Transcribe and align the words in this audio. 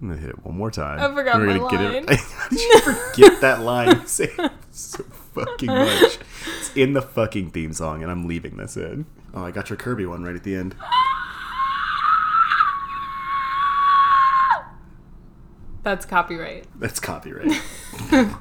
I'm 0.00 0.08
gonna 0.08 0.20
hit 0.20 0.30
it 0.30 0.44
one 0.44 0.56
more 0.56 0.70
time. 0.70 1.00
I 1.00 1.12
forgot 1.14 1.38
We're 1.38 1.46
my 1.46 1.58
gonna 1.58 1.70
get 1.70 1.80
line. 1.80 2.04
it. 2.08 2.20
How 2.20 2.48
did 2.48 2.60
you 2.60 2.80
forget 2.80 3.40
that 3.40 3.60
line? 3.62 4.06
Say 4.06 4.30
so 4.70 5.02
fucking 5.34 5.66
much. 5.68 6.18
It's 6.60 6.76
in 6.76 6.92
the 6.92 7.02
fucking 7.02 7.50
theme 7.50 7.72
song, 7.72 8.02
and 8.02 8.10
I'm 8.10 8.28
leaving 8.28 8.56
this 8.56 8.76
in. 8.76 9.06
Oh, 9.34 9.44
I 9.44 9.50
got 9.50 9.70
your 9.70 9.76
Kirby 9.76 10.06
one 10.06 10.22
right 10.22 10.36
at 10.36 10.44
the 10.44 10.54
end. 10.54 10.76
That's 15.82 16.04
copyright. 16.04 16.66
That's 16.78 17.00
copyright. 17.00 17.60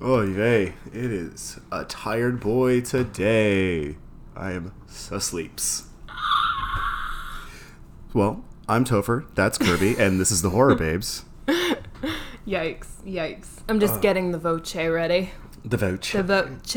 oh, 0.00 0.22
yay. 0.22 0.74
It 0.92 1.10
is 1.10 1.58
a 1.72 1.84
tired 1.84 2.40
boy 2.40 2.82
today. 2.82 3.96
I 4.36 4.52
am 4.52 4.72
asleeps. 5.10 5.84
Well, 8.14 8.44
I'm 8.70 8.84
Topher. 8.84 9.24
That's 9.34 9.58
Kirby, 9.58 9.96
and 9.98 10.20
this 10.20 10.30
is 10.30 10.42
the 10.42 10.50
Horror 10.50 10.74
Babes. 10.76 11.24
Yikes! 12.46 12.86
Yikes! 13.04 13.48
I'm 13.68 13.80
just 13.80 13.94
uh, 13.94 13.98
getting 13.98 14.30
the 14.30 14.38
voce 14.38 14.76
ready. 14.76 15.32
The 15.64 15.76
Vouch. 15.76 16.12
The 16.12 16.22
voce. 16.22 16.76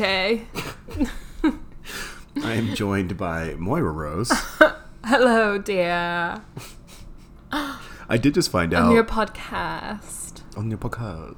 I 2.42 2.52
am 2.54 2.74
joined 2.74 3.16
by 3.16 3.54
Moira 3.54 3.92
Rose. 3.92 4.32
Hello, 5.04 5.56
dear. 5.56 6.42
I 7.52 8.18
did 8.20 8.34
just 8.34 8.50
find 8.50 8.74
out 8.74 8.86
On 8.86 8.92
your 8.92 9.04
podcast. 9.04 10.40
on 10.56 10.70
your 10.70 10.78
podcast. 10.78 11.36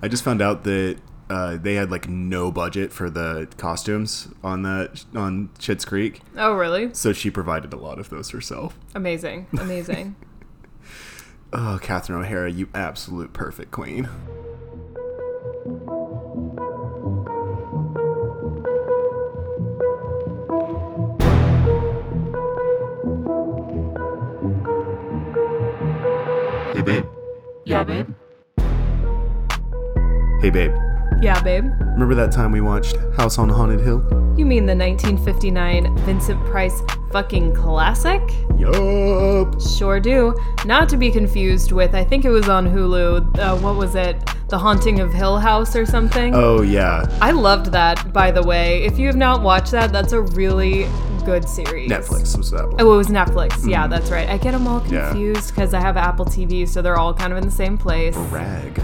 I 0.00 0.06
just 0.06 0.22
found 0.22 0.40
out 0.40 0.62
that 0.62 0.98
uh, 1.30 1.56
they 1.56 1.74
had 1.76 1.90
like 1.90 2.08
no 2.08 2.50
budget 2.52 2.92
for 2.92 3.08
the 3.08 3.48
costumes 3.56 4.28
on 4.44 4.62
that 4.62 5.04
on 5.14 5.48
Schitt's 5.58 5.84
Creek, 5.86 6.20
Oh, 6.36 6.52
really? 6.54 6.92
so 6.92 7.12
she 7.14 7.30
provided 7.30 7.72
a 7.72 7.76
lot 7.76 7.98
of 7.98 8.10
those 8.10 8.30
herself. 8.30 8.78
Amazing. 8.94 9.46
Amazing. 9.58 10.16
Oh, 11.52 11.80
Catherine 11.82 12.20
O'Hara, 12.20 12.48
you 12.48 12.68
absolute 12.74 13.32
perfect 13.32 13.72
queen. 13.72 14.08
Hey 26.72 26.82
babe, 26.82 27.04
yeah, 27.64 27.82
babe. 27.82 28.06
Hey, 30.40 30.50
babe, 30.50 30.72
Yeah, 31.22 31.42
babe. 31.42 31.64
remember 31.80 32.14
that 32.14 32.32
time 32.32 32.50
we 32.52 32.60
watched 32.60 32.96
House 33.16 33.38
on 33.38 33.48
Haunted 33.48 33.80
Hill? 33.80 34.00
You 34.36 34.46
mean 34.46 34.64
the 34.64 34.74
1959 34.74 35.96
Vincent 35.98 36.42
Price 36.46 36.80
fucking 37.12 37.54
classic? 37.54 38.22
Yup. 38.56 39.60
Sure 39.60 40.00
do. 40.00 40.34
Not 40.64 40.88
to 40.90 40.96
be 40.96 41.10
confused 41.10 41.72
with, 41.72 41.94
I 41.94 42.04
think 42.04 42.24
it 42.24 42.30
was 42.30 42.48
on 42.48 42.66
Hulu. 42.66 43.38
Uh, 43.38 43.56
what 43.58 43.76
was 43.76 43.94
it? 43.96 44.16
The 44.48 44.58
Haunting 44.58 45.00
of 45.00 45.12
Hill 45.12 45.38
House 45.38 45.76
or 45.76 45.84
something? 45.86 46.34
Oh 46.34 46.62
yeah, 46.62 47.06
I 47.20 47.30
loved 47.32 47.66
that, 47.72 48.12
by 48.12 48.30
the 48.30 48.42
way. 48.42 48.82
If 48.84 48.98
you 48.98 49.06
have 49.06 49.16
not 49.16 49.42
watched 49.42 49.70
that, 49.72 49.92
that's 49.92 50.12
a 50.12 50.22
really 50.22 50.88
good 51.24 51.48
series. 51.48 51.90
Netflix 51.90 52.36
was 52.36 52.50
that 52.50 52.66
one. 52.66 52.80
Oh, 52.80 52.94
it 52.94 52.96
was 52.96 53.08
Netflix. 53.08 53.68
Yeah, 53.68 53.86
that's 53.86 54.10
right. 54.10 54.28
I 54.28 54.38
get 54.38 54.52
them 54.52 54.66
all 54.66 54.80
confused 54.80 55.50
because 55.54 55.74
I 55.74 55.80
have 55.80 55.96
Apple 55.96 56.24
TV, 56.24 56.66
so 56.68 56.82
they're 56.82 56.96
all 56.98 57.14
kind 57.14 57.32
of 57.32 57.38
in 57.38 57.44
the 57.44 57.50
same 57.54 57.76
place. 57.78 58.16
Rag. 58.16 58.80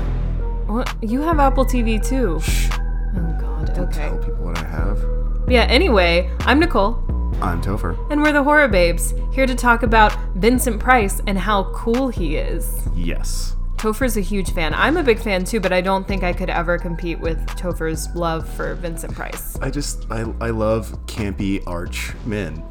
What? 0.76 0.94
You 1.02 1.22
have 1.22 1.38
Apple 1.38 1.64
TV 1.64 2.06
too. 2.06 2.38
Oh 2.38 3.36
God. 3.40 3.70
Okay. 3.78 4.08
Tell 4.10 4.18
people 4.18 4.44
what 4.44 4.58
I 4.58 4.64
have. 4.64 5.02
Yeah. 5.48 5.62
Anyway, 5.62 6.30
I'm 6.40 6.60
Nicole, 6.60 6.96
I'm 7.40 7.62
Topher. 7.62 7.96
and 8.10 8.20
we're 8.20 8.32
the 8.32 8.42
Horror 8.42 8.68
Babes, 8.68 9.14
here 9.32 9.46
to 9.46 9.54
talk 9.54 9.82
about 9.82 10.14
Vincent 10.34 10.78
Price 10.78 11.22
and 11.26 11.38
how 11.38 11.72
cool 11.72 12.08
he 12.08 12.36
is. 12.36 12.86
Yes. 12.94 13.56
Topher's 13.76 14.18
a 14.18 14.20
huge 14.20 14.52
fan. 14.52 14.74
I'm 14.74 14.98
a 14.98 15.02
big 15.02 15.18
fan 15.18 15.44
too, 15.44 15.60
but 15.60 15.72
I 15.72 15.80
don't 15.80 16.06
think 16.06 16.22
I 16.22 16.34
could 16.34 16.50
ever 16.50 16.76
compete 16.76 17.20
with 17.20 17.38
Topher's 17.56 18.14
love 18.14 18.46
for 18.46 18.74
Vincent 18.74 19.14
Price. 19.14 19.56
I 19.62 19.70
just 19.70 20.04
I 20.10 20.26
I 20.42 20.50
love 20.50 20.90
campy 21.06 21.66
arch 21.66 22.12
men. 22.26 22.62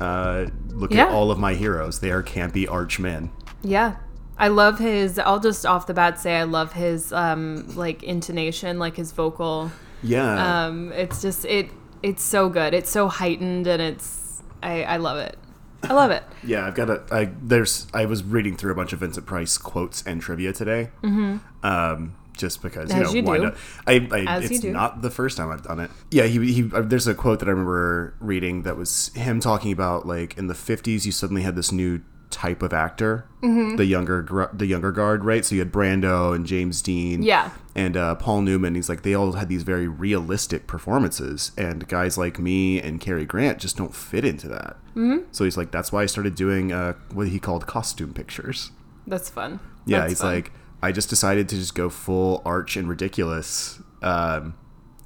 Uh, 0.00 0.46
look 0.68 0.90
Yeah. 0.90 1.02
at 1.04 1.08
all 1.12 1.30
of 1.30 1.38
my 1.38 1.52
heroes; 1.52 2.00
they 2.00 2.12
are 2.12 2.22
campy 2.22 2.66
arch 2.70 2.98
men. 2.98 3.30
Yeah. 3.62 3.96
I 4.42 4.48
love 4.48 4.78
his 4.78 5.18
I'll 5.18 5.40
just 5.40 5.64
off 5.64 5.86
the 5.86 5.94
bat 5.94 6.18
say 6.18 6.36
I 6.36 6.42
love 6.42 6.72
his 6.74 7.12
um 7.12 7.66
like 7.76 8.02
intonation, 8.02 8.78
like 8.78 8.96
his 8.96 9.12
vocal. 9.12 9.70
Yeah, 10.02 10.64
Um 10.66 10.92
it's 10.92 11.22
just 11.22 11.44
it 11.46 11.70
it's 12.02 12.22
so 12.24 12.48
good. 12.48 12.74
It's 12.74 12.90
so 12.90 13.08
heightened 13.08 13.66
and 13.68 13.80
it's 13.80 14.42
I 14.62 14.82
I 14.82 14.96
love 14.98 15.18
it. 15.18 15.38
I 15.84 15.92
love 15.94 16.10
it. 16.10 16.22
yeah. 16.44 16.66
I've 16.66 16.74
got 16.76 16.90
a. 16.90 17.02
I 17.10 17.30
there's. 17.42 17.88
I 17.92 18.04
was 18.06 18.22
reading 18.22 18.56
through 18.56 18.70
a 18.70 18.74
bunch 18.76 18.92
of 18.92 19.00
Vincent 19.00 19.26
Price 19.26 19.58
quotes 19.58 20.02
and 20.06 20.20
trivia 20.22 20.52
today. 20.52 20.90
Mm-hmm. 21.02 21.38
Um, 21.66 22.14
just 22.36 22.62
because 22.62 22.90
you 22.94 23.00
As 23.02 23.08
know 23.08 23.14
you 23.18 23.22
why 23.24 23.36
do. 23.38 23.42
not? 23.44 23.56
I, 23.86 24.08
I 24.12 24.20
As 24.36 24.44
you 24.44 24.56
it's 24.56 24.60
do. 24.60 24.72
not 24.72 25.02
the 25.02 25.10
first 25.10 25.36
time 25.36 25.50
I've 25.50 25.64
done 25.64 25.80
it. 25.80 25.90
Yeah, 26.12 26.24
he, 26.26 26.52
he 26.52 26.70
uh, 26.72 26.82
there's 26.82 27.06
a 27.08 27.14
quote 27.14 27.40
that 27.40 27.48
I 27.48 27.50
remember 27.50 28.14
reading 28.20 28.62
that 28.62 28.76
was 28.76 29.10
him 29.14 29.40
talking 29.40 29.72
about 29.72 30.06
like 30.06 30.38
in 30.38 30.46
the 30.46 30.54
50s 30.54 31.04
you 31.04 31.12
suddenly 31.12 31.42
had 31.42 31.56
this 31.56 31.72
new 31.72 32.00
type 32.32 32.62
of 32.62 32.72
actor, 32.72 33.26
Mm-hmm. 33.42 33.76
the 33.76 33.84
younger 33.84 34.48
the 34.52 34.66
younger 34.66 34.90
guard, 34.92 35.24
right? 35.24 35.44
So 35.44 35.54
you 35.56 35.60
had 35.60 35.72
Brando 35.72 36.34
and 36.34 36.46
James 36.46 36.80
Dean, 36.82 37.22
Yeah. 37.22 37.50
and 37.74 37.96
uh, 37.96 38.14
Paul 38.14 38.42
Newman. 38.42 38.74
He's 38.76 38.88
like 38.88 39.02
they 39.02 39.14
all 39.14 39.32
had 39.32 39.48
these 39.48 39.62
very 39.64 39.88
realistic 39.88 40.66
performances, 40.66 41.50
and 41.58 41.86
guys 41.88 42.16
like 42.16 42.38
me 42.38 42.80
and 42.80 43.00
Cary 43.00 43.24
Grant 43.24 43.58
just 43.58 43.76
don't 43.76 43.94
fit 43.94 44.24
into 44.24 44.46
that. 44.48 44.76
Mm-hmm. 44.96 45.24
So 45.32 45.44
he's 45.44 45.56
like, 45.56 45.70
that's 45.72 45.90
why 45.92 46.02
I 46.02 46.06
started 46.06 46.34
doing 46.34 46.72
uh, 46.72 46.94
what 47.12 47.28
he 47.28 47.38
called 47.40 47.66
costume 47.66 48.14
pictures. 48.14 48.70
That's 49.06 49.28
fun. 49.28 49.58
Yeah, 49.86 50.00
That's 50.00 50.12
he's 50.12 50.20
fun. 50.20 50.34
like, 50.34 50.52
I 50.80 50.92
just 50.92 51.08
decided 51.10 51.48
to 51.48 51.56
just 51.56 51.74
go 51.74 51.88
full 51.90 52.42
arch 52.44 52.76
and 52.76 52.88
ridiculous, 52.88 53.80
um, 54.02 54.54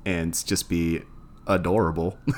and 0.04 0.32
just 0.46 0.68
be 0.68 1.00
adorable. 1.46 2.18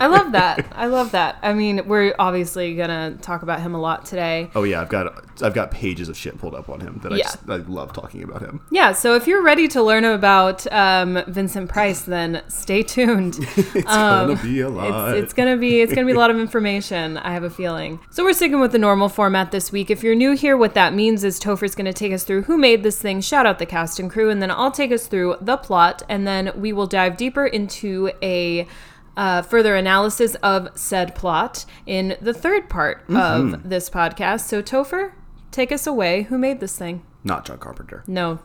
I 0.00 0.06
love 0.06 0.32
that. 0.32 0.66
I 0.72 0.86
love 0.86 1.12
that. 1.12 1.38
I 1.42 1.52
mean, 1.52 1.86
we're 1.86 2.14
obviously 2.18 2.74
gonna 2.76 3.16
talk 3.22 3.42
about 3.42 3.60
him 3.60 3.74
a 3.74 3.80
lot 3.80 4.04
today. 4.06 4.50
oh 4.54 4.62
yeah, 4.64 4.80
I've 4.80 4.88
got 4.88 5.24
I've 5.42 5.54
got 5.54 5.70
pages 5.70 6.08
of 6.08 6.16
shit 6.16 6.38
pulled 6.38 6.54
up 6.54 6.68
on 6.68 6.80
him 6.80 7.00
that 7.02 7.12
I 7.12 7.18
just 7.18 7.38
I 7.48 7.56
love 7.56 7.92
talking 7.92 8.22
about 8.22 8.42
him. 8.42 8.60
Yeah, 8.70 8.92
so 8.92 9.14
if 9.16 9.26
you're 9.26 9.42
ready 9.42 9.68
to 9.68 9.82
learn 9.82 10.04
about 10.04 10.70
um, 10.72 11.22
Vincent 11.26 11.68
Price, 11.68 12.02
then 12.02 12.42
stay 12.48 12.82
tuned. 12.82 13.38
It's 13.76 13.84
gonna 13.84 14.36
be 14.42 14.60
a 14.60 14.68
lot. 14.68 14.90
Um, 14.90 15.14
It's, 15.14 15.24
it's 15.24 15.32
gonna 15.34 15.56
be 15.56 15.80
it's 15.80 15.92
gonna 15.94 16.06
be 16.06 16.12
a 16.12 16.18
lot 16.18 16.30
of 16.30 16.38
information. 16.38 17.18
I 17.18 17.32
have 17.32 17.42
a 17.44 17.50
feeling. 17.50 18.00
So 18.10 18.24
we're 18.24 18.32
sticking 18.32 18.60
with 18.60 18.72
the 18.72 18.78
normal 18.78 19.08
format 19.08 19.50
this 19.50 19.70
week. 19.72 19.90
If 19.90 20.02
you're 20.02 20.14
new 20.14 20.32
here, 20.32 20.56
what 20.56 20.74
that 20.74 20.94
means 20.94 21.24
is 21.24 21.38
Topher's 21.40 21.74
gonna 21.74 21.92
take 21.92 22.12
us 22.12 22.24
through 22.24 22.42
who 22.42 22.56
made 22.56 22.82
this 22.82 23.00
thing, 23.00 23.20
shout 23.20 23.44
out 23.46 23.58
the 23.58 23.66
cast 23.66 23.98
and 24.00 24.10
crew, 24.10 24.30
and 24.30 24.40
then 24.40 24.50
I'll 24.50 24.70
take 24.70 24.92
us 24.92 25.06
through 25.06 25.36
the 25.40 25.56
plot, 25.56 26.02
and 26.08 26.26
then 26.26 26.52
we 26.56 26.72
will 26.72 26.86
dive 26.86 27.16
deeper 27.16 27.46
into 27.46 28.10
a 28.22 28.35
uh, 29.16 29.42
further 29.42 29.74
analysis 29.76 30.34
of 30.36 30.68
said 30.78 31.14
plot 31.14 31.64
in 31.86 32.16
the 32.20 32.34
third 32.34 32.68
part 32.68 33.06
Mm-hmm. 33.08 33.54
of 33.54 33.68
this 33.70 33.88
podcast. 33.90 34.42
So 34.42 34.62
Topher, 34.62 35.12
take 35.50 35.72
us 35.72 35.86
away. 35.86 36.22
Who 36.24 36.36
made 36.38 36.60
this 36.60 36.76
thing? 36.76 37.04
Not 37.24 37.44
John 37.46 37.58
Carpenter. 37.58 38.04
No, 38.06 38.38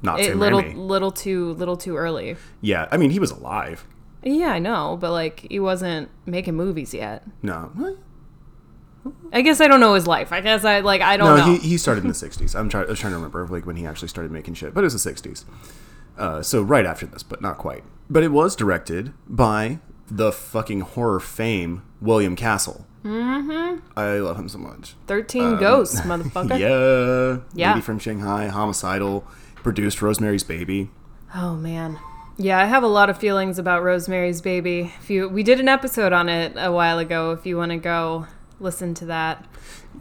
Not 0.00 0.20
it, 0.20 0.26
Sam 0.26 0.38
little 0.40 0.62
Raimi. 0.62 0.76
little 0.76 1.10
too 1.12 1.52
little 1.54 1.76
too 1.76 1.96
early. 1.96 2.36
Yeah, 2.60 2.88
I 2.92 2.96
mean 2.96 3.10
he 3.10 3.18
was 3.18 3.30
alive. 3.30 3.84
Yeah, 4.24 4.52
I 4.52 4.58
know, 4.60 4.96
but 5.00 5.10
like 5.10 5.46
he 5.50 5.58
wasn't 5.58 6.08
making 6.26 6.54
movies 6.54 6.94
yet. 6.94 7.24
No, 7.42 7.70
What? 7.74 7.96
I 9.32 9.42
guess 9.42 9.60
I 9.60 9.66
don't 9.66 9.80
know 9.80 9.94
his 9.94 10.06
life. 10.06 10.30
I 10.32 10.40
guess 10.40 10.64
I 10.64 10.78
like 10.80 11.00
I 11.00 11.16
don't 11.16 11.26
no, 11.36 11.44
know. 11.44 11.52
he, 11.54 11.58
he 11.70 11.76
started 11.78 12.04
in 12.04 12.08
the 12.08 12.14
'60s. 12.14 12.54
I'm 12.54 12.68
trying 12.68 12.86
I 12.86 12.90
was 12.90 13.00
trying 13.00 13.12
to 13.12 13.16
remember 13.16 13.44
like 13.48 13.66
when 13.66 13.74
he 13.74 13.84
actually 13.84 14.06
started 14.08 14.30
making 14.30 14.54
shit, 14.54 14.72
but 14.74 14.84
it 14.84 14.86
was 14.92 15.02
the 15.02 15.10
'60s. 15.12 15.44
Uh, 16.16 16.42
so 16.42 16.62
right 16.62 16.84
after 16.86 17.06
this, 17.06 17.22
but 17.22 17.40
not 17.40 17.58
quite. 17.58 17.84
But 18.10 18.22
it 18.22 18.32
was 18.32 18.54
directed 18.56 19.12
by 19.26 19.78
the 20.10 20.30
fucking 20.32 20.80
horror 20.80 21.20
fame 21.20 21.82
William 22.00 22.36
Castle. 22.36 22.86
Mm-hmm. 23.04 23.80
I 23.98 24.18
love 24.18 24.38
him 24.38 24.48
so 24.48 24.58
much. 24.58 24.94
Thirteen 25.06 25.56
ghosts, 25.56 26.00
motherfucker. 26.02 26.52
Um, 26.52 26.60
Yeah. 26.60 27.38
Yeah. 27.54 27.70
Lady 27.70 27.80
from 27.80 27.98
Shanghai, 27.98 28.48
Homicidal, 28.48 29.26
produced 29.56 30.02
Rosemary's 30.02 30.44
Baby. 30.44 30.90
Oh 31.34 31.56
man. 31.56 31.98
Yeah, 32.36 32.58
I 32.58 32.64
have 32.64 32.82
a 32.82 32.88
lot 32.88 33.10
of 33.10 33.18
feelings 33.18 33.58
about 33.58 33.82
Rosemary's 33.82 34.40
Baby. 34.40 34.92
If 35.00 35.10
you 35.10 35.28
we 35.28 35.42
did 35.42 35.60
an 35.60 35.68
episode 35.68 36.12
on 36.12 36.28
it 36.28 36.52
a 36.56 36.70
while 36.70 36.98
ago. 36.98 37.32
If 37.32 37.44
you 37.46 37.56
want 37.56 37.72
to 37.72 37.78
go 37.78 38.26
listen 38.60 38.94
to 38.94 39.06
that, 39.06 39.44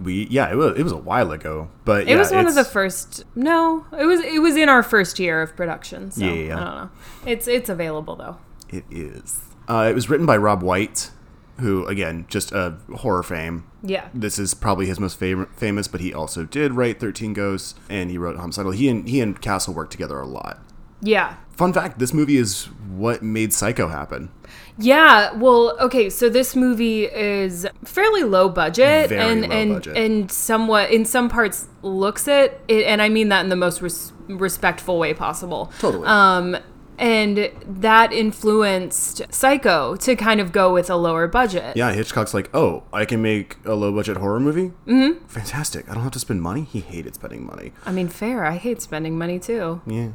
We 0.02 0.28
yeah, 0.28 0.52
it 0.52 0.56
was 0.56 0.78
it 0.78 0.84
was 0.84 0.92
a 0.92 0.98
while 0.98 1.32
ago, 1.32 1.70
but 1.86 2.04
it 2.04 2.10
yeah, 2.10 2.18
was 2.18 2.32
one 2.32 2.48
of 2.48 2.56
the 2.56 2.64
first. 2.64 3.24
No, 3.36 3.86
it 3.98 4.06
was 4.06 4.20
it 4.22 4.42
was 4.42 4.56
in 4.56 4.70
our 4.70 4.84
first 4.84 5.20
year 5.20 5.42
of 5.42 5.56
production. 5.56 6.12
So 6.12 6.26
Yeah, 6.26 6.34
yeah, 6.34 6.44
yeah. 6.44 6.56
I 6.56 6.64
don't 6.64 6.76
know. 6.76 6.90
It's 7.26 7.48
it's 7.48 7.70
available 7.70 8.16
though. 8.16 8.38
It 8.70 8.86
is. 8.90 9.42
Uh, 9.68 9.88
it 9.90 9.96
was 9.96 10.10
written 10.10 10.26
by 10.26 10.38
Robb 10.38 10.64
White, 10.64 11.12
who 11.60 11.86
again 11.88 12.26
just 12.30 12.52
a 12.52 12.78
horror 12.98 13.24
fame. 13.24 13.66
Yeah. 13.84 14.10
This 14.14 14.38
is 14.40 14.54
probably 14.54 14.86
his 14.86 15.00
most 15.00 15.18
favorite, 15.18 15.54
famous, 15.56 15.88
but 15.88 16.02
he 16.02 16.14
also 16.14 16.44
did 16.46 16.74
write 16.74 17.00
Thirteen 17.00 17.34
Ghosts, 17.34 17.76
and 17.90 18.10
he 18.12 18.18
wrote 18.18 18.38
Homicidal. 18.38 18.72
He 18.72 18.90
and 18.90 19.08
he 19.08 19.22
and 19.22 19.40
Castle 19.42 19.74
worked 19.74 19.92
together 19.92 20.20
a 20.20 20.28
lot. 20.28 20.60
Yeah. 21.02 21.36
Fun 21.52 21.74
fact: 21.74 22.00
This 22.00 22.14
movie 22.14 22.38
is 22.38 22.66
what 22.66 23.22
made 23.24 23.54
Psycho 23.54 23.88
happen. 23.88 24.32
Yeah, 24.77 25.33
well, 25.33 25.77
okay, 25.79 26.09
so 26.09 26.29
this 26.29 26.56
movie 26.56 27.06
is 27.06 27.68
fairly 27.83 28.23
low 28.23 28.50
budget 28.50 29.09
Very 29.09 29.21
and 29.21 29.41
low 29.41 29.50
and 29.50 29.73
budget. 29.75 29.97
and 29.97 30.31
somewhat 30.31 30.89
in 30.91 31.06
some 31.06 31.29
parts 31.29 31.68
looks 31.81 32.27
it, 32.27 32.59
it 32.68 32.85
and 32.85 33.01
I 33.01 33.09
mean 33.09 33.29
that 33.29 33.41
in 33.41 33.50
the 33.50 33.56
most 33.56 33.81
res- 33.81 34.13
respectful 34.27 34.97
way 35.00 35.13
possible. 35.13 35.71
Totally. 35.79 36.07
Um 36.07 36.57
and 37.00 37.50
that 37.65 38.13
influenced 38.13 39.23
Psycho 39.33 39.95
to 39.95 40.15
kind 40.15 40.39
of 40.39 40.51
go 40.51 40.71
with 40.71 40.88
a 40.89 40.95
lower 40.95 41.27
budget. 41.27 41.75
Yeah, 41.75 41.91
Hitchcock's 41.94 42.33
like, 42.33 42.50
oh, 42.53 42.83
I 42.94 43.06
can 43.06 43.23
make 43.23 43.57
a 43.65 43.73
low 43.73 43.91
budget 43.91 44.18
horror 44.18 44.39
movie. 44.39 44.71
Mm-hmm. 44.85 45.25
Fantastic! 45.25 45.89
I 45.89 45.95
don't 45.95 46.03
have 46.03 46.12
to 46.12 46.19
spend 46.19 46.44
money. 46.44 46.62
He 46.63 46.79
hated 46.81 47.15
spending 47.15 47.45
money. 47.45 47.71
I 47.85 47.91
mean, 47.91 48.07
fair. 48.07 48.45
I 48.45 48.57
hate 48.57 48.81
spending 48.83 49.18
money 49.18 49.39
too. 49.39 49.81
Yeah. 49.88 50.09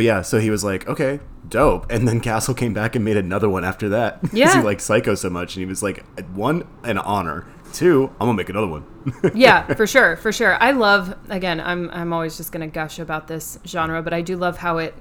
But 0.00 0.06
yeah, 0.06 0.22
so 0.22 0.40
he 0.40 0.48
was 0.48 0.64
like, 0.64 0.88
okay, 0.88 1.20
dope. 1.46 1.92
And 1.92 2.08
then 2.08 2.20
Castle 2.20 2.54
came 2.54 2.72
back 2.72 2.96
and 2.96 3.04
made 3.04 3.18
another 3.18 3.50
one 3.50 3.66
after 3.66 3.90
that. 3.90 4.18
Yeah. 4.32 4.56
he 4.56 4.62
liked 4.62 4.80
Psycho 4.80 5.14
so 5.14 5.28
much. 5.28 5.56
And 5.56 5.60
he 5.60 5.66
was 5.66 5.82
like, 5.82 6.06
one, 6.30 6.66
an 6.84 6.96
honor. 6.96 7.46
Two, 7.74 8.04
I'm 8.18 8.26
going 8.26 8.30
to 8.32 8.36
make 8.38 8.48
another 8.48 8.66
one. 8.66 8.86
yeah, 9.34 9.66
for 9.74 9.86
sure, 9.86 10.16
for 10.16 10.32
sure. 10.32 10.56
I 10.58 10.70
love 10.70 11.14
again, 11.28 11.60
I'm 11.60 11.90
I'm 11.90 12.14
always 12.14 12.38
just 12.38 12.50
going 12.50 12.62
to 12.66 12.74
gush 12.74 12.98
about 12.98 13.28
this 13.28 13.58
genre, 13.66 14.02
but 14.02 14.14
I 14.14 14.22
do 14.22 14.38
love 14.38 14.56
how 14.56 14.78
it 14.78 14.94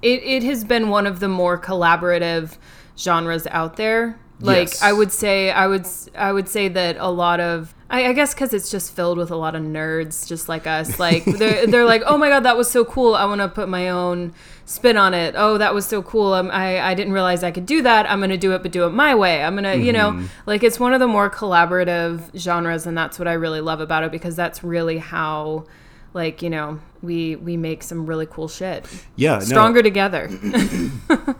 it 0.00 0.22
it 0.22 0.44
has 0.44 0.62
been 0.64 0.90
one 0.90 1.08
of 1.08 1.18
the 1.18 1.28
more 1.28 1.60
collaborative 1.60 2.56
genres 2.96 3.48
out 3.48 3.74
there. 3.74 4.20
Like 4.38 4.68
Yes. 4.68 4.80
I 4.82 4.92
would 4.92 5.10
say 5.10 5.50
I 5.50 5.66
would 5.66 5.88
I 6.14 6.30
would 6.30 6.48
say 6.48 6.68
that 6.68 6.98
a 7.00 7.10
lot 7.10 7.40
of 7.40 7.74
I, 7.88 8.06
I 8.06 8.12
guess 8.12 8.34
because 8.34 8.52
it's 8.52 8.70
just 8.70 8.92
filled 8.94 9.16
with 9.16 9.30
a 9.30 9.36
lot 9.36 9.54
of 9.54 9.62
nerds 9.62 10.26
just 10.26 10.48
like 10.48 10.66
us. 10.66 10.98
Like 10.98 11.24
they're, 11.24 11.66
they're 11.66 11.84
like, 11.84 12.02
oh 12.06 12.18
my 12.18 12.28
god, 12.28 12.40
that 12.40 12.56
was 12.56 12.70
so 12.70 12.84
cool. 12.84 13.14
I 13.14 13.24
want 13.26 13.40
to 13.40 13.48
put 13.48 13.68
my 13.68 13.88
own 13.88 14.32
spin 14.64 14.96
on 14.96 15.14
it. 15.14 15.34
Oh, 15.36 15.56
that 15.58 15.72
was 15.72 15.86
so 15.86 16.02
cool. 16.02 16.32
Um, 16.32 16.50
I 16.50 16.80
I 16.80 16.94
didn't 16.94 17.12
realize 17.12 17.44
I 17.44 17.52
could 17.52 17.66
do 17.66 17.82
that. 17.82 18.10
I'm 18.10 18.20
gonna 18.20 18.36
do 18.36 18.52
it, 18.52 18.62
but 18.62 18.72
do 18.72 18.84
it 18.86 18.90
my 18.90 19.14
way. 19.14 19.42
I'm 19.42 19.54
gonna, 19.54 19.76
you 19.76 19.92
know, 19.92 20.24
like 20.46 20.62
it's 20.64 20.80
one 20.80 20.94
of 20.94 21.00
the 21.00 21.06
more 21.06 21.30
collaborative 21.30 22.36
genres, 22.36 22.86
and 22.86 22.98
that's 22.98 23.18
what 23.18 23.28
I 23.28 23.34
really 23.34 23.60
love 23.60 23.80
about 23.80 24.02
it 24.02 24.10
because 24.10 24.34
that's 24.34 24.64
really 24.64 24.98
how, 24.98 25.64
like, 26.12 26.42
you 26.42 26.50
know, 26.50 26.80
we 27.02 27.36
we 27.36 27.56
make 27.56 27.82
some 27.84 28.06
really 28.06 28.26
cool 28.26 28.48
shit. 28.48 28.84
Yeah. 29.14 29.34
no. 29.34 29.40
Stronger 29.40 29.82
together. 29.82 30.28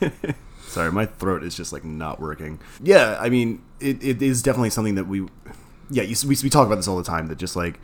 Sorry, 0.74 0.90
my 0.90 1.06
throat 1.06 1.44
is 1.44 1.56
just 1.56 1.72
like 1.72 1.84
not 1.84 2.20
working. 2.20 2.58
Yeah, 2.82 3.16
I 3.20 3.28
mean, 3.28 3.62
it, 3.78 4.02
it 4.02 4.20
is 4.20 4.42
definitely 4.42 4.70
something 4.70 4.96
that 4.96 5.06
we, 5.06 5.24
yeah, 5.88 6.02
you, 6.02 6.16
we, 6.26 6.36
we 6.42 6.50
talk 6.50 6.66
about 6.66 6.74
this 6.74 6.88
all 6.88 6.96
the 6.96 7.04
time 7.04 7.28
that 7.28 7.38
just 7.38 7.54
like 7.54 7.78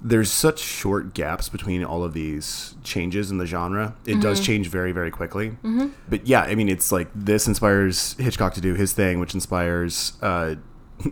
there's 0.00 0.30
such 0.30 0.60
short 0.60 1.12
gaps 1.12 1.48
between 1.48 1.82
all 1.82 2.04
of 2.04 2.14
these 2.14 2.76
changes 2.84 3.32
in 3.32 3.38
the 3.38 3.46
genre. 3.46 3.96
It 4.06 4.20
does 4.20 4.38
change 4.38 4.68
very, 4.68 4.92
very 4.92 5.10
quickly. 5.10 5.50
Mm-hmm. 5.50 5.88
But 6.08 6.24
yeah, 6.24 6.42
I 6.42 6.54
mean, 6.54 6.68
it's 6.68 6.92
like 6.92 7.08
this 7.16 7.48
inspires 7.48 8.12
Hitchcock 8.12 8.54
to 8.54 8.60
do 8.60 8.74
his 8.74 8.92
thing, 8.92 9.18
which 9.18 9.34
inspires 9.34 10.12
uh, 10.22 10.54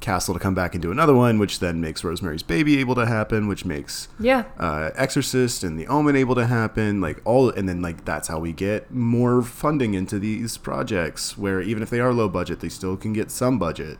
Castle 0.00 0.32
to 0.34 0.40
come 0.40 0.54
back 0.54 0.74
and 0.74 0.80
do 0.82 0.90
another 0.90 1.14
one, 1.14 1.38
which 1.38 1.60
then 1.60 1.80
makes 1.80 2.02
Rosemary's 2.02 2.42
Baby 2.42 2.78
able 2.78 2.94
to 2.94 3.06
happen, 3.06 3.48
which 3.48 3.64
makes 3.64 4.08
yeah. 4.18 4.44
uh, 4.58 4.90
Exorcist 4.94 5.62
and 5.62 5.78
The 5.78 5.86
Omen 5.86 6.16
able 6.16 6.34
to 6.36 6.46
happen, 6.46 7.00
like 7.00 7.20
all, 7.24 7.50
and 7.50 7.68
then 7.68 7.82
like 7.82 8.04
that's 8.04 8.28
how 8.28 8.38
we 8.38 8.52
get 8.52 8.90
more 8.90 9.42
funding 9.42 9.94
into 9.94 10.18
these 10.18 10.56
projects, 10.56 11.36
where 11.36 11.60
even 11.60 11.82
if 11.82 11.90
they 11.90 12.00
are 12.00 12.12
low 12.12 12.28
budget, 12.28 12.60
they 12.60 12.68
still 12.70 12.96
can 12.96 13.12
get 13.12 13.30
some 13.30 13.58
budget, 13.58 13.98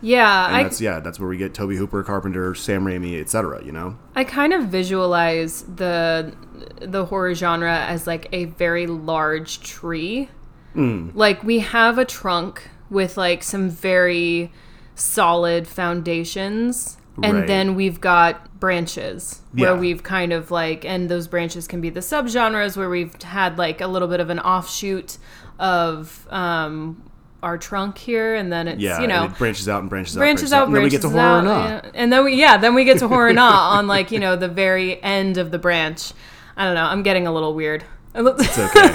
Yeah. 0.00 0.46
and 0.46 0.56
I, 0.56 0.62
that's 0.62 0.80
yeah, 0.80 1.00
that's 1.00 1.20
where 1.20 1.28
we 1.28 1.36
get 1.36 1.52
Tobe 1.52 1.72
Hooper, 1.72 2.02
Carpenter, 2.02 2.54
Sam 2.54 2.84
Raimi, 2.84 3.20
etc. 3.20 3.62
You 3.64 3.72
know, 3.72 3.98
I 4.14 4.24
kind 4.24 4.52
of 4.54 4.64
visualize 4.64 5.62
the 5.62 6.34
the 6.80 7.04
horror 7.06 7.34
genre 7.34 7.84
as 7.86 8.06
like 8.06 8.28
a 8.32 8.46
very 8.46 8.86
large 8.86 9.60
tree. 9.60 10.30
Hmm. 10.72 11.10
Like 11.14 11.44
we 11.44 11.60
have 11.60 11.98
a 11.98 12.04
trunk 12.04 12.68
with 12.90 13.16
like 13.16 13.42
some 13.42 13.68
very 13.68 14.50
solid 14.94 15.66
foundations 15.66 16.96
and 17.22 17.38
Right. 17.38 17.46
then 17.46 17.74
we've 17.74 18.00
got 18.00 18.58
branches 18.58 19.40
where 19.52 19.74
Yeah. 19.74 19.78
we've 19.78 20.02
kind 20.02 20.32
of 20.32 20.50
like 20.50 20.84
and 20.84 21.08
those 21.08 21.28
branches 21.28 21.66
can 21.68 21.80
be 21.80 21.90
the 21.90 22.00
subgenres 22.00 22.76
where 22.76 22.88
we've 22.90 23.20
had 23.22 23.56
like 23.58 23.80
a 23.80 23.86
little 23.86 24.08
bit 24.08 24.20
of 24.20 24.30
an 24.30 24.38
offshoot 24.40 25.18
of 25.58 26.26
um 26.30 27.02
our 27.42 27.58
trunk 27.58 27.98
here 27.98 28.34
and 28.34 28.50
then 28.52 28.66
it's 28.66 28.80
yeah, 28.80 29.00
you 29.00 29.06
know 29.06 29.24
and 29.24 29.32
it 29.32 29.38
branches 29.38 29.68
out 29.68 29.80
and 29.80 29.90
branches, 29.90 30.16
branches 30.16 30.52
out, 30.52 30.62
out, 30.62 30.66
and 30.68 30.76
then 30.76 30.82
we 30.82 30.88
get 30.90 31.02
to 31.02 31.10
horror 31.10 31.22
out, 31.22 31.44
yeah. 31.84 31.90
and 31.94 32.12
then 32.12 32.24
we 32.24 32.34
yeah, 32.36 32.56
then 32.56 32.74
we 32.74 32.84
get 32.84 32.98
to 32.98 33.06
horror 33.08 33.32
nah 33.32 33.70
on 33.78 33.86
like 33.86 34.10
you 34.10 34.18
know 34.18 34.34
the 34.34 34.48
very 34.48 35.00
end 35.02 35.36
of 35.36 35.50
the 35.50 35.58
branch. 35.58 36.12
I 36.56 36.64
don't 36.64 36.74
know. 36.74 36.84
I'm 36.84 37.02
getting 37.02 37.26
a 37.26 37.32
little 37.32 37.52
weird. 37.54 37.84
It's 38.16 38.58
okay. 38.58 38.94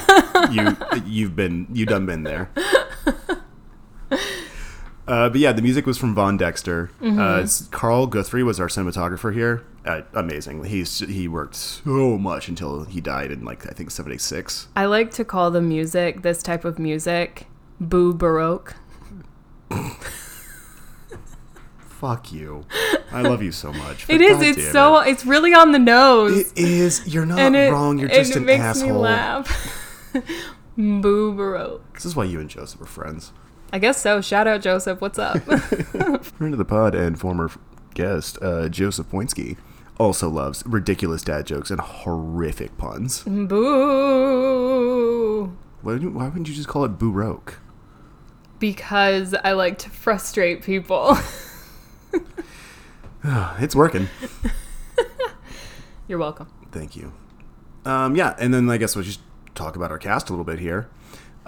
you 0.51 0.75
you've 1.05 1.35
been 1.35 1.67
you 1.73 1.85
done 1.85 2.05
been 2.05 2.23
there. 2.23 2.49
Uh, 5.09 5.27
but 5.27 5.39
yeah, 5.39 5.51
the 5.51 5.61
music 5.63 5.87
was 5.87 5.97
from 5.97 6.13
Von 6.13 6.37
Dexter. 6.37 6.91
Mm-hmm. 7.01 7.19
Uh, 7.19 7.47
Carl 7.75 8.05
Guthrie 8.05 8.43
was 8.43 8.59
our 8.59 8.67
cinematographer 8.67 9.33
here. 9.33 9.65
Uh, 9.83 10.01
amazing. 10.13 10.63
He's 10.65 10.99
he 10.99 11.27
worked 11.27 11.55
so 11.55 12.17
much 12.19 12.47
until 12.47 12.83
he 12.83 13.01
died 13.01 13.31
in 13.31 13.43
like 13.43 13.65
I 13.65 13.71
think 13.71 13.89
seventy 13.89 14.19
six. 14.19 14.67
I 14.75 14.85
like 14.85 15.09
to 15.11 15.25
call 15.25 15.49
the 15.49 15.61
music 15.61 16.21
this 16.21 16.43
type 16.43 16.63
of 16.63 16.77
music 16.77 17.47
boo 17.79 18.13
baroque. 18.13 18.75
Fuck 21.79 22.31
you. 22.31 22.65
I 23.11 23.21
love 23.21 23.41
you 23.41 23.51
so 23.51 23.73
much. 23.73 24.07
It 24.09 24.21
is. 24.21 24.39
It's 24.41 24.57
damn 24.57 24.71
so. 24.71 24.99
It. 24.99 25.09
It's 25.09 25.25
really 25.25 25.53
on 25.55 25.71
the 25.71 25.79
nose. 25.79 26.51
It 26.51 26.57
is. 26.57 27.07
You're 27.07 27.25
not 27.25 27.55
it, 27.55 27.71
wrong. 27.71 27.97
You're 27.97 28.09
and 28.09 28.17
just 28.17 28.31
it 28.31 28.37
an 28.37 28.45
makes 28.45 28.61
asshole. 28.61 28.89
me 28.89 28.93
laugh. 28.93 30.13
boo 30.77 31.33
baroque. 31.33 31.93
This 31.95 32.05
is 32.05 32.15
why 32.15 32.25
you 32.25 32.39
and 32.39 32.49
Joseph 32.49 32.81
are 32.81 32.85
friends. 32.85 33.33
I 33.71 33.79
guess 33.79 34.01
so. 34.01 34.19
Shout 34.21 34.47
out 34.47 34.61
Joseph. 34.61 34.99
What's 35.01 35.19
up? 35.19 35.37
Friend 36.23 36.53
of 36.53 36.57
the 36.57 36.65
pod 36.65 36.95
and 36.95 37.19
former 37.19 37.51
guest, 37.93 38.37
uh, 38.41 38.67
Joseph 38.69 39.07
Poinski, 39.09 39.57
also 39.99 40.29
loves 40.29 40.63
ridiculous 40.65 41.21
dad 41.23 41.45
jokes 41.45 41.69
and 41.69 41.79
horrific 41.79 42.77
puns. 42.77 43.23
boo. 43.23 43.55
Why, 45.81 45.93
wouldn't 45.93 46.01
you- 46.03 46.09
why 46.17 46.25
wouldn't 46.25 46.47
you 46.49 46.53
just 46.55 46.67
call 46.67 46.83
it 46.85 46.97
Boo 46.97 47.11
Roke? 47.11 47.59
Because 48.59 49.33
I 49.43 49.51
like 49.53 49.77
to 49.79 49.89
frustrate 49.89 50.63
people. 50.63 51.17
It's 53.59 53.75
working. 53.75 54.07
You're 56.07 56.17
welcome. 56.19 56.47
Thank 56.71 56.95
you. 56.95 57.11
Um, 57.83 58.15
yeah, 58.15 58.33
and 58.39 58.53
then 58.53 58.69
I 58.69 58.77
guess 58.77 58.95
we'll 58.95 59.03
just 59.03 59.19
talk 59.55 59.75
about 59.75 59.91
our 59.91 59.97
cast 59.97 60.29
a 60.29 60.31
little 60.31 60.45
bit 60.45 60.59
here. 60.59 60.87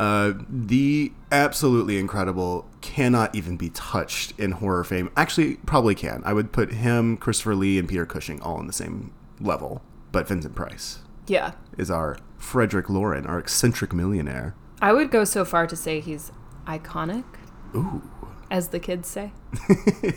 Uh, 0.01 0.33
the 0.49 1.11
absolutely 1.31 1.99
incredible 1.99 2.65
cannot 2.81 3.35
even 3.35 3.55
be 3.55 3.69
touched 3.69 4.33
in 4.39 4.49
horror 4.53 4.83
fame. 4.83 5.11
Actually, 5.15 5.57
probably 5.67 5.93
can. 5.93 6.23
I 6.25 6.33
would 6.33 6.51
put 6.51 6.71
him, 6.73 7.17
Christopher 7.17 7.53
Lee, 7.53 7.77
and 7.77 7.87
Peter 7.87 8.07
Cushing 8.07 8.41
all 8.41 8.55
on 8.57 8.65
the 8.65 8.73
same 8.73 9.13
level. 9.39 9.83
But 10.11 10.27
Vincent 10.27 10.55
Price 10.55 10.99
Yeah. 11.27 11.51
is 11.77 11.91
our 11.91 12.17
Frederick 12.39 12.89
Loren, 12.89 13.27
our 13.27 13.37
eccentric 13.37 13.93
millionaire. 13.93 14.55
I 14.81 14.91
would 14.91 15.11
go 15.11 15.23
so 15.23 15.45
far 15.45 15.67
to 15.67 15.75
say 15.75 15.99
he's 15.99 16.31
iconic, 16.65 17.23
Ooh. 17.75 18.01
as 18.49 18.69
the 18.69 18.79
kids 18.79 19.07
say. 19.07 19.31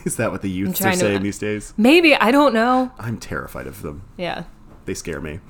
is 0.03 0.15
that 0.15 0.31
what 0.31 0.41
the 0.41 0.49
youths 0.49 0.79
are 0.81 0.85
trying 0.85 0.93
to- 0.93 0.99
saying 1.01 1.21
these 1.21 1.37
days? 1.37 1.75
Maybe, 1.77 2.15
I 2.15 2.31
don't 2.31 2.55
know. 2.55 2.91
I'm 2.97 3.19
terrified 3.19 3.67
of 3.67 3.83
them. 3.83 4.01
Yeah. 4.17 4.45
They 4.85 4.95
scare 4.95 5.21
me. 5.21 5.41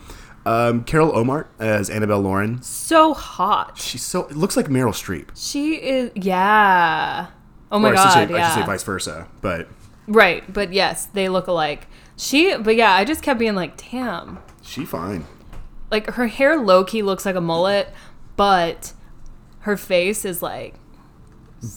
Um, 0.46 0.84
Carol 0.84 1.12
Ohmart 1.12 1.48
as 1.60 1.90
Annabelle 1.90 2.22
Loren. 2.22 2.62
So 2.62 3.14
hot. 3.14 3.78
She's 3.80 4.04
so 4.04 4.26
it 4.28 4.36
looks 4.36 4.56
like 4.56 4.68
Meryl 4.68 4.92
Streep. 4.92 5.30
She 5.36 5.76
is, 5.76 6.12
yeah. 6.16 7.28
Oh 7.72 7.80
my 7.80 7.90
or 7.90 7.96
I 7.96 7.96
should, 7.96 8.04
god, 8.04 8.14
say, 8.14 8.20
I 8.20 8.28
should 8.28 8.36
yeah. 8.38 8.56
say 8.56 8.66
vice 8.66 8.84
versa. 8.84 9.28
But 9.42 9.68
right, 10.08 10.52
but 10.52 10.72
yes, 10.72 11.08
they 11.08 11.30
look 11.30 11.48
alike. 11.48 11.88
She, 12.16 12.56
but 12.58 12.76
yeah, 12.76 12.94
I 12.94 13.04
just 13.06 13.22
kept 13.22 13.40
being 13.40 13.56
like, 13.56 13.90
damn. 13.92 14.40
she 14.62 14.86
fine. 14.86 15.26
Like 15.92 16.12
her 16.12 16.28
hair 16.28 16.58
low 16.58 16.84
key 16.84 17.02
looks 17.02 17.26
like 17.26 17.36
a 17.36 17.42
mullet, 17.42 17.90
but 18.36 18.94
her 19.62 19.76
face 19.78 20.26
is 20.26 20.42
like, 20.42 20.76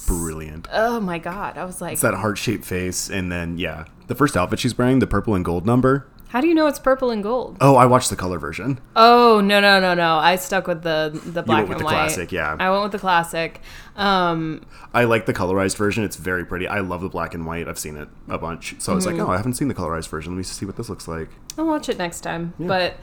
Brilliant. 0.06 0.68
oh 0.72 1.00
my 1.00 1.18
god. 1.18 1.56
I 1.56 1.64
was 1.64 1.80
like, 1.80 1.94
It's 1.94 2.02
that 2.02 2.14
heart 2.14 2.36
shaped 2.36 2.64
face, 2.64 3.08
and 3.08 3.32
then 3.32 3.56
yeah, 3.58 3.86
the 4.08 4.14
first 4.14 4.36
outfit 4.36 4.58
she's 4.58 4.76
wearing, 4.76 4.98
the 4.98 5.06
purple 5.06 5.34
and 5.34 5.44
gold 5.44 5.64
number. 5.64 6.06
How 6.28 6.40
do 6.40 6.46
you 6.46 6.54
know 6.54 6.66
it's 6.66 6.78
purple 6.78 7.10
and 7.10 7.22
gold? 7.22 7.56
Oh, 7.60 7.76
I 7.76 7.86
watched 7.86 8.10
the 8.10 8.16
color 8.16 8.38
version. 8.38 8.78
Oh 8.96 9.40
no 9.40 9.60
no 9.60 9.80
no 9.80 9.94
no! 9.94 10.16
I 10.16 10.36
stuck 10.36 10.66
with 10.66 10.82
the 10.82 11.10
the 11.26 11.42
black 11.42 11.58
went 11.58 11.68
with 11.68 11.76
and 11.76 11.80
the 11.80 11.84
white. 11.86 11.92
classic, 11.92 12.32
yeah. 12.32 12.56
I 12.58 12.70
went 12.70 12.82
with 12.82 12.92
the 12.92 12.98
classic. 12.98 13.60
Um, 13.96 14.62
I 14.94 15.04
like 15.04 15.26
the 15.26 15.34
colorized 15.34 15.76
version. 15.76 16.04
It's 16.04 16.16
very 16.16 16.44
pretty. 16.44 16.68
I 16.68 16.80
love 16.80 17.00
the 17.00 17.08
black 17.08 17.34
and 17.34 17.44
white. 17.46 17.66
I've 17.68 17.78
seen 17.78 17.96
it 17.96 18.08
a 18.28 18.38
bunch. 18.38 18.76
So 18.78 18.92
I 18.92 18.94
was 18.94 19.06
Mm-hmm. 19.06 19.18
like, 19.18 19.28
oh, 19.28 19.32
I 19.32 19.36
haven't 19.36 19.54
seen 19.54 19.68
the 19.68 19.74
colorized 19.74 20.08
version. 20.08 20.32
Let 20.32 20.36
me 20.38 20.42
see 20.44 20.66
what 20.66 20.76
this 20.76 20.88
looks 20.88 21.08
like. 21.08 21.28
I'll 21.56 21.66
watch 21.66 21.88
it 21.88 21.98
next 21.98 22.20
time. 22.20 22.54
But 22.58 22.96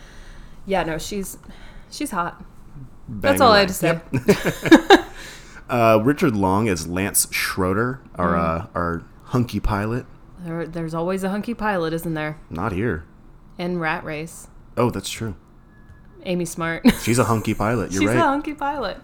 yeah, 0.65 0.83
no, 0.83 0.97
she's 0.97 1.37
she's 1.91 2.11
hot. 2.11 2.43
Bang 3.07 3.21
That's 3.33 3.41
all 3.41 3.51
I 3.51 3.59
had 3.59 3.67
to 3.69 3.73
say. 3.73 3.99
Yep. 4.11 5.05
Uh, 5.67 5.99
Richard 6.03 6.35
Long 6.35 6.69
as 6.69 6.87
Lance 6.87 7.27
Schroeder, 7.31 7.99
our 8.15 8.33
Mm. 8.33 8.39
uh, 8.65 8.67
our 8.75 9.03
hunky 9.23 9.59
pilot. 9.59 10.05
There, 10.39 10.67
there's 10.67 10.93
always 10.93 11.23
a 11.23 11.29
hunky 11.29 11.55
pilot, 11.55 11.91
isn't 11.91 12.13
there? 12.13 12.37
Not 12.51 12.71
here. 12.71 13.03
In 13.57 13.79
Rat 13.79 14.03
Race, 14.03 14.47
Oh, 14.77 14.89
that's 14.89 15.09
true. 15.09 15.35
Amy 16.23 16.45
Smart. 16.45 16.83
She's 17.01 17.19
a 17.19 17.23
hunky 17.23 17.53
pilot. 17.53 17.91
You're 17.91 18.01
She's 18.01 18.09
right. 18.09 18.17
a 18.17 18.21
hunky 18.21 18.53
pilot. 18.55 18.97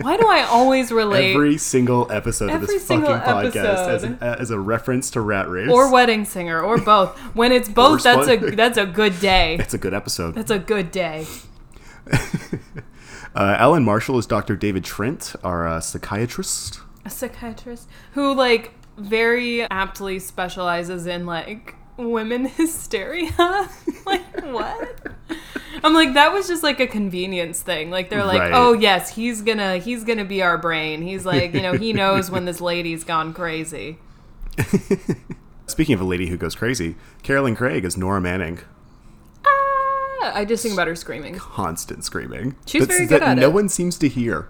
Why 0.00 0.16
do 0.18 0.28
I 0.28 0.42
always 0.42 0.92
relate 0.92 1.34
Every 1.34 1.56
single 1.56 2.12
episode 2.12 2.50
of 2.50 2.60
this 2.66 2.86
fucking 2.86 3.04
podcast 3.06 3.88
as, 3.88 4.04
an, 4.04 4.18
as 4.20 4.50
a 4.50 4.60
reference 4.60 5.10
to 5.12 5.20
Rat 5.22 5.48
Race. 5.48 5.70
or 5.70 5.90
wedding 5.90 6.24
singer 6.26 6.60
or 6.60 6.78
both? 6.78 7.18
When 7.34 7.52
it's 7.52 7.68
both, 7.70 8.02
that's 8.02 8.28
a 8.28 8.36
that's 8.36 8.76
a 8.76 8.84
good 8.84 9.18
day. 9.18 9.56
It's 9.58 9.72
a 9.74 9.78
good 9.78 9.94
episode. 9.94 10.34
That's 10.34 10.50
a 10.50 10.58
good 10.58 10.90
day. 10.90 11.26
Uh, 13.34 13.54
Alan 13.58 13.84
Marshal 13.84 14.18
is 14.18 14.26
Dr. 14.26 14.56
David 14.56 14.82
Trent, 14.84 15.36
our 15.44 15.68
uh, 15.68 15.80
psychiatrist. 15.80 16.80
A 17.04 17.10
psychiatrist 17.10 17.88
who 18.12 18.34
like 18.34 18.72
very 18.96 19.62
aptly 19.70 20.18
specializes 20.18 21.06
in 21.06 21.24
like 21.26 21.76
women 21.98 22.44
hysteria. 22.56 23.30
like 24.06 24.44
what? 24.46 25.00
I'm 25.84 25.92
like 25.94 26.14
that 26.14 26.32
was 26.32 26.48
just 26.48 26.62
like 26.62 26.80
a 26.80 26.86
convenience 26.86 27.60
thing. 27.62 27.90
Like 27.90 28.08
they're 28.10 28.24
like, 28.24 28.40
Right. 28.40 28.52
"Oh 28.54 28.72
yes, 28.72 29.14
he's 29.14 29.42
going 29.42 29.58
to 29.58 29.76
he's 29.78 30.02
going 30.04 30.18
to 30.18 30.24
be 30.24 30.42
our 30.42 30.56
brain." 30.58 31.02
He's 31.02 31.26
like, 31.26 31.52
you 31.54 31.60
know, 31.62 31.74
he 31.74 31.92
knows 32.02 32.30
when 32.30 32.44
this 32.46 32.60
lady's 32.60 33.04
gone 33.04 33.34
crazy. 33.34 33.98
Speaking 35.66 35.94
of 35.94 36.00
a 36.00 36.04
lady 36.04 36.28
who 36.28 36.36
goes 36.36 36.54
crazy, 36.54 36.96
Carolyn 37.22 37.54
Craig 37.54 37.84
is 37.84 37.96
Nora 37.96 38.20
Manning. 38.20 38.58
Ah, 39.46 40.32
I 40.34 40.44
just 40.48 40.62
think 40.62 40.72
about 40.72 40.88
her 40.88 40.96
screaming. 40.96 41.34
Constant 41.36 42.04
screaming. 42.04 42.56
She's 42.66 42.82
That's- 42.82 42.96
very 42.98 43.08
good 43.08 43.22
that 43.22 43.28
at 43.32 43.38
no 43.38 43.48
it. 43.48 43.52
one 43.52 43.68
seems 43.68 43.98
to 43.98 44.08
hear. 44.08 44.48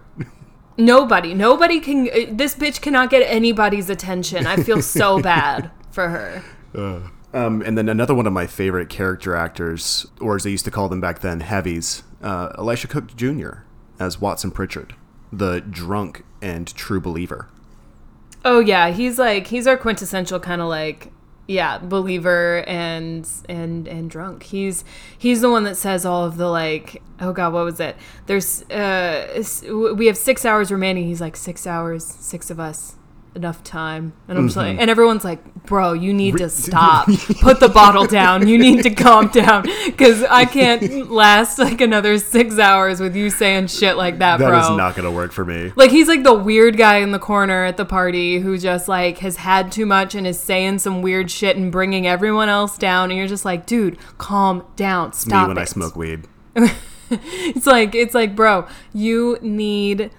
Nobody, 0.76 1.34
nobody 1.34 1.80
can. 1.80 2.08
uh, 2.08 2.26
This 2.30 2.54
bitch 2.54 2.80
cannot 2.80 3.10
get 3.10 3.20
anybody's 3.22 3.90
attention. 3.90 4.46
I 4.46 4.56
feel 4.56 4.80
so 4.80 5.20
bad 5.20 5.72
for 5.90 6.08
her. 6.08 7.02
Um, 7.34 7.62
and 7.62 7.76
then 7.76 7.88
another 7.88 8.14
one 8.14 8.26
of 8.26 8.32
my 8.32 8.46
favorite 8.46 8.88
character 8.88 9.36
actors, 9.36 10.06
or 10.20 10.36
as 10.36 10.44
they 10.44 10.50
used 10.50 10.64
to 10.64 10.70
call 10.70 10.88
them 10.88 11.00
back 11.00 11.20
then, 11.20 11.40
heavies, 11.40 12.02
uh, 12.22 12.52
Elisha 12.56 12.88
Cook 12.88 13.14
Jr. 13.16 13.64
as 14.00 14.20
Watson 14.20 14.50
Pritchard, 14.50 14.94
the 15.32 15.60
drunk 15.60 16.24
and 16.40 16.74
true 16.74 17.00
believer. 17.00 17.48
Oh 18.44 18.60
yeah, 18.60 18.90
he's 18.90 19.18
like 19.18 19.48
he's 19.48 19.66
our 19.66 19.76
quintessential 19.76 20.40
kind 20.40 20.62
of 20.62 20.68
like 20.68 21.12
yeah 21.46 21.78
believer 21.78 22.64
and 22.66 23.28
and 23.48 23.86
and 23.88 24.10
drunk. 24.10 24.44
He's 24.44 24.84
he's 25.18 25.40
the 25.40 25.50
one 25.50 25.64
that 25.64 25.76
says 25.76 26.06
all 26.06 26.24
of 26.24 26.36
the 26.36 26.46
like 26.48 27.02
oh 27.20 27.32
god 27.32 27.52
what 27.52 27.64
was 27.64 27.80
it? 27.80 27.96
There's 28.26 28.62
uh 28.70 29.42
we 29.94 30.06
have 30.06 30.16
six 30.16 30.44
hours 30.44 30.70
remaining. 30.70 31.04
He's 31.06 31.20
like 31.20 31.36
six 31.36 31.66
hours, 31.66 32.04
six 32.06 32.48
of 32.48 32.60
us. 32.60 32.94
Enough 33.38 33.62
time, 33.62 34.14
and 34.26 34.36
I'm 34.36 34.48
just 34.48 34.56
like, 34.56 34.72
mm-hmm. 34.72 34.80
and 34.80 34.90
everyone's 34.90 35.22
like, 35.22 35.64
"Bro, 35.64 35.92
you 35.92 36.12
need 36.12 36.38
to 36.38 36.50
stop. 36.50 37.06
Put 37.40 37.60
the 37.60 37.68
bottle 37.68 38.04
down. 38.04 38.48
You 38.48 38.58
need 38.58 38.82
to 38.82 38.90
calm 38.90 39.28
down, 39.28 39.64
because 39.86 40.24
I 40.24 40.44
can't 40.44 41.08
last 41.08 41.56
like 41.60 41.80
another 41.80 42.18
six 42.18 42.58
hours 42.58 42.98
with 42.98 43.14
you 43.14 43.30
saying 43.30 43.68
shit 43.68 43.96
like 43.96 44.18
that, 44.18 44.38
That 44.38 44.48
bro." 44.48 44.58
is 44.58 44.70
not 44.70 44.96
going 44.96 45.04
to 45.04 45.12
work 45.12 45.30
for 45.30 45.44
me. 45.44 45.72
Like 45.76 45.92
he's 45.92 46.08
like 46.08 46.24
the 46.24 46.34
weird 46.34 46.76
guy 46.76 46.96
in 46.96 47.12
the 47.12 47.20
corner 47.20 47.64
at 47.64 47.76
the 47.76 47.84
party 47.84 48.40
who 48.40 48.58
just 48.58 48.88
like 48.88 49.18
has 49.18 49.36
had 49.36 49.70
too 49.70 49.86
much 49.86 50.16
and 50.16 50.26
is 50.26 50.40
saying 50.40 50.80
some 50.80 51.00
weird 51.00 51.30
shit 51.30 51.56
and 51.56 51.70
bringing 51.70 52.08
everyone 52.08 52.48
else 52.48 52.76
down 52.76 53.12
and 53.12 53.18
you're 53.18 53.28
just 53.28 53.44
like, 53.44 53.64
dude, 53.64 53.98
calm 54.18 54.66
down, 54.74 55.12
Stop. 55.12 55.44
Me 55.44 55.48
when 55.54 55.58
it. 55.58 55.60
I 55.60 55.64
smoke 55.64 55.94
weed. 55.94 56.26
It's 57.10 57.66
like 57.66 57.94
it's 57.94 58.14
like, 58.14 58.36
bro, 58.36 58.66
you 58.92 59.38
need 59.40 60.10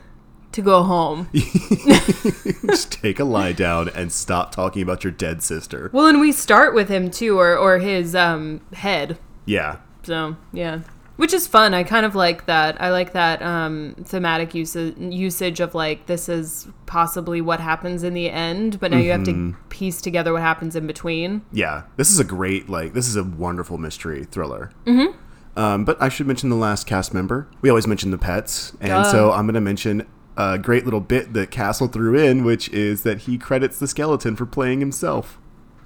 to 0.51 0.62
go 0.62 0.84
home. 0.84 1.29
Just 1.34 2.91
take 2.91 3.20
a 3.20 3.24
lie 3.24 3.51
down 3.53 3.89
and 3.89 4.12
stop 4.12 4.51
talking 4.53 4.82
about 4.82 5.03
your 5.03 5.12
dead 5.12 5.41
sister. 5.44 5.89
well, 5.94 6.08
and 6.08 6.20
we 6.20 6.32
start 6.32 6.74
with 6.74 6.89
him 6.89 7.10
too, 7.12 7.39
or 7.39 7.58
or 7.58 7.79
his 7.79 8.15
um 8.15 8.62
head. 8.74 9.18
Yeah. 9.46 9.77
So 10.03 10.36
yeah, 10.53 10.82
which 11.18 11.34
is 11.34 11.48
fun. 11.48 11.74
I 11.74 11.84
kind 11.84 12.06
of 12.06 12.15
like 12.15 12.46
that. 12.46 12.82
I 12.82 12.89
like 12.91 13.13
that 13.13 13.41
um, 13.41 13.96
thematic 14.03 14.56
usage 14.56 14.96
usage 14.98 15.60
of 15.60 15.75
like 15.75 16.06
this 16.08 16.29
is 16.29 16.68
possibly 16.86 17.41
what 17.41 17.60
happens 17.60 18.03
in 18.03 18.13
the 18.13 18.29
end, 18.29 18.79
but 18.79 18.91
now 18.91 18.98
you 18.98 19.12
have 19.12 19.24
to 19.25 19.32
Mm-hmm. 19.32 19.68
piece 19.70 20.01
together 20.01 20.34
what 20.34 20.41
happens 20.41 20.75
in 20.75 20.88
between. 20.88 21.41
Yeah. 21.51 21.84
This 21.98 22.10
is 22.10 22.20
a 22.20 22.24
great, 22.24 22.68
like, 22.70 22.94
this 22.94 23.08
is 23.08 23.15
a 23.15 23.24
wonderful 23.24 23.77
mystery 23.77 24.24
thriller. 24.25 24.72
Mm-hmm. 24.86 25.15
Um, 25.60 25.86
but 25.86 26.01
I 26.01 26.10
should 26.10 26.25
mention 26.25 26.50
the 26.50 26.56
last 26.56 26.88
cast 26.88 27.13
member. 27.13 27.48
We 27.62 27.70
always 27.70 27.86
mention 27.86 28.10
the 28.12 28.18
pets. 28.18 28.72
And 28.82 28.89
Duh. 28.89 29.03
so 29.12 29.32
I'm 29.32 29.46
going 29.46 29.53
to 29.56 29.62
mention 29.62 30.08
a 30.39 30.58
great 30.58 30.86
little 30.86 31.01
bit 31.01 31.34
that 31.34 31.51
Castle 31.51 31.88
threw 31.88 32.17
in, 32.17 32.46
which 32.46 32.69
is 32.69 33.03
that 33.03 33.19
he 33.19 33.38
credits 33.38 33.77
the 33.77 33.88
skeleton 33.88 34.38
for 34.38 34.46
playing 34.46 34.79
himself. 34.79 35.38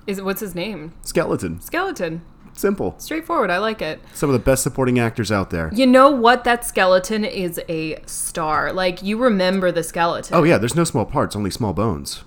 Is 0.05 0.19
it, 0.19 0.25
what's 0.25 0.41
his 0.41 0.53
name? 0.53 0.93
Skeleton. 1.01 1.59
Skeleton. 1.59 2.21
Simple. 2.53 2.93
Straightforward. 2.99 3.49
I 3.49 3.57
like 3.57 3.81
it. 3.81 3.99
Some 4.13 4.29
of 4.29 4.33
the 4.33 4.39
best 4.39 4.61
supporting 4.61 4.99
actors 4.99 5.31
out 5.31 5.49
there. 5.49 5.71
You 5.73 5.87
know 5.87 6.11
what? 6.11 6.43
That 6.43 6.63
skeleton 6.63 7.25
is 7.25 7.59
a 7.67 7.99
star. 8.05 8.71
Like 8.71 9.01
you 9.01 9.17
remember 9.17 9.71
the 9.71 9.81
skeleton. 9.81 10.35
Oh, 10.35 10.43
yeah. 10.43 10.59
There's 10.59 10.75
no 10.75 10.83
small 10.83 11.05
parts, 11.05 11.35
only 11.35 11.49
small 11.49 11.73
bones. 11.73 12.23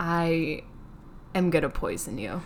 I 0.00 0.64
am 1.36 1.50
gonna 1.50 1.68
poison 1.68 2.18
you. 2.18 2.42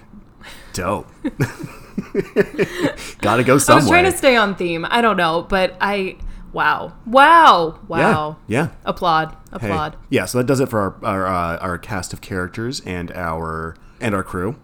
Dope. 0.75 1.09
Gotta 3.23 3.43
go 3.43 3.57
somewhere. 3.57 3.81
I 3.81 3.83
was 3.83 3.89
trying 3.89 4.05
to 4.05 4.13
stay 4.13 4.37
on 4.37 4.55
theme. 4.55 4.87
I 4.89 5.01
don't 5.01 5.17
know, 5.17 5.43
but 5.43 5.77
I. 5.81 6.19
Wow. 6.53 6.95
Wow. 7.07 7.79
Wow. 7.89 8.37
Yeah. 8.49 8.63
Yeah. 8.63 8.69
Applaud. 8.85 9.31
Hey. 9.31 9.37
Applaud. 9.53 9.97
Yeah, 10.09 10.25
so 10.25 10.39
that 10.39 10.45
does 10.47 10.61
it 10.61 10.69
for 10.69 10.81
our 10.81 11.05
our, 11.05 11.27
uh, 11.27 11.59
our 11.59 11.79
cast 11.79 12.13
of 12.13 12.21
characters 12.21 12.81
and 12.85 13.11
our 13.13 13.77
and 14.01 14.15
our 14.15 14.23
crew. 14.23 14.57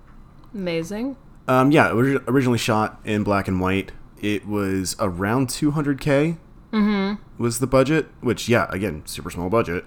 Amazing. 0.55 1.17
Um, 1.49 1.71
yeah, 1.71 1.91
ori- 1.93 2.19
originally 2.27 2.59
shot 2.59 3.01
in 3.05 3.23
black 3.23 3.47
and 3.47 3.61
white. 3.61 3.93
It 4.21 4.47
was 4.47 4.97
around 4.99 5.49
200k. 5.49 6.39
Mm-hmm. 6.73 7.43
Was 7.43 7.59
the 7.61 7.67
budget? 7.67 8.07
Which, 8.21 8.49
yeah, 8.49 8.67
again, 8.71 9.03
super 9.07 9.31
small 9.31 9.49
budget. 9.49 9.85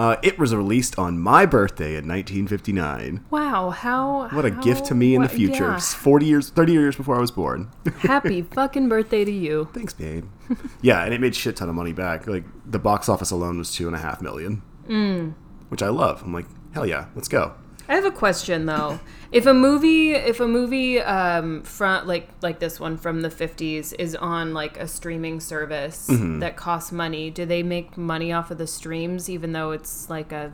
Uh, 0.00 0.16
it 0.22 0.38
was 0.38 0.54
released 0.54 0.98
on 0.98 1.18
my 1.18 1.44
birthday 1.44 1.90
in 1.90 2.08
1959. 2.08 3.22
Wow. 3.28 3.68
How. 3.68 4.30
What 4.30 4.46
a 4.46 4.50
how- 4.50 4.62
gift 4.62 4.86
to 4.86 4.94
me 4.94 5.14
in 5.14 5.20
the 5.20 5.28
future. 5.28 5.72
yeah. 5.72 5.78
40 5.78 6.24
years, 6.24 6.48
30 6.48 6.72
years 6.72 6.96
before 6.96 7.16
I 7.16 7.20
was 7.20 7.30
born. 7.30 7.70
Happy 7.98 8.40
fucking 8.40 8.88
birthday 8.88 9.26
to 9.26 9.30
you. 9.30 9.68
Thanks, 9.74 9.92
babe. 9.92 10.24
yeah, 10.80 11.04
and 11.04 11.12
it 11.12 11.20
made 11.20 11.36
shit 11.36 11.54
ton 11.56 11.68
of 11.68 11.74
money 11.74 11.92
back. 11.92 12.26
Like 12.26 12.44
the 12.64 12.78
box 12.78 13.10
office 13.10 13.30
alone 13.30 13.58
was 13.58 13.74
two 13.74 13.88
and 13.88 13.94
a 13.94 13.98
half 13.98 14.22
million, 14.22 14.62
mm. 14.88 15.34
which 15.68 15.82
I 15.82 15.90
love. 15.90 16.22
I'm 16.22 16.32
like, 16.32 16.46
hell 16.72 16.86
yeah, 16.86 17.08
let's 17.14 17.28
go. 17.28 17.52
I 17.86 17.94
have 17.94 18.06
a 18.06 18.10
question 18.10 18.64
though. 18.64 19.00
If 19.32 19.46
a 19.46 19.54
movie, 19.54 20.12
if 20.12 20.40
a 20.40 20.48
movie 20.48 21.00
um, 21.00 21.62
from 21.62 22.06
like 22.06 22.28
like 22.42 22.58
this 22.58 22.80
one 22.80 22.96
from 22.96 23.20
the 23.22 23.28
'50s 23.28 23.94
is 23.98 24.16
on 24.16 24.52
like 24.54 24.76
a 24.76 24.88
streaming 24.88 25.38
service 25.40 26.08
Mm-hmm. 26.10 26.40
that 26.40 26.56
costs 26.56 26.90
money, 26.90 27.30
do 27.30 27.46
they 27.46 27.62
make 27.62 27.96
money 27.96 28.32
off 28.32 28.50
of 28.50 28.58
the 28.58 28.66
streams, 28.66 29.30
even 29.30 29.52
though 29.52 29.70
it's 29.70 30.10
like 30.10 30.32
a, 30.32 30.52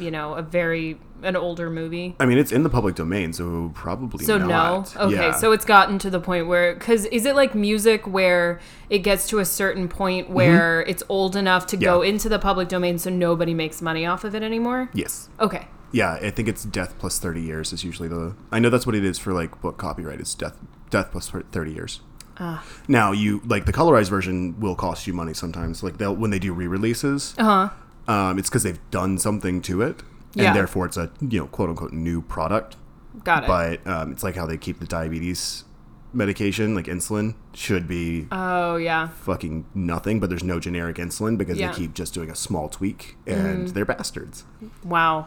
you 0.00 0.10
know, 0.10 0.34
a 0.34 0.42
very 0.42 0.98
an 1.22 1.36
older 1.36 1.70
movie? 1.70 2.16
I 2.18 2.26
mean, 2.26 2.36
it's 2.36 2.50
in 2.50 2.64
the 2.64 2.68
public 2.68 2.96
domain, 2.96 3.32
so 3.32 3.70
probably 3.74 4.24
So 4.24 4.38
not. 4.38 4.94
no, 4.96 5.02
okay. 5.06 5.14
Yeah. 5.28 5.32
So 5.32 5.52
it's 5.52 5.64
gotten 5.64 5.98
to 6.00 6.10
the 6.10 6.20
point 6.20 6.48
where, 6.48 6.74
because 6.74 7.06
is 7.06 7.24
it 7.24 7.36
like 7.36 7.54
music 7.54 8.06
where 8.08 8.58
it 8.90 8.98
gets 8.98 9.28
to 9.28 9.38
a 9.38 9.44
certain 9.44 9.88
point 9.88 10.28
where 10.28 10.82
it's 10.82 11.02
old 11.08 11.36
enough 11.36 11.64
to 11.68 11.76
go 11.76 12.00
Mm-hmm. 12.00 12.08
Into 12.10 12.28
the 12.28 12.38
public 12.40 12.68
domain, 12.68 12.98
so 12.98 13.08
nobody 13.08 13.54
makes 13.54 13.80
money 13.80 14.04
off 14.04 14.24
of 14.24 14.34
it 14.34 14.42
anymore? 14.42 14.90
yes, 14.92 15.28
Okay. 15.40 15.68
Yeah, 15.94 16.14
I 16.14 16.30
think 16.30 16.48
it's 16.48 16.64
death 16.64 16.94
plus 16.98 17.18
thirty 17.18 17.40
years 17.40 17.72
is 17.72 17.84
usually 17.84 18.08
the. 18.08 18.34
I 18.52 18.58
know 18.58 18.68
that's 18.70 18.86
what 18.86 18.94
it 18.94 19.04
is 19.04 19.18
for 19.18 19.32
like 19.32 19.60
book 19.62 19.78
copyright. 19.78 20.20
It's 20.20 20.34
death 20.34 20.56
death 20.90 21.08
plus 21.12 21.30
thirty 21.52 21.72
years. 21.72 22.00
Ah. 22.38 22.64
Now 22.88 23.12
you 23.12 23.40
like 23.46 23.64
the 23.64 23.72
colorized 23.72 24.10
version 24.10 24.58
will 24.58 24.74
cost 24.74 25.06
you 25.06 25.12
money 25.14 25.32
sometimes. 25.34 25.82
Like 25.82 25.98
they'll 25.98 26.14
when 26.16 26.30
they 26.30 26.40
do 26.40 26.52
re-releases, 26.52 27.34
Uh 27.38 27.68
huh. 28.08 28.12
um, 28.12 28.38
it's 28.38 28.50
because 28.50 28.64
they've 28.64 28.80
done 28.90 29.18
something 29.18 29.62
to 29.62 29.82
it, 29.82 30.02
and 30.34 30.42
Yeah. 30.42 30.52
therefore 30.52 30.86
it's 30.86 30.96
a 30.96 31.10
you 31.20 31.38
know 31.40 31.46
quote 31.46 31.70
unquote 31.70 31.92
new 31.92 32.20
product. 32.22 32.76
Got 33.22 33.44
it. 33.44 33.46
But 33.46 33.86
um, 33.86 34.10
it's 34.12 34.24
like 34.24 34.34
how 34.34 34.46
they 34.46 34.56
keep 34.58 34.80
the 34.80 34.86
diabetes 34.86 35.64
medication, 36.12 36.74
like 36.74 36.86
insulin, 36.86 37.34
should 37.52 37.86
be 37.88 38.26
oh 38.32 38.76
yeah. 38.76 39.08
fucking 39.08 39.66
nothing, 39.74 40.18
but 40.20 40.28
there's 40.28 40.44
no 40.44 40.58
generic 40.60 40.96
insulin 40.96 41.36
because 41.38 41.58
Yeah. 41.58 41.68
Mm. 41.70 41.74
they 41.74 41.78
keep 41.82 41.94
just 41.94 42.14
doing 42.14 42.30
a 42.30 42.34
small 42.36 42.68
tweak 42.68 43.16
and 43.26 43.68
they're 43.68 43.84
bastards. 43.84 44.44
Wow. 44.84 45.26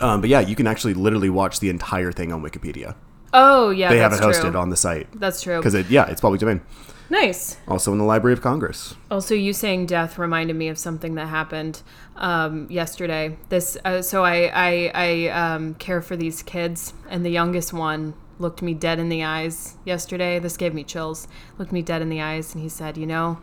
Um, 0.00 0.20
but 0.20 0.30
yeah, 0.30 0.40
you 0.40 0.56
can 0.56 0.66
actually 0.66 0.94
literally 0.94 1.30
watch 1.30 1.60
the 1.60 1.68
entire 1.68 2.12
thing 2.12 2.32
on 2.32 2.42
Wikipedia. 2.42 2.94
Oh 3.32 3.70
yeah, 3.70 3.90
They 3.90 3.98
have 3.98 4.12
it 4.12 4.20
hosted 4.20 4.50
true. 4.52 4.60
on 4.60 4.70
the 4.70 4.76
site 4.76 5.08
That's 5.12 5.42
true. 5.42 5.58
because 5.58 5.74
it 5.74 5.88
yeah, 5.88 6.06
it's 6.06 6.20
public 6.20 6.40
domain. 6.40 6.62
Nice. 7.10 7.56
Also 7.66 7.90
in 7.90 7.98
the 7.98 8.04
Library 8.04 8.32
of 8.32 8.40
Congress. 8.40 8.94
Also, 9.10 9.34
you 9.34 9.52
saying 9.52 9.86
death 9.86 10.16
reminded 10.16 10.54
me 10.54 10.68
of 10.68 10.78
something 10.78 11.16
that 11.16 11.26
happened 11.26 11.82
um, 12.14 12.68
yesterday. 12.70 13.36
This, 13.48 13.76
uh, 13.84 14.00
so 14.00 14.24
I, 14.24 14.50
I, 14.54 14.90
I 14.94 15.28
um, 15.28 15.74
care 15.74 16.02
for 16.02 16.16
these 16.16 16.44
kids, 16.44 16.94
and 17.08 17.24
the 17.24 17.30
youngest 17.30 17.72
one 17.72 18.14
looked 18.38 18.62
me 18.62 18.74
dead 18.74 19.00
in 19.00 19.08
the 19.08 19.24
eyes 19.24 19.74
yesterday. 19.84 20.38
This 20.38 20.56
gave 20.56 20.72
me 20.72 20.84
chills. 20.84 21.26
Looked 21.58 21.72
me 21.72 21.82
dead 21.82 22.00
in 22.00 22.10
the 22.10 22.20
eyes, 22.20 22.54
and 22.54 22.62
he 22.62 22.68
said, 22.68 22.96
"You 22.96 23.06
know, 23.06 23.40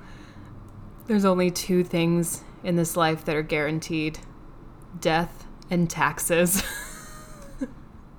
there's 1.07 1.25
only 1.25 1.51
two 1.51 1.83
things 1.83 2.43
in 2.63 2.77
this 2.77 2.95
life 2.95 3.25
that 3.25 3.35
are 3.35 3.43
guaranteed: 3.43 4.19
death 4.99 5.45
and 5.69 5.89
taxes." 5.89 6.63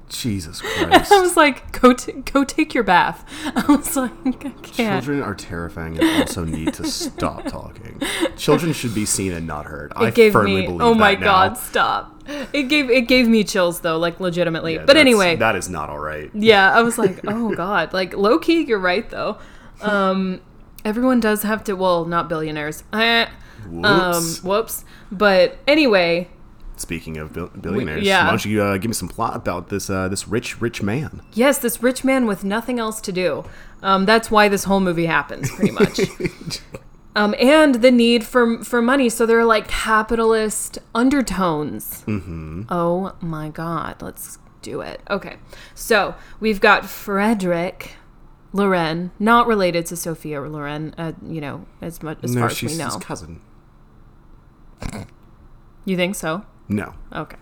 Jesus 0.09 0.61
Christ. 0.63 1.13
I 1.13 1.21
was 1.21 1.37
like, 1.37 1.79
go 1.83 1.93
t- 1.93 2.13
go 2.13 2.43
take 2.43 2.73
your 2.73 2.83
bath. 2.83 3.27
I 3.55 3.65
was 3.69 3.95
like, 3.95 4.11
I 4.27 4.33
can't. 4.33 4.65
Children 5.05 5.23
are 5.23 5.35
terrifying 5.35 5.99
and 5.99 6.23
also 6.23 6.45
need 6.45 6.73
to 6.75 6.87
stop 6.87 7.45
talking. 7.45 8.01
Children 8.39 8.73
should 8.73 8.95
be 8.95 9.05
seen 9.05 9.33
and 9.35 9.47
not 9.47 9.67
heard. 9.67 9.93
I 9.95 10.09
gave 10.11 10.33
firmly 10.33 10.63
me. 10.63 10.67
believe 10.67 10.81
Oh 10.81 10.95
my 10.95 11.15
now. 11.15 11.21
god! 11.21 11.59
Stop. 11.59 12.23
It 12.55 12.65
gave 12.65 12.89
it 12.91 13.03
gave 13.03 13.29
me 13.29 13.45
chills 13.45 13.81
though, 13.81 13.99
like 13.99 14.19
legitimately. 14.19 14.77
Yeah, 14.77 14.85
but 14.87 14.97
anyway, 14.97 15.37
that 15.37 15.57
is 15.57 15.69
not 15.69 15.91
all 15.91 15.99
right. 16.01 16.31
yeah, 16.35 16.73
I 16.73 16.81
was 16.81 16.97
like, 16.97 17.21
oh 17.29 17.55
god, 17.55 17.93
like 17.93 18.15
low 18.17 18.39
key, 18.39 18.63
you're 18.65 18.79
right 18.79 19.09
though. 19.11 19.37
Um, 19.83 20.41
everyone 20.87 21.21
does 21.21 21.43
have 21.43 21.65
to. 21.65 21.75
Well, 21.75 22.07
not 22.07 22.31
billionaires. 22.31 22.83
Eh, 22.95 23.27
Um, 23.67 23.83
Whoops. 23.83 24.43
whoops. 24.43 24.85
But 25.13 25.59
anyway, 25.67 26.29
Speaking 26.79 27.17
of 27.19 27.33
bil- 27.33 27.49
billionaires, 27.49 28.05
yeah. 28.05 28.25
why 28.25 28.31
don't 28.31 28.45
you 28.45 28.63
uh, 28.63 28.77
give 28.79 28.89
me 28.89 28.95
some 28.95 29.09
plot 29.09 29.35
about 29.35 29.69
this 29.69 29.91
uh, 29.91 30.09
this 30.09 30.29
rich 30.29 30.61
rich 30.61 30.83
man? 30.83 31.23
yes, 31.33 31.59
this 31.59 31.83
rich 31.83 32.05
man 32.05 32.27
with 32.27 32.45
nothing 32.45 32.79
else 32.79 33.01
to 33.03 33.13
do. 33.13 33.45
Um, 33.83 34.07
that's 34.07 34.31
why 34.31 34.49
this 34.49 34.65
whole 34.65 34.81
movie 34.81 35.07
happens, 35.07 35.51
pretty 35.51 35.73
much. 35.73 36.01
um, 37.17 37.35
and 37.39 37.77
the 37.77 37.91
need 37.91 38.25
for 38.25 38.63
for 38.63 38.81
money. 38.81 39.09
So 39.09 39.27
there 39.27 39.39
are 39.39 39.45
like 39.45 39.69
capitalist 39.69 40.79
undertones. 40.95 42.03
Mm-hmm. 42.07 42.63
Oh 42.71 43.15
my 43.21 43.49
god, 43.49 44.01
let's 44.01 44.39
do 44.63 44.81
it. 44.81 45.01
Okay, 45.11 45.37
so 45.75 46.15
we've 46.41 46.61
got 46.61 46.87
Frederick 46.87 47.97
Loren, 48.53 49.11
not 49.19 49.47
related 49.47 49.87
to 49.87 49.97
Sophia 49.97 50.41
Loren. 50.41 50.95
Uh, 50.97 51.13
you 51.27 51.41
know, 51.41 51.67
as 51.81 52.03
much 52.03 52.19
as 52.23 52.35
no, 52.35 52.43
far 52.43 52.51
as 52.51 52.63
we 52.63 52.77
know. 52.77 52.87
his 52.87 52.97
cousin. 52.97 53.41
You 55.85 55.97
think 55.97 56.15
so? 56.15 56.45
No, 56.69 56.95
Okay. 57.15 57.37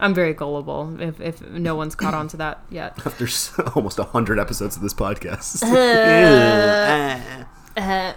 I'm 0.00 0.12
very 0.14 0.34
gullible. 0.34 1.00
If 1.00 1.20
if 1.20 1.40
no 1.48 1.76
one's 1.76 1.94
caught 1.94 2.14
on 2.14 2.26
to 2.28 2.36
that 2.38 2.64
yet. 2.68 2.94
after 3.06 3.28
almost 3.76 3.98
hundred 3.98 4.40
episodes 4.40 4.74
of 4.76 4.82
this 4.82 4.94
podcast, 4.94 5.62
Uh, 7.74 8.12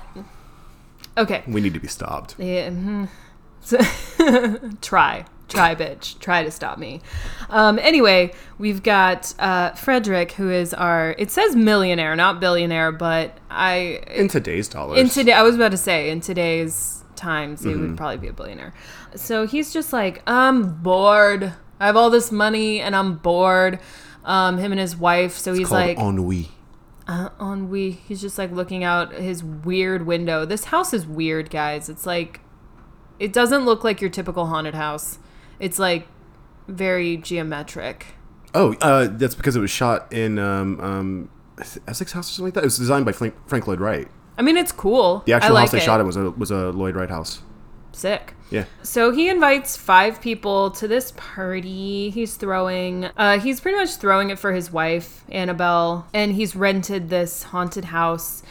okay. 1.18 1.44
we 1.48 1.62
need 1.62 1.74
to 1.74 1.80
be 1.80 1.88
stopped. 1.88 2.36
Yeah, 2.38 2.70
mhm. 2.72 3.08
So- 3.62 3.78
try, 4.82 5.26
try, 5.48 5.76
bitch, 5.76 6.20
try 6.20 6.44
to 6.44 6.52
stop 6.52 6.78
me. 6.78 7.02
Um, 7.50 7.80
anyway, 7.80 8.34
we've 8.58 8.84
got 8.84 9.34
uh, 9.40 9.72
Frederick, 9.74 10.34
who 10.34 10.50
is 10.52 10.74
our. 10.74 11.16
It 11.18 11.32
says 11.32 11.56
millionaire, 11.56 12.16
not 12.18 12.40
billionaire, 12.42 12.92
but 12.92 13.38
I 13.50 14.02
In 14.14 14.28
today's 14.28 14.68
dollars, 14.68 15.00
in 15.00 15.08
today. 15.10 15.32
I 15.34 15.42
was 15.44 15.56
about 15.56 15.72
to 15.72 15.78
say 15.78 16.10
in 16.10 16.20
today's 16.20 17.04
times, 17.16 17.66
it 17.66 17.76
would 17.78 17.98
probably 17.98 18.18
be 18.18 18.28
a 18.28 18.34
billionaire. 18.34 18.74
So 19.16 19.46
he's 19.48 19.74
just 19.74 19.94
like, 19.94 20.22
I'm 20.28 20.82
bored. 20.82 21.54
I 21.80 21.86
have 21.88 21.96
all 21.96 22.10
this 22.10 22.32
money 22.32 22.80
and 22.80 22.96
I'm 22.96 23.16
bored. 23.18 23.80
Um, 24.24 24.58
him 24.58 24.72
and 24.72 24.80
his 24.80 24.96
wife. 24.96 25.34
So 25.34 25.54
he's 25.54 25.72
like, 25.72 25.98
ennui. 25.98 26.50
uh, 27.08 27.30
ennui. 27.40 27.92
He's 27.92 28.22
just 28.22 28.38
like 28.38 28.52
looking 28.52 28.84
out 28.84 29.14
his 29.14 29.44
weird 29.44 30.06
window. 30.06 30.46
This 30.46 30.66
house 30.66 30.94
is 30.94 31.06
weird, 31.06 31.50
guys. 31.50 31.90
It's 31.90 32.06
like, 32.06 32.40
it 33.20 33.32
doesn't 33.32 33.66
look 33.66 33.84
like 33.84 34.02
your 34.02 34.10
typical 34.10 34.48
haunted 34.48 34.76
house. 34.76 35.20
It's 35.60 35.80
like 35.80 36.08
very 36.68 37.18
geometric. 37.18 38.08
Oh, 38.54 38.74
uh, 38.82 39.08
that's 39.12 39.36
because 39.36 39.56
it 39.56 39.60
was 39.60 39.70
shot 39.70 40.12
in 40.12 40.40
um, 40.40 40.80
um, 40.80 41.30
Essex 41.88 42.14
House 42.14 42.30
or 42.30 42.34
something 42.34 42.46
like 42.46 42.54
that. 42.56 42.62
It 42.62 42.68
was 42.68 42.78
designed 42.78 43.06
by 43.06 43.12
Frank, 43.12 43.36
Frank 43.48 43.68
Lloyd 43.68 43.80
Wright. 43.80 44.08
I 44.38 44.42
mean, 44.42 44.58
it's 44.58 44.72
cool. 44.72 45.24
The 45.26 45.34
I 45.34 45.38
actual 45.38 45.54
like 45.54 45.62
house 45.64 45.72
they 45.72 45.78
it. 45.78 45.84
shot 45.84 46.00
it 46.00 46.04
was 46.04 46.18
a 46.18 46.32
was 46.32 46.52
a 46.52 46.72
Lloyd 46.72 46.96
Wright 46.96 47.10
house. 47.10 47.42
Sick. 47.92 48.34
Yeah. 48.52 48.66
So 48.84 49.12
he 49.12 49.30
invites 49.30 49.78
five 49.78 50.22
people 50.22 50.72
to 50.72 50.88
this 50.88 51.14
party. 51.16 52.10
He's 52.10 52.36
throwing, 52.36 53.06
uh, 53.18 53.40
he's 53.40 53.60
pretty 53.60 53.78
much 53.78 53.96
throwing 53.96 54.30
it 54.30 54.38
for 54.38 54.52
his 54.52 54.72
wife, 54.72 55.24
Annabelle, 55.30 56.06
and 56.14 56.34
he's 56.34 56.56
rented 56.56 57.10
this 57.10 57.44
haunted 57.44 57.86
house. 57.86 58.44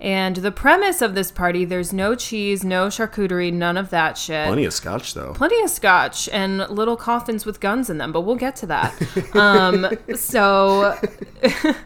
And 0.00 0.36
the 0.36 0.50
premise 0.50 1.00
of 1.00 1.14
this 1.14 1.30
party 1.30 1.64
there's 1.64 1.92
no 1.92 2.14
cheese, 2.16 2.64
no 2.64 2.88
charcuterie, 2.88 3.52
none 3.52 3.76
of 3.76 3.90
that 3.90 4.18
shit. 4.18 4.46
Plenty 4.46 4.64
of 4.64 4.72
scotch 4.72 5.14
though. 5.14 5.32
Plenty 5.32 5.60
of 5.62 5.70
scotch 5.70 6.28
and 6.30 6.58
little 6.68 6.96
coffins 6.96 7.46
with 7.46 7.60
guns 7.60 7.88
in 7.88 7.98
them, 7.98 8.10
but 8.10 8.22
we'll 8.22 8.36
get 8.36 8.56
to 8.56 8.66
that. 8.66 9.34
um, 9.36 9.86
so. 10.16 10.98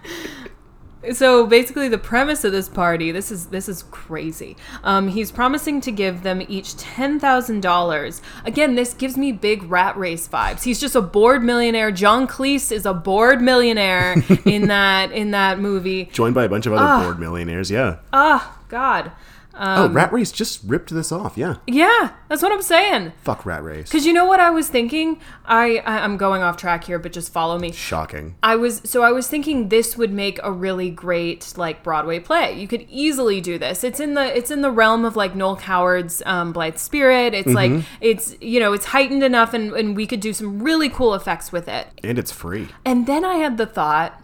So 1.12 1.46
basically, 1.46 1.88
the 1.88 1.98
premise 1.98 2.44
of 2.44 2.52
this 2.52 2.68
party 2.68 3.12
this 3.12 3.30
is 3.30 3.46
this 3.46 3.68
is 3.68 3.84
crazy. 3.84 4.56
Um, 4.82 5.08
he's 5.08 5.30
promising 5.30 5.80
to 5.82 5.92
give 5.92 6.22
them 6.22 6.42
each 6.48 6.76
ten 6.76 7.18
thousand 7.18 7.60
dollars. 7.60 8.22
Again, 8.44 8.74
this 8.74 8.94
gives 8.94 9.16
me 9.16 9.32
big 9.32 9.62
rat 9.64 9.96
race 9.96 10.28
vibes. 10.28 10.64
He's 10.64 10.80
just 10.80 10.94
a 10.94 11.02
bored 11.02 11.42
millionaire. 11.42 11.90
John 11.90 12.26
Cleese 12.26 12.72
is 12.72 12.86
a 12.86 12.94
bored 12.94 13.40
millionaire 13.40 14.14
in 14.44 14.66
that 14.68 15.12
in 15.12 15.30
that 15.32 15.58
movie. 15.58 16.06
Joined 16.12 16.34
by 16.34 16.44
a 16.44 16.48
bunch 16.48 16.66
of 16.66 16.72
other 16.72 17.04
bored 17.04 17.18
millionaires. 17.18 17.70
Yeah. 17.70 17.98
Ah, 18.12 18.58
God. 18.68 19.12
Oh, 19.58 19.88
Rat 19.88 20.12
Race 20.12 20.32
just 20.32 20.62
ripped 20.64 20.90
this 20.90 21.10
off. 21.10 21.36
Yeah. 21.36 21.56
Yeah, 21.66 22.12
that's 22.28 22.42
what 22.42 22.52
I'm 22.52 22.62
saying. 22.62 23.12
Fuck 23.22 23.46
Rat 23.46 23.62
Race. 23.62 23.88
Because 23.88 24.06
you 24.06 24.12
know 24.12 24.24
what 24.24 24.40
I 24.40 24.50
was 24.50 24.68
thinking? 24.68 25.20
I, 25.44 25.78
I 25.78 26.00
I'm 26.00 26.16
going 26.16 26.42
off 26.42 26.56
track 26.56 26.84
here, 26.84 26.98
but 26.98 27.12
just 27.12 27.32
follow 27.32 27.58
me. 27.58 27.72
Shocking. 27.72 28.36
I 28.42 28.56
was 28.56 28.82
so 28.84 29.02
I 29.02 29.12
was 29.12 29.28
thinking 29.28 29.68
this 29.68 29.96
would 29.96 30.12
make 30.12 30.38
a 30.42 30.52
really 30.52 30.90
great 30.90 31.54
like 31.56 31.82
Broadway 31.82 32.18
play. 32.18 32.58
You 32.58 32.68
could 32.68 32.86
easily 32.88 33.40
do 33.40 33.58
this. 33.58 33.84
It's 33.84 34.00
in 34.00 34.14
the 34.14 34.36
it's 34.36 34.50
in 34.50 34.60
the 34.60 34.70
realm 34.70 35.04
of 35.04 35.16
like 35.16 35.34
Noel 35.34 35.56
Coward's 35.56 36.22
um, 36.26 36.52
Blithe 36.52 36.78
Spirit. 36.78 37.34
It's 37.34 37.52
like 37.52 37.84
it's 38.00 38.36
you 38.40 38.60
know 38.60 38.72
it's 38.72 38.86
heightened 38.86 39.22
enough, 39.22 39.54
and 39.54 39.72
and 39.72 39.96
we 39.96 40.06
could 40.06 40.20
do 40.20 40.32
some 40.32 40.62
really 40.62 40.88
cool 40.88 41.14
effects 41.14 41.52
with 41.52 41.68
it. 41.68 41.88
And 42.02 42.18
it's 42.18 42.32
free. 42.32 42.68
And 42.84 43.06
then 43.06 43.24
I 43.24 43.36
had 43.36 43.56
the 43.56 43.66
thought, 43.66 44.22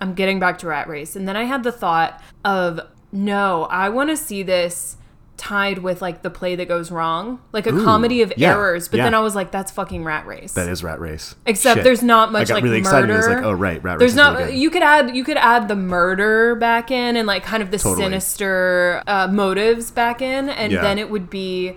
I'm 0.00 0.14
getting 0.14 0.40
back 0.40 0.58
to 0.58 0.66
Rat 0.66 0.88
Race, 0.88 1.16
and 1.16 1.28
then 1.28 1.36
I 1.36 1.44
had 1.44 1.62
the 1.62 1.72
thought 1.72 2.20
of 2.44 2.80
no, 3.12 3.64
I 3.64 3.88
want 3.88 4.10
to 4.10 4.16
see 4.16 4.42
this 4.42 4.96
tied 5.36 5.78
with 5.78 6.02
like 6.02 6.20
the 6.22 6.28
play 6.28 6.54
that 6.54 6.68
goes 6.68 6.90
wrong, 6.90 7.40
like 7.52 7.66
a 7.66 7.72
comedy 7.72 8.20
of 8.20 8.30
yeah, 8.36 8.50
errors. 8.50 8.88
But 8.88 8.98
yeah. 8.98 9.04
then 9.04 9.14
I 9.14 9.20
was 9.20 9.34
like, 9.34 9.50
that's 9.50 9.72
fucking 9.72 10.04
Rat 10.04 10.26
Race. 10.26 10.52
That 10.52 10.68
is 10.68 10.84
Rat 10.84 11.00
Race. 11.00 11.34
Except 11.46 11.78
Shit. 11.78 11.84
there's 11.84 12.02
not 12.02 12.28
I 12.28 12.32
much 12.32 12.48
got 12.48 12.54
like 12.56 12.64
really 12.64 12.76
excited. 12.78 13.08
It's 13.08 13.26
murder. 13.26 13.36
like, 13.36 13.44
oh 13.46 13.52
right, 13.52 13.82
Rat 13.82 13.94
Race. 13.94 14.00
There's 14.00 14.14
not. 14.14 14.36
really 14.36 14.58
you 14.58 14.68
could 14.68 14.82
add. 14.82 15.16
You 15.16 15.24
could 15.24 15.38
add 15.38 15.68
the 15.68 15.76
murder 15.76 16.54
back 16.56 16.90
in, 16.90 17.16
and 17.16 17.26
like 17.26 17.42
kind 17.42 17.62
of 17.62 17.70
the 17.70 17.78
Totally. 17.78 18.04
sinister 18.04 19.02
uh, 19.06 19.28
motives 19.28 19.90
back 19.90 20.20
in, 20.20 20.50
and 20.50 20.72
Yeah. 20.72 20.82
then 20.82 20.98
it 20.98 21.08
would 21.08 21.30
be, 21.30 21.74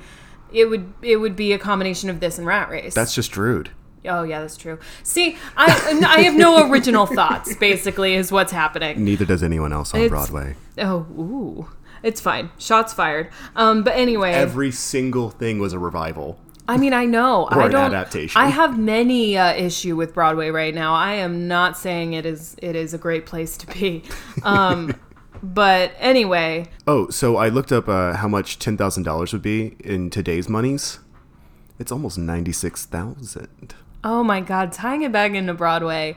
it 0.52 0.66
would 0.66 0.94
it 1.02 1.18
would 1.18 1.38
be 1.38 1.54
a 1.54 1.58
combination 1.58 2.10
of 2.10 2.20
this 2.20 2.38
and 2.38 2.46
Rat 2.46 2.70
Race. 2.70 2.94
That's 2.94 3.16
just 3.16 3.38
rude. 3.38 3.70
Oh 4.08 4.24
yeah, 4.24 4.42
that's 4.42 4.58
true. 4.58 4.80
See, 5.04 5.38
I 5.58 5.66
I 6.08 6.22
have 6.22 6.36
no 6.36 6.70
original 6.70 7.06
thoughts. 7.06 7.56
Basically, 7.56 8.16
is 8.16 8.32
what's 8.32 8.52
happening. 8.52 9.04
Neither 9.04 9.26
does 9.26 9.44
anyone 9.44 9.72
else 9.74 9.94
on 9.94 10.02
It's- 10.02 10.10
Broadway. 10.10 10.56
Oh, 10.78 11.06
ooh, 11.18 11.70
it's 12.02 12.20
fine. 12.22 12.50
Shots 12.58 12.94
fired. 12.94 13.30
Um, 13.56 13.84
but 13.84 13.96
anyway, 13.96 14.32
Every 14.34 14.72
single 14.72 15.30
thing 15.30 15.60
was 15.60 15.74
a 15.74 15.80
revival. 15.80 16.40
I 16.68 16.78
mean, 16.78 16.94
I 16.94 17.04
know. 17.06 17.44
Or 17.52 17.62
I 17.62 17.68
don't. 17.68 17.94
adaptation. 17.94 18.42
I 18.42 18.48
have 18.48 18.80
many 18.80 19.38
uh, 19.38 19.54
issue 19.54 19.98
with 19.98 20.14
Broadway 20.14 20.50
right 20.50 20.74
now. 20.74 20.94
I 20.94 21.16
am 21.16 21.46
not 21.48 21.78
saying 21.78 22.14
it 22.14 22.26
is. 22.26 22.56
It 22.62 22.76
is 22.78 22.94
a 22.94 22.98
great 22.98 23.26
place 23.26 23.58
to 23.58 23.68
be. 23.68 24.02
Um, 24.44 24.96
but 25.44 25.92
anyway, 26.00 26.68
Oh, 26.88 27.10
so 27.10 27.36
I 27.36 27.50
looked 27.50 27.74
up 27.74 27.90
uh, 27.90 28.14
how 28.14 28.30
much 28.30 28.60
ten 28.60 28.78
thousand 28.78 29.04
dollars 29.04 29.34
would 29.34 29.42
be 29.42 29.76
in 29.82 30.10
today's 30.10 30.48
monies. 30.48 31.00
It's 31.80 31.92
almost 31.92 32.18
ninety 32.18 32.54
six 32.54 32.86
thousand. 32.86 33.76
Oh 34.04 34.24
my 34.24 34.42
God, 34.42 34.72
tying 34.72 35.04
it 35.04 35.12
back 35.12 35.32
into 35.34 35.54
Broadway. 35.54 36.16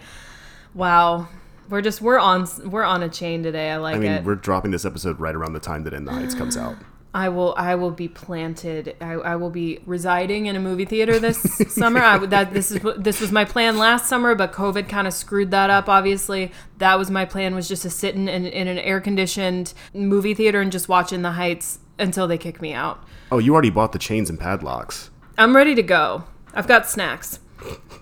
Wow, 0.75 1.29
we're 1.69 1.83
just 1.83 2.01
we're 2.01 2.19
on 2.19 2.47
we're 2.65 2.85
on 2.85 3.03
a 3.03 3.09
chain 3.09 3.43
today. 3.43 3.71
I 3.71 3.77
like 3.77 3.97
I 3.97 3.99
mean, 3.99 4.13
it. 4.13 4.25
we're 4.25 4.35
dropping 4.35 4.71
this 4.71 4.85
episode 4.85 5.19
right 5.21 5.35
around 5.35 5.53
the 5.53 5.61
time 5.61 5.85
that 5.85 5.95
In 5.95 6.05
the 6.05 6.13
Heights 6.13 6.35
comes 6.35 6.57
out. 6.57 6.77
I 7.15 7.31
will 7.31 7.55
I 7.57 7.77
will 7.77 7.93
be 7.93 8.09
planted. 8.09 8.95
I, 9.01 9.13
I 9.13 9.37
will 9.37 9.49
be 9.49 9.81
residing 9.87 10.47
in 10.47 10.55
a 10.55 10.61
movie 10.61 10.85
theater 10.85 11.19
this 11.19 11.41
summer. 11.75 12.01
I 12.01 12.19
would 12.19 12.29
that 12.29 12.53
this 12.53 12.71
is 12.71 12.83
this 12.99 13.23
was 13.23 13.33
my 13.33 13.47
plan 13.47 13.79
last 13.79 14.07
summer, 14.07 14.35
but 14.35 14.53
COVID 14.53 14.87
kind 14.87 15.07
of 15.07 15.15
screwed 15.15 15.51
that 15.51 15.71
up. 15.71 15.89
Obviously, 15.89 16.53
that 16.77 16.99
was 16.99 17.11
my 17.11 17.25
plan 17.25 17.55
was 17.55 17.69
just 17.69 17.83
to 17.83 17.91
sit 17.91 18.15
in, 18.15 18.29
in, 18.29 18.45
in 18.45 18.69
an 18.69 18.79
air 18.79 19.01
conditioned 19.01 19.73
movie 19.95 20.35
theater 20.35 20.61
and 20.61 20.71
just 20.71 20.91
watch 20.91 21.11
In 21.11 21.23
the 21.23 21.33
Heights 21.33 21.79
until 21.99 22.29
they 22.29 22.37
kick 22.37 22.61
me 22.61 22.75
out. 22.75 23.03
Oh, 23.33 23.39
you 23.39 23.55
already 23.55 23.71
bought 23.71 23.93
the 23.93 23.99
chains 23.99 24.29
and 24.29 24.39
padlocks. 24.39 25.09
I'm 25.39 25.57
ready 25.57 25.75
to 25.75 25.83
go. 25.83 26.25
I've 26.53 26.69
got 26.69 26.87
snacks. 26.87 27.39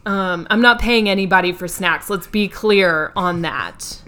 Um, 0.07 0.47
I'm 0.51 0.61
not 0.61 0.81
paying 0.81 1.09
anybody 1.09 1.53
for 1.53 1.67
snacks. 1.69 2.11
Let's 2.11 2.27
be 2.27 2.49
clear 2.49 3.13
on 3.17 3.43
that. 3.43 4.03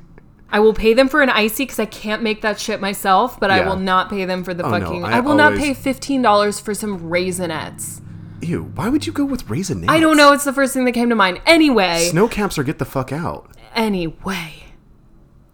I 0.51 0.61
will 0.61 0.75
pay 0.75 0.95
them 0.95 1.09
for 1.09 1.23
an 1.23 1.31
icy 1.31 1.65
because 1.65 1.79
I 1.79 1.87
can't 1.87 2.23
make 2.23 2.43
that 2.43 2.61
shit 2.61 2.81
myself, 2.81 3.41
but 3.41 3.51
I 3.51 3.59
Yeah. 3.59 3.69
will 3.69 3.77
not 3.77 4.09
pay 4.11 4.25
them 4.25 4.45
for 4.45 4.55
the 4.55 4.65
Oh, 4.65 4.71
no, 4.71 4.81
fucking. 4.81 5.05
I 5.05 5.17
I, 5.17 5.21
will 5.21 5.35
not 5.35 5.53
always- 5.53 5.61
pay 5.65 5.75
fifteen 5.75 6.23
dollars 6.23 6.61
for 6.61 6.73
some 6.75 7.01
raisinets. 7.11 8.01
Ew, 8.43 8.71
why 8.75 8.89
would 8.89 9.07
you 9.07 9.13
go 9.13 9.25
with 9.25 9.49
raisins? 9.49 9.87
I 9.89 9.99
don't 9.99 10.17
know. 10.17 10.33
It's 10.33 10.45
the 10.45 10.53
first 10.53 10.73
thing 10.75 10.85
that 10.85 10.93
came 10.93 11.09
to 11.09 11.17
mind. 11.17 11.41
Anyway, 11.47 12.09
Snow 12.11 12.29
caps 12.29 12.59
or 12.59 12.63
get 12.63 12.79
the 12.79 12.85
fuck 12.85 13.11
out. 13.13 13.51
anyway. 13.75 14.53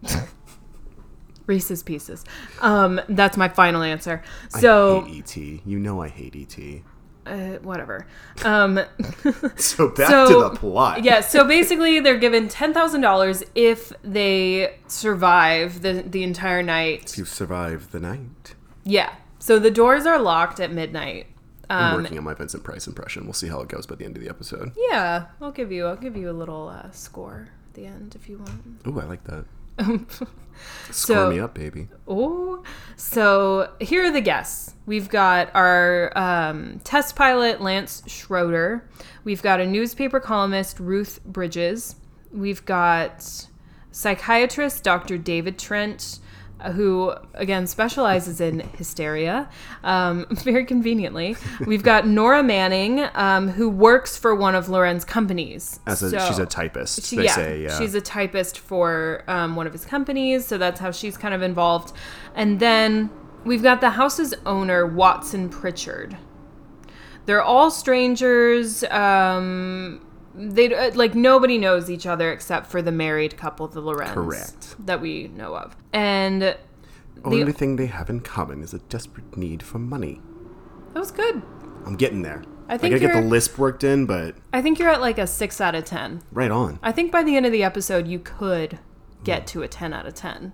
Reese's 1.45 1.83
Pieces. 1.83 2.23
Um, 2.61 3.01
that's 3.09 3.35
my 3.35 3.49
final 3.49 3.81
answer. 3.83 4.21
So 4.49 5.01
I 5.01 5.07
hate 5.09 5.37
ET. 5.37 5.61
You 5.65 5.79
know 5.79 6.01
I 6.01 6.07
hate 6.07 6.35
ET. 6.35 6.81
Uh, 7.25 7.57
whatever. 7.61 8.05
Um, 8.45 8.79
So 9.55 9.89
back 9.89 10.09
So- 10.09 10.27
to 10.27 10.49
the 10.49 10.59
plot. 10.59 11.03
yeah, 11.03 11.21
so 11.21 11.45
basically 11.47 11.99
they're 11.99 12.17
given 12.17 12.47
ten 12.47 12.73
thousand 12.73 13.01
dollars 13.01 13.43
if 13.55 13.91
they 14.03 14.75
survive 14.87 15.81
the 15.81 16.03
the 16.05 16.23
entire 16.23 16.63
night. 16.63 17.11
If 17.11 17.17
you 17.17 17.25
survive 17.25 17.91
the 17.91 17.99
night. 17.99 18.55
Yeah. 18.83 19.13
So 19.39 19.59
the 19.59 19.71
doors 19.71 20.05
are 20.05 20.19
locked 20.19 20.59
at 20.59 20.71
midnight. 20.71 21.27
I'm 21.69 21.95
Um, 21.95 22.03
working 22.03 22.17
on 22.17 22.23
my 22.25 22.33
Vincent 22.33 22.63
Price 22.63 22.87
impression. 22.87 23.23
We'll 23.25 23.33
see 23.33 23.47
how 23.47 23.61
it 23.61 23.69
goes 23.69 23.85
by 23.85 23.95
the 23.95 24.05
end 24.05 24.15
of 24.17 24.23
the 24.23 24.29
episode. 24.29 24.71
yeah, 24.89 25.25
I'll 25.41 25.51
give 25.51 25.71
you 25.71 25.85
I'll 25.87 25.95
give 25.95 26.15
you 26.17 26.29
a 26.29 26.33
little 26.41 26.67
uh, 26.69 26.91
score 26.91 27.47
at 27.69 27.73
the 27.73 27.85
end 27.85 28.15
if 28.15 28.27
you 28.29 28.37
want. 28.39 28.61
Ooh, 28.87 28.99
I 28.99 29.05
like 29.05 29.23
that. 29.25 29.45
So- 30.91 31.13
Score 31.15 31.29
me 31.29 31.39
up, 31.39 31.55
baby. 31.55 31.89
Oh, 32.07 32.63
so 32.95 33.73
here 33.81 34.05
are 34.05 34.11
the 34.11 34.21
guests. 34.21 34.75
We've 34.85 35.09
got 35.09 35.49
our 35.55 36.15
um, 36.17 36.79
test 36.83 37.15
pilot 37.15 37.59
Lance 37.61 38.03
Schroeder. 38.07 38.87
We've 39.23 39.41
got 39.41 39.59
a 39.59 39.65
newspaper 39.65 40.19
columnist 40.19 40.79
Ruth 40.79 41.23
Bridgers. 41.25 41.95
We've 42.31 42.63
got 42.65 43.47
psychiatrist 43.91 44.83
Dr. 44.83 45.17
David 45.17 45.57
Trent, 45.57 46.19
who 46.71 47.13
again 47.33 47.67
specializes 47.67 48.39
in 48.41 48.61
hysteria. 48.77 49.49
Um, 49.83 50.25
very 50.31 50.65
conveniently, 50.65 51.35
we've 51.65 51.83
got 51.83 52.07
Nora 52.07 52.41
Manning, 52.43 53.05
um, 53.15 53.49
who 53.49 53.69
works 53.69 54.17
for 54.17 54.33
one 54.33 54.55
of 54.55 54.69
Loren's 54.69 55.05
companies. 55.05 55.79
As 55.85 56.01
a, 56.03 56.09
So- 56.09 56.19
she's 56.27 56.39
a 56.39 56.45
typist. 56.45 57.05
she- 57.05 57.17
they 57.17 57.25
yeah, 57.25 57.35
say, 57.35 57.61
yeah. 57.63 57.77
she's 57.77 57.95
a 57.95 58.01
typist 58.01 58.59
for 58.59 59.23
um, 59.27 59.55
one 59.55 59.67
of 59.67 59.73
his 59.73 59.85
companies, 59.85 60.45
so 60.45 60.57
that's 60.57 60.79
how 60.79 60.91
she's 60.91 61.17
kind 61.17 61.33
of 61.33 61.41
involved. 61.41 61.93
And 62.35 62.59
then 62.59 63.09
we've 63.43 63.63
got 63.63 63.81
the 63.81 63.91
house's 63.91 64.33
owner, 64.45 64.85
Watson 64.85 65.49
Pritchard. 65.49 66.17
They're 67.25 67.41
all 67.41 67.71
strangers. 67.71 68.83
Um, 68.85 70.01
they 70.35 70.73
uh, 70.73 70.91
like 70.95 71.15
nobody 71.15 71.57
knows 71.57 71.89
each 71.89 72.05
other 72.05 72.31
except 72.31 72.67
for 72.67 72.81
the 72.81 72.91
married 72.91 73.37
couple, 73.37 73.67
the 73.67 73.81
Lorens, 73.81 74.13
Correct. 74.13 74.75
that 74.85 75.01
we 75.01 75.27
know 75.29 75.55
of. 75.55 75.75
And 75.91 76.57
Only 77.23 77.51
thing 77.51 77.75
they 77.75 77.85
have 77.87 78.09
in 78.09 78.19
common 78.21 78.61
is 78.63 78.73
a 78.73 78.79
desperate 78.79 79.37
need 79.37 79.63
for 79.63 79.79
money. 79.79 80.21
That 80.93 80.99
was 80.99 81.11
good. 81.11 81.41
I'm 81.85 81.95
getting 81.95 82.21
there. 82.21 82.43
I 82.69 82.77
think 82.77 82.95
I 82.95 82.97
gotta 82.99 83.13
get 83.13 83.21
the 83.21 83.27
lisp 83.27 83.57
worked 83.57 83.83
in, 83.83 84.05
but 84.05 84.35
I 84.53 84.61
think 84.61 84.79
you're 84.79 84.89
at 84.89 85.01
like 85.01 85.17
a 85.17 85.27
six 85.27 85.59
out 85.59 85.75
of 85.75 85.85
ten. 85.85 86.21
right 86.31 86.51
on. 86.51 86.79
I 86.81 86.91
think 86.91 87.11
by 87.11 87.23
the 87.23 87.35
end 87.35 87.45
of 87.45 87.51
the 87.51 87.63
episode, 87.63 88.07
you 88.07 88.19
could 88.19 88.79
get 89.23 89.45
to 89.47 89.61
a 89.63 89.67
ten 89.67 89.93
out 89.93 90.05
of 90.05 90.13
ten. 90.13 90.53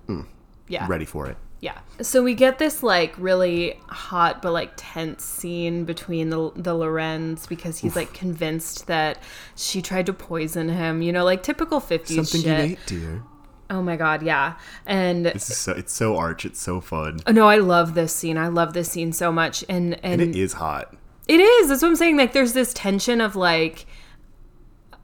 Yeah. 0.68 0.86
Ready 0.88 1.04
for 1.04 1.26
it. 1.28 1.36
Yeah. 1.60 1.78
So 2.00 2.22
we 2.22 2.34
get 2.34 2.58
this 2.58 2.82
like 2.82 3.14
really 3.18 3.78
hot 3.88 4.40
but 4.40 4.52
like 4.52 4.72
tense 4.76 5.24
scene 5.24 5.84
between 5.84 6.30
the 6.30 6.50
the 6.56 6.72
Lorens 6.74 7.46
because 7.46 7.78
he's 7.78 7.94
like 7.94 8.14
convinced 8.14 8.86
that 8.86 9.18
she 9.56 9.82
tried 9.82 10.06
to 10.06 10.12
poison 10.14 10.70
him. 10.70 11.02
You 11.02 11.12
know, 11.12 11.24
like 11.24 11.42
typical 11.42 11.78
fifties 11.80 12.16
Something 12.16 12.42
shit. 12.42 12.68
you 12.68 12.72
ate, 12.72 12.78
dear. 12.86 13.22
Oh 13.68 13.82
my 13.82 13.96
god, 13.96 14.22
yeah. 14.22 14.54
And 14.84 15.26
This 15.26 15.48
is 15.50 15.56
so, 15.56 15.72
it's 15.72 15.92
so 15.92 16.16
arch. 16.16 16.44
It's 16.44 16.60
so 16.60 16.80
fun. 16.80 17.20
oh, 17.26 17.30
no, 17.30 17.46
I 17.46 17.58
love 17.58 17.94
this 17.94 18.12
scene. 18.12 18.36
I 18.36 18.48
love 18.48 18.72
this 18.72 18.90
scene 18.90 19.12
so 19.12 19.30
much. 19.30 19.62
And 19.68 19.94
and, 20.02 20.20
And 20.20 20.34
it 20.34 20.36
is 20.36 20.54
hot. 20.54 20.96
It 21.28 21.38
is. 21.38 21.68
That's 21.68 21.82
what 21.82 21.88
I'm 21.88 21.96
saying. 21.96 22.16
Like, 22.16 22.32
there's 22.32 22.54
this 22.54 22.74
tension 22.74 23.20
of 23.20 23.36
like, 23.36 23.86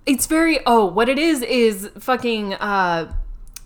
it's 0.04 0.26
very. 0.26 0.58
Oh, 0.66 0.84
what 0.84 1.08
it 1.08 1.18
is 1.18 1.42
is 1.42 1.90
fucking 2.00 2.54
uh, 2.54 3.14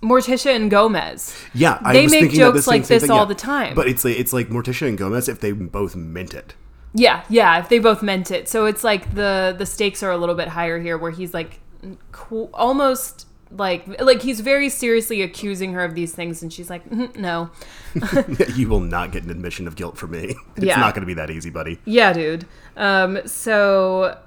Morticia 0.03 0.55
and 0.57 0.71
Gomez. 0.71 1.35
Yeah, 1.53 1.79
I 1.85 1.93
They 1.93 2.07
make 2.07 2.33
jokes 2.33 2.67
like 2.67 2.87
this 2.87 3.03
thing, 3.03 3.11
all 3.11 3.19
yeah. 3.19 3.25
the 3.27 3.35
time. 3.35 3.75
But 3.75 3.87
it's 3.89 4.05
like 4.05 4.19
it's 4.19 4.33
like 4.33 4.49
Morticia 4.49 4.89
and 4.89 4.97
Gomez 4.97 5.29
if 5.29 5.41
they 5.41 5.53
both 5.53 5.95
meant 5.97 6.33
it. 6.35 6.55
Yeah, 6.95 7.23
yeah. 7.29 7.59
If 7.61 7.69
they 7.69 7.79
both 7.79 8.03
meant 8.03 8.31
it, 8.31 8.49
so 8.49 8.65
it's 8.67 8.83
like 8.83 9.15
the 9.15 9.55
the 9.57 9.67
stakes 9.67 10.03
are 10.03 10.11
a 10.11 10.17
little 10.17 10.35
bit 10.35 10.49
higher 10.49 10.79
here, 10.81 10.97
where 10.99 11.11
he's 11.11 11.35
like 11.35 11.61
almost 12.55 13.27
like 13.53 14.01
like 14.01 14.23
he's 14.23 14.41
very 14.41 14.69
seriously 14.69 15.23
accusing 15.23 15.73
her 15.75 15.85
of 15.85 15.95
these 15.95 16.13
things, 16.15 16.43
and 16.43 16.53
she's 16.53 16.71
like, 16.71 16.89
"Mhm, 16.89 17.15
no. 17.17 17.51
you 18.57 18.69
will 18.69 18.81
not 18.81 19.13
get 19.13 19.25
an 19.25 19.31
admission 19.31 19.67
of 19.67 19.77
guilt 19.77 19.99
from 19.99 20.13
me. 20.13 20.35
It's 20.57 20.65
Yeah. 20.67 20.77
not 20.81 20.95
going 20.95 21.03
to 21.03 21.07
be 21.07 21.15
that 21.15 21.31
easy, 21.31 21.51
buddy. 21.51 21.79
Yeah, 21.85 22.13
dude. 22.13 22.47
Um, 22.77 23.21
so 23.27 24.19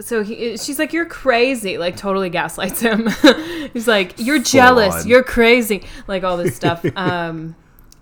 so 0.00 0.22
he, 0.22 0.56
she's 0.56 0.78
like, 0.78 0.92
"You're 0.92 1.06
crazy!" 1.06 1.78
Like 1.78 1.96
totally 1.96 2.30
gaslights 2.30 2.80
him. 2.80 3.08
He's 3.72 3.86
like, 3.86 4.14
"You're 4.18 4.38
jealous. 4.38 5.02
on. 5.02 5.08
You're 5.08 5.22
crazy." 5.22 5.84
Like 6.06 6.24
all 6.24 6.36
this 6.36 6.56
stuff. 6.56 6.84
um, 6.96 7.54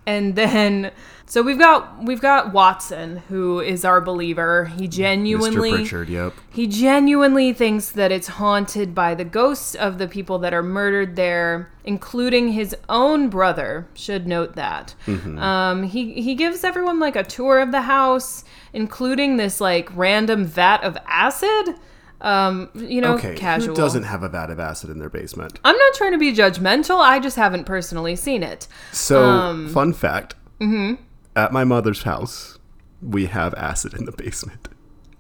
and 0.07 0.35
then 0.35 0.93
so 1.29 1.43
we've 1.43 1.59
got 1.59 2.03
we've 2.03 2.23
got 2.23 2.55
Watson, 2.55 3.19
who 3.29 3.61
is 3.61 3.85
our 3.85 4.01
believer. 4.01 4.65
He 4.65 4.89
genuinely, 4.89 5.73
Mr. 5.73 5.77
Pritchard, 5.77 6.09
yep. 6.09 6.33
he 6.49 6.67
genuinely 6.67 7.53
thinks 7.53 7.91
that 7.91 8.11
it's 8.11 8.29
haunted 8.29 8.95
by 8.95 9.15
the 9.15 9.25
ghosts 9.25 9.75
of 9.75 9.99
the 9.99 10.09
people 10.09 10.39
that 10.39 10.55
are 10.55 10.63
murdered 10.63 11.17
there, 11.17 11.71
including 11.85 12.53
his 12.53 12.75
own 12.89 13.29
brother. 13.29 13.87
Should 13.93 14.27
note 14.27 14.55
that. 14.55 14.95
Um, 15.07 15.83
he 15.83 16.15
he 16.23 16.35
gives 16.35 16.65
everyone 16.65 16.99
like 16.99 17.15
a 17.15 17.25
tour 17.25 17.59
of 17.59 17.73
the 17.73 17.83
house, 17.83 18.43
including 18.73 19.37
this 19.37 19.61
like 19.61 19.95
random 19.95 20.47
vat 20.47 20.83
of 20.83 20.97
acid. 21.07 21.75
Um, 22.21 22.69
you 22.75 23.01
know, 23.01 23.15
Okay, 23.15 23.35
casual. 23.37 23.75
who 23.75 23.81
doesn't 23.81 24.03
have 24.03 24.23
a 24.25 24.29
vat 24.29 24.51
of 24.51 24.59
acid 24.59 24.91
in 24.91 24.99
their 24.99 25.09
basement? 25.11 25.61
I'm 25.65 25.77
not 25.77 25.95
trying 25.95 26.13
to 26.13 26.19
be 26.19 26.33
judgmental. 26.35 26.99
I 27.01 27.21
just 27.21 27.37
haven't 27.37 27.65
personally 27.65 28.17
seen 28.17 28.43
it. 28.43 28.67
So, 28.93 29.23
Um, 29.25 29.69
fun 29.69 29.93
fact. 29.93 30.35
mm-hmm. 30.61 30.95
At 31.37 31.53
my 31.53 31.63
mother's 31.63 32.03
house, 32.03 32.59
we 33.01 33.27
have 33.27 33.55
acid 33.55 33.95
in 33.95 34.05
the 34.05 34.11
basement. 34.13 34.69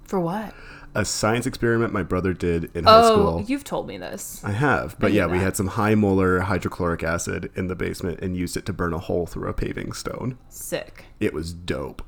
For 0.04 0.18
what? 0.18 0.52
A 0.94 1.04
science 1.04 1.46
experiment 1.46 1.92
my 1.92 2.02
brother 2.02 2.32
did 2.32 2.70
in 2.74 2.84
high 2.84 3.00
Oh, 3.02 3.12
school. 3.12 3.44
you've 3.46 3.62
told 3.62 3.86
me 3.86 3.98
this. 3.98 4.42
I 4.42 4.50
have, 4.52 4.96
but 4.98 5.12
knew 5.12 5.18
yeah, 5.18 5.26
we 5.26 5.38
had 5.38 5.54
some 5.54 5.68
high 5.68 5.94
molar 5.94 6.40
hydrochloric 6.40 7.04
acid 7.04 7.50
in 7.54 7.68
the 7.68 7.76
basement 7.76 8.18
and 8.20 8.36
used 8.36 8.56
it 8.56 8.66
to 8.66 8.72
burn 8.72 8.92
a 8.94 8.98
hole 8.98 9.26
through 9.26 9.48
a 9.48 9.52
paving 9.52 9.92
stone. 9.92 10.38
Sick. 10.48 11.04
It 11.20 11.32
was 11.34 11.52
dope. 11.52 12.02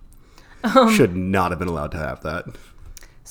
Um, 0.65 0.93
Should 0.93 1.15
not 1.15 1.53
have 1.53 1.59
been 1.59 1.69
allowed 1.69 1.93
to 1.93 1.99
have 1.99 2.23
that. 2.23 2.47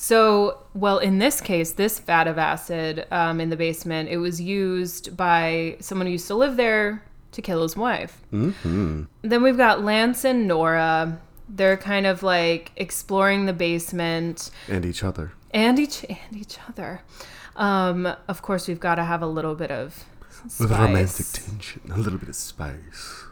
So, 0.02 0.56
well, 0.72 0.96
in 0.96 1.18
this 1.18 1.42
case, 1.42 1.72
this 1.72 2.00
vat 2.00 2.26
of 2.26 2.38
acid 2.38 3.06
um, 3.10 3.38
in 3.38 3.50
the 3.50 3.56
basement, 3.56 4.08
it 4.08 4.16
was 4.16 4.40
used 4.40 5.14
by 5.14 5.76
someone 5.80 6.06
who 6.06 6.12
used 6.12 6.26
to 6.28 6.34
live 6.34 6.56
there 6.56 7.02
to 7.32 7.42
kill 7.42 7.62
his 7.62 7.76
wife. 7.76 8.22
Mm-hmm. 8.32 9.02
Then 9.20 9.42
we've 9.42 9.58
got 9.58 9.84
Lance 9.84 10.24
and 10.24 10.48
Nora. 10.48 11.20
They're 11.50 11.76
kind 11.76 12.06
of 12.06 12.22
like 12.22 12.72
exploring 12.76 13.44
the 13.44 13.52
basement 13.52 14.50
And 14.68 14.86
each 14.86 15.04
other. 15.04 15.32
and 15.50 15.78
each 15.78 16.06
and 16.08 16.34
each 16.34 16.56
other. 16.66 17.02
Um, 17.54 18.08
of 18.26 18.40
course, 18.40 18.68
we've 18.68 18.80
got 18.80 18.94
to 18.94 19.04
have 19.04 19.20
a 19.20 19.26
little 19.26 19.54
bit 19.54 19.70
of 19.70 20.06
With 20.58 20.70
romantic 20.70 21.26
tension, 21.26 21.82
a 21.92 21.98
little 21.98 22.18
bit 22.18 22.30
of 22.30 22.36
spice. 22.36 23.24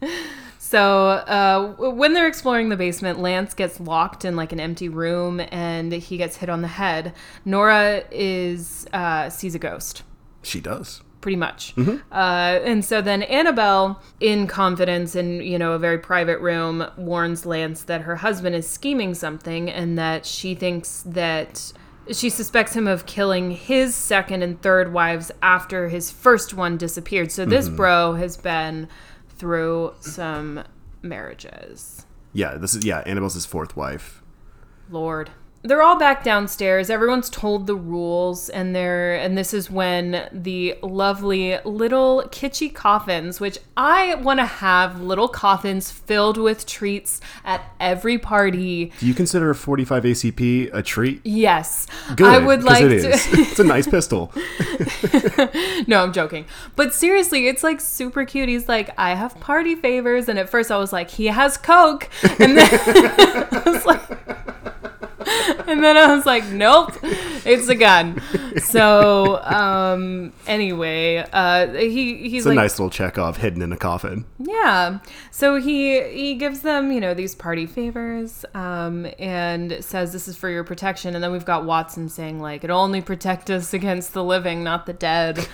So 0.70 1.08
uh, 1.08 1.74
when 1.78 2.12
they're 2.12 2.28
exploring 2.28 2.68
the 2.68 2.76
basement, 2.76 3.18
Lance 3.18 3.54
gets 3.54 3.80
locked 3.80 4.24
in 4.24 4.36
like 4.36 4.52
an 4.52 4.60
empty 4.60 4.88
room 4.88 5.40
and 5.50 5.90
he 5.90 6.16
gets 6.16 6.36
hit 6.36 6.48
on 6.48 6.62
the 6.62 6.68
head. 6.68 7.12
Nora 7.44 8.04
is 8.12 8.86
uh, 8.92 9.30
sees 9.30 9.56
a 9.56 9.58
ghost. 9.58 10.04
She 10.44 10.60
does. 10.60 11.02
pretty 11.22 11.34
much. 11.34 11.74
Uh, 12.12 12.60
and 12.64 12.84
so 12.84 13.02
then 13.02 13.24
Annabelle, 13.24 14.00
in 14.20 14.46
confidence 14.46 15.16
in 15.16 15.40
you 15.42 15.58
know 15.58 15.72
a 15.72 15.78
very 15.80 15.98
private 15.98 16.38
room, 16.38 16.86
warns 16.96 17.44
Lance 17.44 17.82
that 17.82 18.02
her 18.02 18.14
husband 18.14 18.54
is 18.54 18.68
scheming 18.68 19.14
something 19.14 19.68
and 19.68 19.98
that 19.98 20.24
she 20.24 20.54
thinks 20.54 21.02
that 21.04 21.72
she 22.12 22.30
suspects 22.30 22.74
him 22.74 22.86
of 22.86 23.06
killing 23.06 23.50
his 23.50 23.94
second 23.96 24.42
and 24.42 24.62
third 24.62 24.92
wives 24.92 25.32
after 25.42 25.88
his 25.88 26.12
first 26.12 26.54
one 26.54 26.76
disappeared. 26.76 27.32
So 27.32 27.44
this 27.44 27.68
bro 27.68 28.14
has 28.14 28.36
been 28.36 28.88
through 29.40 29.94
some 30.00 30.62
marriages. 31.00 32.04
Yeah, 32.34 32.58
this 32.58 32.74
is 32.74 32.84
yeah, 32.84 33.02
Annabelle's 33.06 33.34
his 33.34 33.46
fourth 33.46 33.74
wife. 33.74 34.22
Lord. 34.90 35.30
They're 35.62 35.82
all 35.82 35.98
back 35.98 36.24
downstairs. 36.24 36.88
Everyone's 36.88 37.28
told 37.28 37.66
the 37.66 37.74
rules, 37.74 38.48
and 38.48 38.74
they're 38.74 39.14
and 39.14 39.36
this 39.36 39.52
is 39.52 39.70
when 39.70 40.26
the 40.32 40.76
lovely 40.82 41.58
little 41.64 42.24
kitschy 42.28 42.72
coffins, 42.72 43.40
which 43.40 43.58
I 43.76 44.14
want 44.14 44.40
to 44.40 44.46
have 44.46 45.02
little 45.02 45.28
coffins 45.28 45.90
filled 45.90 46.38
with 46.38 46.64
treats 46.64 47.20
at 47.44 47.62
every 47.78 48.16
party. 48.16 48.90
Do 49.00 49.06
you 49.06 49.12
consider 49.12 49.50
a 49.50 49.54
45 49.54 50.04
ACP 50.04 50.70
a 50.72 50.82
treat? 50.82 51.20
Yes, 51.24 51.86
Good, 52.16 52.26
I 52.26 52.38
would 52.38 52.64
like 52.64 52.82
it 52.84 53.02
to. 53.02 53.10
is. 53.10 53.26
it's 53.32 53.58
a 53.60 53.64
nice 53.64 53.86
pistol. 53.86 54.32
no, 55.86 56.02
I'm 56.02 56.14
joking. 56.14 56.46
But 56.74 56.94
seriously, 56.94 57.48
it's 57.48 57.62
like 57.62 57.82
super 57.82 58.24
cute. 58.24 58.48
He's 58.48 58.66
like, 58.66 58.90
I 58.96 59.14
have 59.14 59.38
party 59.40 59.74
favors, 59.74 60.26
and 60.30 60.38
at 60.38 60.48
first 60.48 60.70
I 60.70 60.78
was 60.78 60.90
like, 60.90 61.10
he 61.10 61.26
has 61.26 61.58
Coke, 61.58 62.08
and 62.38 62.56
then 62.56 62.68
I 62.72 63.62
was 63.66 63.84
like. 63.84 64.00
and 65.68 65.82
then 65.82 65.96
I 65.96 66.14
was 66.14 66.26
like, 66.26 66.44
nope, 66.46 66.92
it's 67.02 67.68
a 67.68 67.74
gun. 67.74 68.20
So 68.62 69.40
um, 69.42 70.32
anyway, 70.46 71.24
uh, 71.32 71.72
he 71.74 72.16
he's 72.28 72.40
It's 72.40 72.46
like, 72.46 72.52
a 72.58 72.60
nice 72.62 72.78
little 72.78 72.90
Chekhov 72.90 73.36
hidden 73.38 73.62
in 73.62 73.72
a 73.72 73.76
coffin. 73.76 74.24
yeah. 74.38 74.98
So 75.30 75.56
he 75.56 76.02
he 76.10 76.34
gives 76.34 76.60
them, 76.60 76.92
you 76.92 77.00
know, 77.00 77.14
these 77.14 77.34
party 77.34 77.66
favors, 77.66 78.44
um, 78.54 79.06
and 79.18 79.82
says 79.84 80.12
this 80.12 80.28
is 80.28 80.36
for 80.36 80.48
your 80.48 80.64
protection. 80.64 81.14
And 81.14 81.22
then 81.22 81.32
we've 81.32 81.44
got 81.44 81.64
Watson 81.64 82.08
saying 82.08 82.40
like, 82.40 82.64
it'll 82.64 82.80
only 82.80 83.00
protect 83.00 83.50
us 83.50 83.72
against 83.72 84.12
the 84.12 84.24
living, 84.24 84.62
not 84.64 84.86
the 84.86 84.92
dead. 84.92 85.46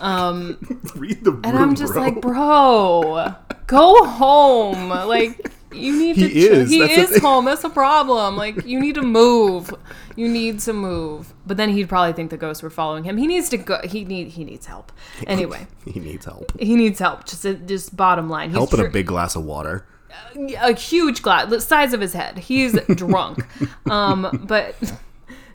Um, 0.00 0.58
Read 0.96 1.24
the 1.24 1.32
room, 1.32 1.40
and 1.44 1.58
I'm 1.58 1.74
just 1.74 1.94
bro. 1.94 2.02
like, 2.02 2.20
bro, 2.20 3.34
go 3.66 4.04
home. 4.04 4.88
Like 4.90 5.50
you 5.74 5.96
need 5.98 6.16
He 6.16 6.28
to. 6.28 6.34
is. 6.34 6.70
He 6.70 6.78
That's 6.80 7.12
is 7.12 7.22
home. 7.22 7.44
That's 7.44 7.64
a 7.64 7.70
problem. 7.70 8.36
Like 8.36 8.64
you 8.64 8.78
need 8.80 8.94
to 8.96 9.02
move. 9.02 9.74
You 10.14 10.28
need 10.28 10.60
to 10.60 10.74
move. 10.74 11.32
But 11.46 11.56
then 11.56 11.70
he'd 11.70 11.88
probably 11.88 12.12
think 12.12 12.28
the 12.28 12.36
ghosts 12.36 12.62
were 12.62 12.68
following 12.68 13.04
him. 13.04 13.16
He 13.16 13.26
needs 13.26 13.48
to 13.48 13.56
go. 13.56 13.80
He 13.82 14.04
need. 14.04 14.28
He 14.28 14.44
needs 14.44 14.66
help. 14.66 14.92
Anyway, 15.26 15.66
he 15.86 16.00
needs 16.00 16.26
help. 16.26 16.52
he 16.60 16.76
needs 16.76 16.98
help. 16.98 17.24
Just 17.24 17.46
just 17.66 17.96
bottom 17.96 18.28
line. 18.28 18.50
He's 18.50 18.58
Help 18.58 18.74
in 18.74 18.80
a 18.80 18.90
big 18.90 19.06
glass 19.06 19.36
of 19.36 19.44
water. 19.46 19.86
a 20.60 20.74
huge 20.74 21.22
glass, 21.22 21.48
the 21.48 21.62
size 21.62 21.94
of 21.94 22.02
his 22.02 22.12
head. 22.12 22.36
He's 22.40 22.78
drunk. 22.94 23.46
um, 23.90 24.44
but 24.46 24.74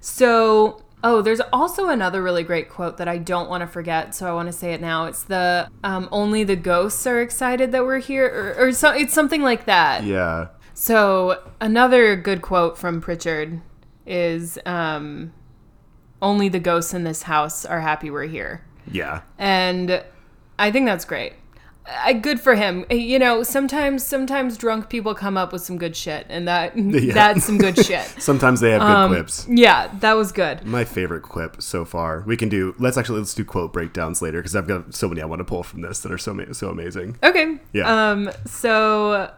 so, 0.01 0.81
oh, 1.07 1.21
there's 1.21 1.39
also 1.53 1.87
another 1.87 2.21
really 2.21 2.43
great 2.43 2.69
quote 2.69 2.97
that 2.97 3.07
I 3.07 3.17
don't 3.17 3.49
want 3.49 3.61
to 3.61 3.67
forget, 3.67 4.13
so 4.13 4.27
I 4.27 4.33
want 4.33 4.49
to 4.49 4.53
say 4.53 4.73
it 4.73 4.81
now. 4.81 5.05
It's 5.05 5.23
the 5.23 5.69
um, 5.81 6.09
only 6.11 6.43
the 6.43 6.57
ghosts 6.57 7.07
are 7.07 7.21
excited 7.21 7.71
that 7.71 7.85
we're 7.85 7.99
here, 7.99 8.27
or, 8.27 8.67
or 8.67 8.71
so, 8.73 8.91
it's 8.91 9.13
something 9.13 9.41
like 9.41 9.65
that. 9.65 10.03
Yeah. 10.03 10.49
So 10.73 11.49
another 11.61 12.17
good 12.17 12.41
quote 12.41 12.77
from 12.77 12.99
Pritchard 12.99 13.61
is 14.05 14.59
um, 14.65 15.31
only 16.21 16.49
the 16.49 16.59
ghosts 16.59 16.93
in 16.93 17.05
this 17.05 17.23
house 17.23 17.63
are 17.63 17.79
happy 17.79 18.11
we're 18.11 18.27
here. 18.27 18.65
Yeah. 18.91 19.21
And 19.37 20.03
I 20.59 20.71
think 20.71 20.87
that's 20.87 21.05
great. 21.05 21.33
I, 21.89 22.13
good 22.13 22.39
for 22.39 22.55
him. 22.55 22.85
You 22.89 23.19
know, 23.19 23.43
sometimes 23.43 24.05
sometimes 24.05 24.57
drunk 24.57 24.89
people 24.89 25.15
come 25.15 25.37
up 25.37 25.53
with 25.53 25.61
some 25.61 25.77
good 25.77 25.95
shit, 25.95 26.25
and 26.29 26.47
that 26.47 26.73
that's 26.75 27.45
some 27.45 27.57
good 27.57 27.77
shit. 27.77 28.05
Sometimes 28.17 28.59
they 28.59 28.71
have 28.71 28.81
good 28.81 28.87
Um, 28.87 29.11
quips. 29.11 29.47
Yeah, 29.49 29.89
that 29.99 30.13
was 30.13 30.31
good. 30.31 30.65
My 30.65 30.83
favorite 30.83 31.21
quip 31.23 31.61
so 31.61 31.85
far. 31.85 32.23
We 32.25 32.35
can 32.37 32.49
do. 32.49 32.75
Let's 32.77 32.97
actually 32.97 33.19
let's 33.19 33.33
do 33.33 33.45
quote 33.45 33.71
breakdowns 33.73 34.21
later 34.21 34.39
because 34.39 34.55
I've 34.55 34.67
got 34.67 34.93
so 34.93 35.07
many 35.07 35.21
I 35.21 35.25
want 35.25 35.39
to 35.39 35.45
pull 35.45 35.63
from 35.63 35.81
this 35.81 35.99
that 36.01 36.11
are 36.11 36.17
so 36.17 36.37
so 36.51 36.69
amazing. 36.69 37.17
Okay. 37.23 37.59
Yeah. 37.73 38.11
Um. 38.11 38.31
So 38.45 39.31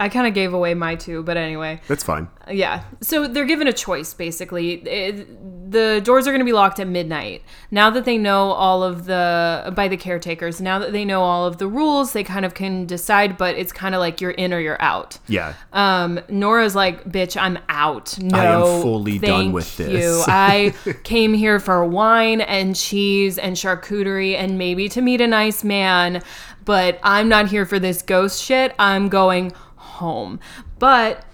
I 0.00 0.08
kind 0.08 0.26
of 0.26 0.32
gave 0.32 0.54
away 0.54 0.72
my 0.72 0.94
two, 0.94 1.22
but 1.22 1.36
anyway. 1.36 1.78
That's 1.86 2.02
fine. 2.02 2.28
Yeah. 2.50 2.84
So 3.02 3.28
they're 3.28 3.44
given 3.44 3.68
a 3.68 3.72
choice, 3.72 4.14
basically. 4.14 4.76
It, 4.76 5.70
the 5.70 6.00
doors 6.02 6.26
are 6.26 6.30
going 6.30 6.40
to 6.40 6.46
be 6.46 6.54
locked 6.54 6.80
at 6.80 6.88
midnight. 6.88 7.42
Now 7.70 7.90
that 7.90 8.06
they 8.06 8.16
know 8.16 8.52
all 8.52 8.82
of 8.82 9.04
the, 9.04 9.70
by 9.76 9.88
the 9.88 9.98
caretakers, 9.98 10.58
now 10.58 10.78
that 10.78 10.92
they 10.92 11.04
know 11.04 11.20
all 11.20 11.44
of 11.44 11.58
the 11.58 11.68
rules, 11.68 12.14
they 12.14 12.24
kind 12.24 12.46
of 12.46 12.54
can 12.54 12.86
decide, 12.86 13.36
but 13.36 13.56
it's 13.56 13.72
kind 13.72 13.94
of 13.94 14.00
like 14.00 14.22
you're 14.22 14.30
in 14.30 14.54
or 14.54 14.58
you're 14.58 14.80
out. 14.80 15.18
Yeah. 15.28 15.52
Um, 15.74 16.18
Nora's 16.30 16.74
like, 16.74 17.04
bitch, 17.04 17.38
I'm 17.38 17.58
out. 17.68 18.18
No, 18.18 18.38
I 18.38 18.44
am 18.46 18.82
fully 18.82 19.18
done 19.18 19.52
with 19.52 19.76
this." 19.76 20.24
I 20.28 20.74
came 21.04 21.34
here 21.34 21.60
for 21.60 21.84
wine 21.84 22.40
and 22.40 22.74
cheese 22.74 23.36
and 23.36 23.54
charcuterie 23.54 24.34
and 24.34 24.56
maybe 24.56 24.88
to 24.88 25.02
meet 25.02 25.20
a 25.20 25.26
nice 25.26 25.62
man, 25.62 26.22
but 26.64 26.98
I'm 27.02 27.28
not 27.28 27.48
here 27.48 27.66
for 27.66 27.78
this 27.78 28.00
ghost 28.00 28.42
shit. 28.42 28.74
I'm 28.78 29.08
going 29.08 29.52
home. 30.00 30.40
But 30.78 31.24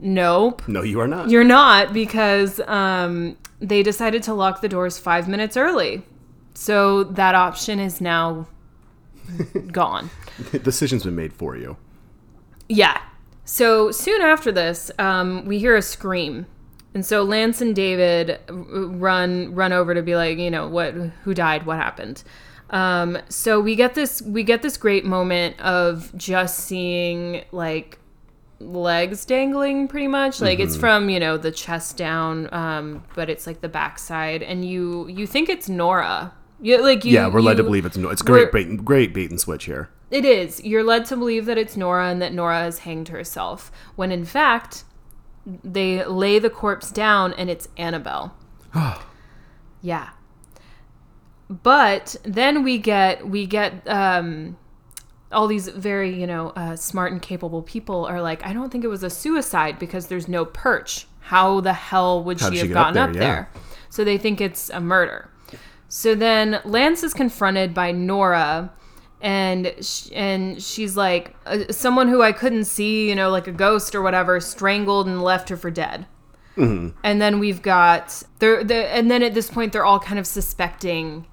nope. 0.00 0.66
No, 0.66 0.82
you 0.82 1.00
are 1.00 1.06
not. 1.06 1.30
You're 1.30 1.44
not 1.44 1.92
because 1.92 2.60
um, 2.66 3.36
they 3.60 3.82
decided 3.82 4.22
to 4.24 4.34
lock 4.34 4.60
the 4.60 4.68
doors 4.68 4.98
five 4.98 5.28
minutes 5.28 5.56
early. 5.56 6.02
So 6.54 7.04
that 7.04 7.34
option 7.36 7.78
is 7.78 8.00
now 8.00 8.48
gone. 9.72 10.10
The 10.50 10.58
Decision's 10.58 11.04
been 11.04 11.14
made 11.14 11.32
for 11.32 11.56
you. 11.56 11.76
Yeah. 12.68 13.00
So 13.44 13.90
soon 13.90 14.20
after 14.20 14.50
this, 14.52 14.90
um, 14.98 15.44
we 15.46 15.58
hear 15.58 15.76
a 15.76 15.82
scream, 15.82 16.46
and 16.94 17.04
so 17.04 17.22
Lance 17.22 17.60
and 17.60 17.74
David 17.74 18.40
run 18.48 19.54
run 19.54 19.72
over 19.72 19.94
to 19.94 20.02
be 20.02 20.16
like, 20.16 20.38
you 20.38 20.50
know, 20.50 20.68
what, 20.68 20.92
who 20.92 21.32
died, 21.32 21.64
what 21.64 21.76
happened. 21.76 22.22
Um, 22.70 23.18
so 23.28 23.60
we 23.60 23.74
get 23.76 23.94
this 23.94 24.20
we 24.22 24.42
get 24.42 24.62
this 24.62 24.76
great 24.76 25.04
moment 25.04 25.58
of 25.60 26.14
just 26.16 26.60
seeing 26.60 27.44
like 27.52 27.98
legs 28.60 29.24
dangling 29.24 29.86
pretty 29.86 30.08
much 30.08 30.40
like 30.40 30.58
it's 30.58 30.76
from 30.76 31.08
you 31.08 31.20
know 31.20 31.36
the 31.36 31.52
chest 31.52 31.96
down 31.96 32.52
um 32.52 33.04
but 33.14 33.30
it's 33.30 33.46
like 33.46 33.60
the 33.60 33.68
backside 33.68 34.42
and 34.42 34.64
you 34.64 35.06
you 35.06 35.28
think 35.28 35.48
it's 35.48 35.68
nora 35.68 36.34
you, 36.60 36.82
like 36.82 37.04
you, 37.04 37.12
yeah, 37.12 37.28
we're 37.28 37.40
led 37.40 37.56
to 37.58 37.62
believe 37.62 37.86
it's 37.86 37.96
nora 37.96 38.12
It's 38.12 38.22
great 38.22 38.50
bait, 38.50 38.84
great 38.84 39.14
bait 39.14 39.30
and 39.30 39.38
switch 39.40 39.66
here. 39.66 39.90
it 40.10 40.24
is. 40.24 40.60
You're 40.64 40.82
led 40.82 41.04
to 41.06 41.16
believe 41.16 41.46
that 41.46 41.56
it's 41.56 41.76
Nora 41.76 42.08
and 42.10 42.20
that 42.20 42.32
Nora 42.34 42.58
has 42.60 42.80
hanged 42.80 43.08
herself, 43.08 43.70
when 43.94 44.10
in 44.10 44.24
fact, 44.24 44.82
they 45.46 46.04
lay 46.04 46.40
the 46.40 46.50
corpse 46.50 46.90
down 46.90 47.32
and 47.34 47.48
it's 47.48 47.68
Annabelle. 47.76 48.34
yeah. 49.82 50.10
But 51.50 52.16
then 52.24 52.62
we 52.62 52.78
get 52.78 53.26
we 53.26 53.46
get 53.46 53.88
um, 53.88 54.56
all 55.32 55.46
these 55.46 55.68
very 55.68 56.18
you 56.18 56.26
know 56.26 56.50
uh, 56.50 56.76
smart 56.76 57.12
and 57.12 57.22
capable 57.22 57.62
people 57.62 58.04
are 58.06 58.20
like, 58.20 58.44
I 58.44 58.52
don't 58.52 58.70
think 58.70 58.84
it 58.84 58.88
was 58.88 59.02
a 59.02 59.10
suicide 59.10 59.78
because 59.78 60.08
there's 60.08 60.28
no 60.28 60.44
perch. 60.44 61.06
How 61.20 61.60
the 61.60 61.72
hell 61.72 62.22
would 62.24 62.38
she 62.38 62.44
have 62.44 62.54
she 62.54 62.68
get 62.68 62.76
up 62.76 62.94
gotten 62.94 62.98
up 62.98 63.12
there? 63.12 63.22
there? 63.22 63.50
So 63.90 64.04
they 64.04 64.18
think 64.18 64.40
it's 64.40 64.70
a 64.70 64.80
murder. 64.80 65.30
So 65.88 66.14
then 66.14 66.60
Lance 66.64 67.02
is 67.02 67.14
confronted 67.14 67.72
by 67.72 67.92
Nora, 67.92 68.70
and 69.22 69.74
sh- 69.80 70.10
and 70.12 70.62
she's 70.62 70.96
like, 70.98 71.34
uh, 71.46 71.64
someone 71.70 72.08
who 72.08 72.22
I 72.22 72.32
couldn't 72.32 72.66
see, 72.66 73.08
you 73.08 73.14
know, 73.14 73.30
like 73.30 73.46
a 73.46 73.52
ghost 73.52 73.94
or 73.94 74.02
whatever, 74.02 74.38
strangled 74.40 75.06
and 75.06 75.22
left 75.22 75.48
her 75.48 75.56
for 75.56 75.70
dead. 75.70 76.06
Mm-hmm. 76.58 76.98
And 77.02 77.22
then 77.22 77.38
we've 77.38 77.62
got 77.62 78.22
they're, 78.38 78.62
they 78.64 78.86
and 78.88 79.10
then 79.10 79.22
at 79.22 79.32
this 79.32 79.50
point 79.50 79.72
they're 79.72 79.84
all 79.84 80.00
kind 80.00 80.18
of 80.18 80.26
suspecting 80.26 81.26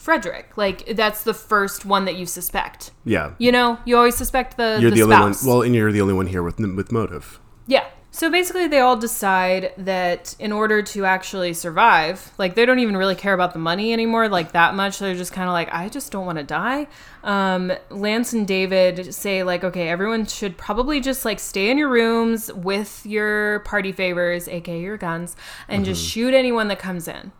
Frederick. 0.00 0.56
Like 0.56 0.96
that's 0.96 1.24
the 1.24 1.34
first 1.34 1.84
one 1.84 2.06
that 2.06 2.16
you 2.16 2.24
suspect. 2.24 2.90
Yeah. 3.04 3.34
You 3.38 3.52
know, 3.52 3.78
you 3.84 3.96
always 3.96 4.16
suspect 4.16 4.56
the 4.56 4.78
You're 4.80 4.90
the, 4.90 4.96
the, 4.96 5.02
only 5.02 5.16
one. 5.16 5.34
Well, 5.44 5.62
and 5.62 5.74
you're 5.74 5.92
the 5.92 6.00
only 6.00 6.14
one 6.14 6.26
here 6.26 6.42
with 6.42 6.58
with 6.58 6.90
motive. 6.90 7.38
Yeah. 7.66 7.86
So 8.12 8.28
basically, 8.28 8.66
they 8.66 8.80
all 8.80 8.96
decide 8.96 9.72
that 9.78 10.34
in 10.40 10.50
order 10.50 10.82
to 10.82 11.04
actually 11.04 11.52
survive, 11.52 12.32
like 12.38 12.56
they 12.56 12.66
don't 12.66 12.80
even 12.80 12.96
really 12.96 13.14
care 13.14 13.34
about 13.34 13.52
the 13.52 13.60
money 13.60 13.92
anymore, 13.92 14.28
like 14.28 14.50
that 14.52 14.74
much. 14.74 14.98
They're 14.98 15.14
just 15.14 15.32
kind 15.32 15.48
of 15.48 15.52
like, 15.52 15.72
I 15.72 15.88
just 15.88 16.10
don't 16.10 16.26
want 16.26 16.38
to 16.38 16.44
die. 16.44 16.88
Um, 17.22 17.72
Lance 17.88 18.32
and 18.32 18.48
David 18.48 19.14
say 19.14 19.44
like, 19.44 19.62
okay, 19.62 19.88
everyone 19.88 20.26
should 20.26 20.58
probably 20.58 21.00
just 21.00 21.24
like 21.24 21.38
stay 21.38 21.70
in 21.70 21.78
your 21.78 21.88
rooms 21.88 22.52
with 22.52 23.06
your 23.06 23.60
party 23.60 23.92
favors, 23.92 24.48
aka 24.48 24.80
your 24.80 24.96
guns, 24.96 25.36
and 25.68 25.84
just 25.84 26.04
shoot 26.04 26.34
anyone 26.34 26.66
that 26.66 26.80
comes 26.80 27.06
in. 27.06 27.30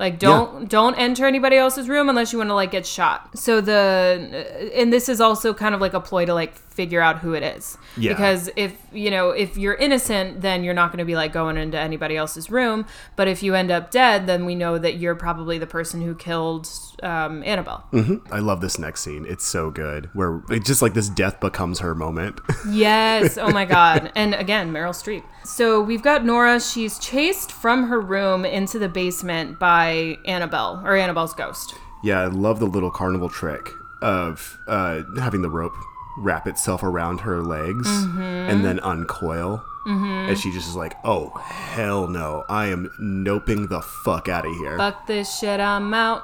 Like 0.00 0.18
don't 0.18 0.66
don't 0.66 0.94
enter 0.94 1.26
anybody 1.26 1.56
else's 1.56 1.86
room 1.86 2.08
unless 2.08 2.32
you 2.32 2.38
want 2.38 2.48
to 2.48 2.54
like 2.54 2.70
get 2.70 2.86
shot. 2.86 3.38
So 3.38 3.60
the 3.60 4.72
and 4.74 4.90
this 4.90 5.10
is 5.10 5.20
also 5.20 5.52
kind 5.52 5.74
of 5.74 5.82
like 5.82 5.92
a 5.92 6.00
ploy 6.00 6.24
to 6.24 6.32
like 6.32 6.54
figure 6.80 7.02
out 7.02 7.18
who 7.18 7.34
it 7.34 7.42
is. 7.42 7.76
Yeah. 7.98 8.12
Because 8.12 8.48
if 8.56 8.72
you 8.92 9.10
know 9.10 9.30
if 9.30 9.58
you're 9.58 9.74
innocent, 9.74 10.40
then 10.40 10.64
you're 10.64 10.72
not 10.82 10.88
going 10.92 10.98
to 10.98 11.04
be 11.04 11.14
like 11.14 11.30
going 11.32 11.56
into 11.58 11.78
anybody 11.78 12.16
else's 12.16 12.50
room. 12.50 12.86
But 13.16 13.28
if 13.28 13.42
you 13.42 13.54
end 13.54 13.70
up 13.70 13.90
dead, 13.90 14.26
then 14.26 14.46
we 14.46 14.54
know 14.54 14.78
that 14.78 14.94
you're 14.96 15.14
probably 15.14 15.58
the 15.58 15.66
person 15.66 16.00
who 16.00 16.14
killed 16.14 16.68
um, 17.02 17.42
Annabelle. 17.44 17.84
I 18.32 18.38
love 18.38 18.60
this 18.62 18.78
next 18.78 19.02
scene. 19.02 19.26
It's 19.28 19.44
so 19.44 19.70
good. 19.70 20.08
Where 20.14 20.42
it's 20.48 20.66
just 20.66 20.80
like 20.80 20.94
this 20.94 21.10
death 21.10 21.38
becomes 21.40 21.80
her 21.80 21.94
moment. 21.94 22.40
Yes. 22.70 23.36
Oh 23.38 23.50
my 23.50 23.64
God. 23.64 24.12
And 24.14 24.34
again, 24.34 24.72
Meryl 24.72 24.94
Streep. 24.94 25.24
So 25.44 25.80
we've 25.82 26.02
got 26.02 26.24
Nora. 26.24 26.60
She's 26.60 26.98
chased 26.98 27.50
from 27.52 27.88
her 27.88 28.00
room 28.00 28.44
into 28.44 28.78
the 28.78 28.88
basement 28.88 29.58
by 29.58 30.16
Annabelle 30.24 30.80
or 30.84 30.96
Annabelle's 30.96 31.34
ghost. 31.34 31.74
yeah, 32.04 32.20
I 32.20 32.26
love 32.26 32.58
the 32.60 32.66
little 32.66 32.90
carnival 32.90 33.28
trick 33.28 33.66
of 34.02 34.58
uh, 34.68 35.02
having 35.18 35.42
the 35.42 35.50
rope 35.50 35.74
wrap 36.20 36.46
itself 36.46 36.82
around 36.82 37.20
her 37.20 37.40
legs 37.42 37.88
Mm-hmm. 37.88 38.20
and 38.20 38.64
then 38.64 38.78
uncoil. 38.80 39.64
And 39.86 40.38
she 40.38 40.52
just 40.52 40.68
is 40.68 40.76
like, 40.76 40.94
"Oh 41.04 41.30
hell 41.38 42.06
no! 42.06 42.44
I 42.48 42.66
am 42.66 42.90
noping 43.00 43.68
the 43.68 43.80
fuck 43.80 44.28
out 44.28 44.46
of 44.46 44.54
here." 44.56 44.76
Fuck 44.76 45.08
this 45.08 45.36
shit, 45.40 45.58
I'm 45.58 45.92
out. 45.94 46.22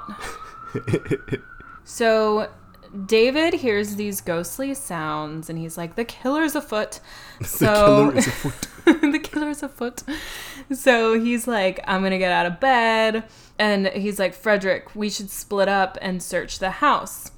so 1.83 2.49
David 3.05 3.55
hears 3.55 3.95
these 3.95 4.21
ghostly 4.21 4.73
sounds 4.73 5.49
and 5.49 5.59
he's 5.59 5.77
like, 5.77 5.95
the 5.95 6.05
killer's 6.05 6.55
afoot. 6.55 6.99
So 7.43 8.11
the 8.11 8.21
killer 8.21 8.21
is 8.21 8.27
afoot. 8.27 8.67
the 9.11 9.19
killer's 9.21 9.63
afoot. 9.63 10.03
So 10.71 11.19
he's 11.19 11.47
like, 11.47 11.79
I'm 11.85 12.01
gonna 12.03 12.17
get 12.17 12.31
out 12.31 12.45
of 12.45 12.59
bed. 12.59 13.25
And 13.59 13.87
he's 13.87 14.19
like, 14.19 14.33
Frederick, 14.33 14.95
we 14.95 15.09
should 15.09 15.29
split 15.29 15.67
up 15.67 15.97
and 16.01 16.21
search 16.23 16.59
the 16.59 16.69
house. 16.71 17.31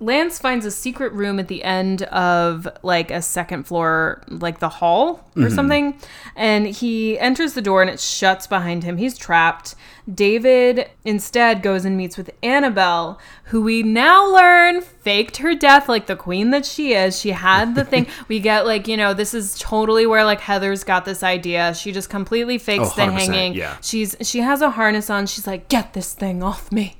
Lance 0.00 0.38
finds 0.38 0.64
a 0.64 0.70
secret 0.70 1.12
room 1.12 1.40
at 1.40 1.48
the 1.48 1.64
end 1.64 2.02
of 2.04 2.68
like 2.82 3.10
a 3.10 3.20
second 3.20 3.64
floor, 3.64 4.22
like 4.28 4.60
the 4.60 4.68
hall 4.68 5.28
or 5.36 5.42
mm-hmm. 5.42 5.54
something. 5.54 5.98
And 6.36 6.66
he 6.66 7.18
enters 7.18 7.54
the 7.54 7.62
door 7.62 7.82
and 7.82 7.90
it 7.90 7.98
shuts 7.98 8.46
behind 8.46 8.84
him. 8.84 8.96
He's 8.96 9.18
trapped. 9.18 9.74
David 10.12 10.88
instead 11.04 11.62
goes 11.62 11.84
and 11.84 11.96
meets 11.96 12.16
with 12.16 12.30
Annabelle, 12.42 13.18
who 13.44 13.60
we 13.62 13.82
now 13.82 14.32
learn 14.32 14.82
faked 15.08 15.38
her 15.38 15.54
death 15.54 15.88
like 15.88 16.04
the 16.04 16.14
queen 16.14 16.50
that 16.50 16.66
she 16.66 16.92
is. 16.92 17.18
She 17.18 17.30
had 17.30 17.74
the 17.74 17.82
thing. 17.82 18.06
we 18.28 18.40
get 18.40 18.66
like, 18.66 18.86
you 18.86 18.94
know, 18.94 19.14
this 19.14 19.32
is 19.32 19.58
totally 19.58 20.04
where 20.04 20.22
like 20.22 20.38
Heathers 20.38 20.84
got 20.84 21.06
this 21.06 21.22
idea. 21.22 21.72
She 21.72 21.92
just 21.92 22.10
completely 22.10 22.58
fakes 22.58 22.90
Oh, 22.92 22.92
the 22.94 23.10
hanging. 23.10 23.54
yeah. 23.54 23.78
She's 23.80 24.14
she 24.20 24.40
has 24.40 24.60
a 24.60 24.70
harness 24.72 25.08
on. 25.08 25.26
She's 25.26 25.46
like, 25.46 25.68
get 25.68 25.94
this 25.94 26.12
thing 26.12 26.42
off 26.42 26.70
me. 26.70 26.98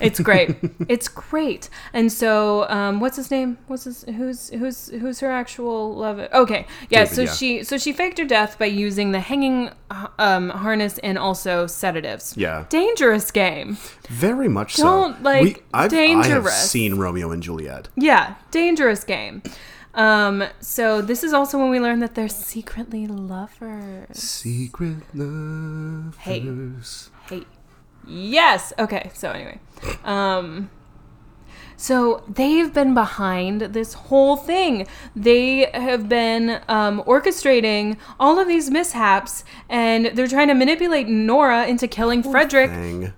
It's 0.00 0.18
great. 0.20 0.56
it's 0.88 1.08
great. 1.08 1.68
And 1.92 2.10
so, 2.10 2.66
um, 2.70 2.98
what's 2.98 3.16
his 3.16 3.30
name? 3.30 3.58
What's 3.66 3.84
his 3.84 4.04
who's 4.04 4.48
who's 4.48 4.88
who's 4.88 5.20
her 5.20 5.30
actual 5.30 5.94
love? 5.94 6.18
Okay, 6.32 6.66
yeah. 6.88 7.04
David, 7.04 7.14
so 7.14 7.22
yeah. 7.22 7.32
she 7.32 7.62
so 7.62 7.76
she 7.76 7.92
faked 7.92 8.18
her 8.18 8.24
death 8.24 8.58
by 8.58 8.66
using 8.66 9.12
the 9.12 9.20
hanging 9.20 9.70
um, 10.18 10.50
harness 10.50 10.98
and 10.98 11.18
also 11.18 11.66
sedatives. 11.66 12.36
Yeah. 12.36 12.64
Dangerous 12.68 13.30
game. 13.30 13.76
Very 14.08 14.48
much 14.48 14.76
Don't, 14.76 15.16
so. 15.16 15.22
like, 15.22 15.64
I've, 15.74 15.80
I 15.80 15.82
have 15.82 15.90
dangerous. 15.90 16.70
seen 16.70 16.98
Romeo 16.98 17.30
and 17.30 17.42
Juliet. 17.42 17.49
Yeah, 17.96 18.34
dangerous 18.50 19.04
game. 19.04 19.42
Um, 19.94 20.44
so 20.60 21.00
this 21.02 21.24
is 21.24 21.32
also 21.32 21.58
when 21.58 21.70
we 21.70 21.80
learn 21.80 21.98
that 22.00 22.14
they're 22.14 22.28
secretly 22.28 23.06
lovers. 23.06 24.16
Secret 24.16 25.02
lovers. 25.14 26.16
Hey. 27.28 27.44
Yes. 28.06 28.72
Okay. 28.78 29.10
So 29.14 29.30
anyway, 29.30 29.58
um, 30.04 30.70
so 31.76 32.22
they've 32.28 32.72
been 32.72 32.94
behind 32.94 33.60
this 33.62 33.94
whole 33.94 34.36
thing. 34.36 34.86
They 35.16 35.70
have 35.72 36.08
been 36.08 36.60
um, 36.68 37.02
orchestrating 37.06 37.96
all 38.18 38.38
of 38.38 38.46
these 38.48 38.70
mishaps, 38.70 39.44
and 39.68 40.06
they're 40.14 40.28
trying 40.28 40.48
to 40.48 40.54
manipulate 40.54 41.08
Nora 41.08 41.66
into 41.66 41.88
killing 41.88 42.22
Frederick 42.22 42.70
Thing. 42.70 43.12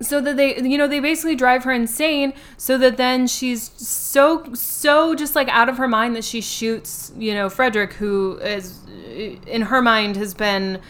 So 0.00 0.20
that 0.20 0.36
they 0.36 0.60
you 0.60 0.78
know 0.78 0.86
they 0.86 1.00
basically 1.00 1.34
drive 1.34 1.64
her 1.64 1.72
insane 1.72 2.32
so 2.56 2.78
that 2.78 2.96
then 2.96 3.26
she's 3.26 3.70
so 3.76 4.44
so 4.54 5.14
just 5.14 5.34
like 5.34 5.48
out 5.48 5.68
of 5.68 5.76
her 5.76 5.88
mind 5.88 6.14
that 6.14 6.24
she 6.24 6.40
shoots 6.40 7.12
you 7.16 7.34
know 7.34 7.48
frederick 7.48 7.94
who 7.94 8.38
is 8.38 8.78
in 9.46 9.62
her 9.62 9.82
mind 9.82 10.16
has 10.16 10.34
been 10.34 10.80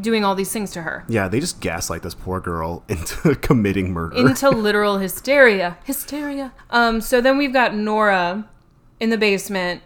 doing 0.00 0.24
all 0.24 0.36
these 0.36 0.52
things 0.52 0.70
to 0.70 0.82
her. 0.82 1.04
Yeah, 1.08 1.26
they 1.26 1.40
just 1.40 1.60
gaslight 1.60 2.02
this 2.02 2.14
poor 2.14 2.38
girl 2.40 2.84
into 2.88 3.34
committing 3.36 3.92
murder. 3.92 4.16
into 4.16 4.48
literal 4.68 4.98
hysteria. 4.98 5.78
Hysteria. 5.84 6.52
Um 6.70 7.00
so 7.00 7.20
then 7.20 7.38
we've 7.38 7.52
got 7.52 7.74
nora 7.74 8.48
in 9.00 9.10
the 9.10 9.18
basement 9.18 9.82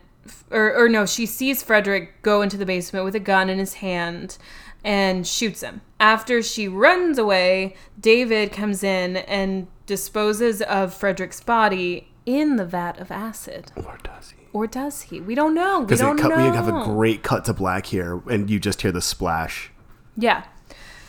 or, 0.50 0.74
or 0.74 0.88
no 0.88 1.04
she 1.04 1.26
sees 1.26 1.62
frederick 1.62 2.22
go 2.22 2.42
into 2.42 2.56
the 2.56 2.64
basement 2.64 3.04
with 3.04 3.14
a 3.14 3.20
gun 3.20 3.50
in 3.50 3.58
his 3.58 3.74
hand 3.74 4.38
and 4.84 5.26
shoots 5.26 5.60
him 5.62 5.80
after 6.00 6.42
she 6.42 6.66
runs 6.68 7.18
away 7.18 7.74
david 8.00 8.52
comes 8.52 8.82
in 8.82 9.16
and 9.18 9.66
disposes 9.86 10.60
of 10.62 10.92
frederick's 10.92 11.40
body 11.40 12.08
in 12.26 12.56
the 12.56 12.64
vat 12.64 12.98
of 12.98 13.10
acid 13.10 13.70
or 13.76 13.98
does 14.02 14.30
he? 14.30 14.46
or 14.52 14.66
does 14.66 15.02
he 15.02 15.20
we 15.20 15.34
don't 15.34 15.54
know 15.54 15.80
we 15.80 15.86
Because 15.86 16.00
don't 16.00 16.18
cut, 16.18 16.28
know 16.30 16.36
we 16.36 16.56
have 16.56 16.68
a 16.68 16.84
great 16.84 17.22
cut 17.22 17.44
to 17.46 17.54
black 17.54 17.86
here, 17.86 18.22
and 18.30 18.48
you 18.50 18.60
just 18.60 18.82
hear 18.82 18.92
the 18.92 19.00
splash. 19.00 19.70
Yeah. 20.16 20.44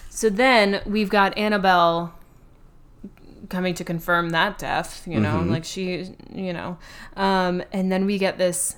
So 0.09 0.29
then 0.29 0.81
we've 0.85 1.09
got 1.09 1.37
Annabelle 1.37 2.13
coming 3.49 3.73
to 3.75 3.83
confirm 3.83 4.29
that 4.29 4.57
death, 4.57 5.05
you 5.07 5.19
know, 5.19 5.41
like 5.41 5.65
she, 5.65 6.15
you 6.33 6.53
know. 6.53 6.77
Um, 7.17 7.63
and 7.73 7.91
then 7.91 8.05
we 8.05 8.17
get 8.17 8.37
this 8.37 8.77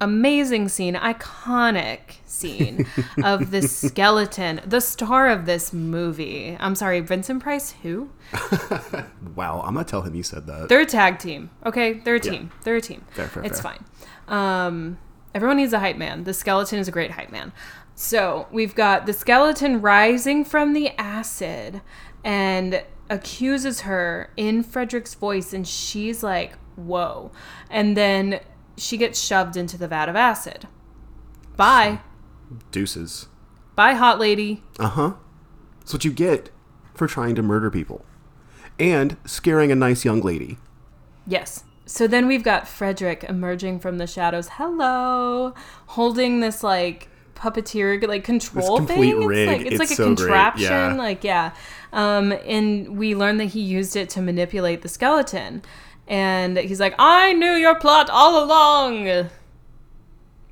amazing 0.00 0.68
scene, 0.68 0.94
iconic 0.94 2.16
scene 2.24 2.86
of 3.24 3.50
the 3.50 3.62
skeleton, 3.62 4.60
the 4.66 4.80
star 4.80 5.28
of 5.28 5.46
this 5.46 5.72
movie. 5.72 6.56
I'm 6.58 6.74
sorry, 6.74 7.00
Vincent 7.00 7.42
Price, 7.42 7.72
who? 7.82 8.10
Wow, 9.36 9.62
I'm 9.64 9.74
gonna 9.74 9.84
tell 9.84 10.02
him 10.02 10.14
you 10.14 10.22
said 10.22 10.46
that. 10.48 10.68
They're 10.68 10.80
a 10.80 10.86
tag 10.86 11.18
team. 11.18 11.50
Okay, 11.64 11.94
they're 11.94 12.16
a 12.16 12.20
team. 12.20 12.50
They're 12.64 12.76
a 12.76 12.80
team. 12.80 13.06
Fair, 13.12 13.28
fair, 13.28 13.44
it's 13.44 13.60
fair. 13.60 13.76
fine. 14.28 14.66
Um, 14.66 14.98
everyone 15.34 15.56
needs 15.56 15.72
a 15.72 15.78
hype 15.78 15.96
man. 15.96 16.24
The 16.24 16.34
skeleton 16.34 16.78
is 16.78 16.88
a 16.88 16.90
great 16.90 17.12
hype 17.12 17.30
man. 17.30 17.52
So 17.94 18.48
we've 18.50 18.74
got 18.74 19.06
the 19.06 19.12
skeleton 19.12 19.80
rising 19.80 20.44
from 20.44 20.72
the 20.72 20.90
acid 20.98 21.80
and 22.24 22.82
accuses 23.08 23.82
her 23.82 24.30
in 24.36 24.62
Frederick's 24.62 25.14
voice, 25.14 25.52
and 25.52 25.66
she's 25.66 26.22
like, 26.22 26.54
"Whoa!" 26.76 27.30
And 27.70 27.96
then 27.96 28.40
she 28.80 28.96
gets 28.96 29.20
shoved 29.20 29.56
into 29.56 29.76
the 29.78 29.86
vat 29.88 30.08
of 30.08 30.16
acid. 30.16 30.66
Bye, 31.56 32.00
Deuces. 32.70 33.28
bye, 33.74 33.94
hot 33.94 34.18
lady. 34.18 34.62
Uh 34.78 34.88
huh. 34.88 35.12
That's 35.80 35.92
what 35.92 36.04
you 36.04 36.12
get 36.12 36.50
for 36.94 37.06
trying 37.06 37.34
to 37.34 37.42
murder 37.42 37.70
people, 37.70 38.04
and 38.78 39.16
scaring 39.24 39.70
a 39.70 39.74
nice 39.74 40.04
young 40.04 40.20
lady. 40.20 40.58
Yes. 41.26 41.64
So 41.86 42.06
then 42.06 42.26
we've 42.28 42.44
got 42.44 42.68
Frederick 42.68 43.24
emerging 43.28 43.80
from 43.80 43.98
the 43.98 44.06
shadows. 44.06 44.48
Hello, 44.52 45.54
holding 45.86 46.40
this 46.40 46.62
like 46.62 47.08
puppeteer 47.34 48.06
like 48.06 48.22
control 48.22 48.76
complete 48.78 49.12
thing. 49.12 49.26
rig. 49.26 49.48
It's 49.48 49.56
like 49.58 49.60
it's, 49.66 49.70
It's 49.72 49.78
like 49.80 49.90
a 49.90 49.94
so 49.94 50.04
great, 50.14 50.16
contraption. 50.18 50.70
yeah. 50.70 50.94
Like 50.94 51.24
yeah. 51.24 51.52
Um, 51.92 52.32
and 52.46 52.96
we 52.96 53.14
learn 53.16 53.38
that 53.38 53.46
he 53.46 53.60
used 53.60 53.96
it 53.96 54.08
to 54.10 54.22
manipulate 54.22 54.82
the 54.82 54.88
skeleton. 54.88 55.62
And 56.10 56.58
he's 56.58 56.80
like, 56.80 56.94
"I 56.98 57.32
knew 57.32 57.52
your 57.52 57.76
plot 57.76 58.10
all 58.10 58.42
along." 58.44 59.28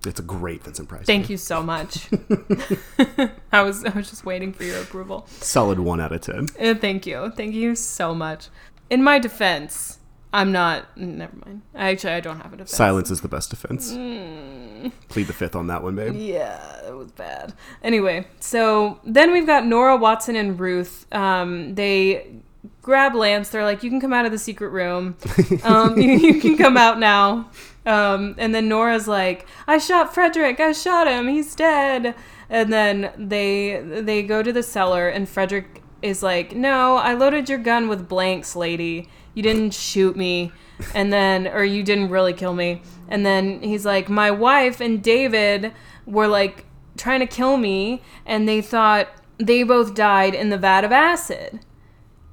It's 0.06 0.20
a 0.20 0.22
great 0.22 0.62
Vincent 0.62 0.88
Price. 0.88 1.04
Thank 1.04 1.28
you 1.28 1.36
so 1.36 1.62
much. 1.62 2.08
I 3.52 3.62
was 3.62 3.84
I 3.84 3.90
was 3.90 4.08
just 4.08 4.24
waiting 4.24 4.52
for 4.52 4.62
your 4.62 4.80
approval. 4.80 5.26
Solid 5.28 5.80
one 5.80 6.00
out 6.00 6.12
of 6.12 6.20
ten. 6.20 6.46
Uh, 6.58 6.74
thank 6.74 7.06
you. 7.06 7.32
Thank 7.36 7.54
you 7.54 7.74
so 7.74 8.14
much. 8.14 8.48
In 8.88 9.02
my 9.02 9.18
defense, 9.18 9.98
I'm 10.32 10.52
not. 10.52 10.96
Never 10.96 11.36
mind. 11.44 11.62
Actually, 11.74 12.12
I 12.12 12.20
don't 12.20 12.40
have 12.40 12.52
a 12.52 12.56
defense. 12.56 12.76
Silence 12.76 13.10
is 13.10 13.22
the 13.22 13.28
best 13.28 13.50
defense. 13.50 13.92
Mm. 13.92 14.92
Plead 15.08 15.26
the 15.26 15.32
fifth 15.32 15.56
on 15.56 15.66
that 15.66 15.82
one, 15.82 15.96
babe. 15.96 16.14
Yeah, 16.14 16.86
it 16.86 16.94
was 16.94 17.10
bad. 17.10 17.52
Anyway, 17.82 18.28
so 18.38 19.00
then 19.04 19.32
we've 19.32 19.46
got 19.46 19.66
Nora 19.66 19.96
Watson 19.96 20.36
and 20.36 20.60
Ruth. 20.60 21.12
Um, 21.12 21.74
they 21.74 22.42
grab 22.88 23.14
Lance. 23.14 23.50
They're 23.50 23.66
like, 23.66 23.82
"You 23.82 23.90
can 23.90 24.00
come 24.00 24.14
out 24.14 24.24
of 24.24 24.32
the 24.32 24.38
secret 24.38 24.70
room. 24.70 25.16
Um, 25.62 25.98
you, 25.98 26.12
you 26.28 26.40
can 26.40 26.56
come 26.56 26.78
out 26.78 26.98
now." 26.98 27.50
Um, 27.84 28.34
and 28.38 28.54
then 28.54 28.66
Nora's 28.66 29.06
like, 29.06 29.46
"I 29.66 29.76
shot 29.76 30.14
Frederick. 30.14 30.58
I 30.58 30.72
shot 30.72 31.06
him. 31.06 31.28
He's 31.28 31.54
dead." 31.54 32.14
And 32.48 32.72
then 32.72 33.12
they 33.18 33.82
they 33.84 34.22
go 34.22 34.42
to 34.42 34.52
the 34.52 34.62
cellar, 34.62 35.06
and 35.08 35.28
Frederick 35.28 35.82
is 36.00 36.22
like, 36.22 36.56
"No, 36.56 36.96
I 36.96 37.12
loaded 37.12 37.50
your 37.50 37.58
gun 37.58 37.88
with 37.88 38.08
blanks, 38.08 38.56
lady. 38.56 39.10
You 39.34 39.42
didn't 39.42 39.74
shoot 39.74 40.16
me." 40.16 40.52
And 40.94 41.12
then, 41.12 41.46
or 41.48 41.64
you 41.64 41.82
didn't 41.82 42.08
really 42.08 42.32
kill 42.32 42.54
me. 42.54 42.82
And 43.08 43.26
then 43.26 43.60
he's 43.62 43.84
like, 43.84 44.08
My 44.08 44.30
wife 44.30 44.80
and 44.80 45.02
David 45.02 45.72
were 46.06 46.28
like 46.28 46.66
trying 46.96 47.20
to 47.20 47.26
kill 47.26 47.56
me, 47.58 48.00
and 48.24 48.48
they 48.48 48.62
thought 48.62 49.08
they 49.38 49.64
both 49.64 49.94
died 49.94 50.34
in 50.34 50.50
the 50.50 50.58
vat 50.58 50.84
of 50.84 50.92
acid. 50.92 51.60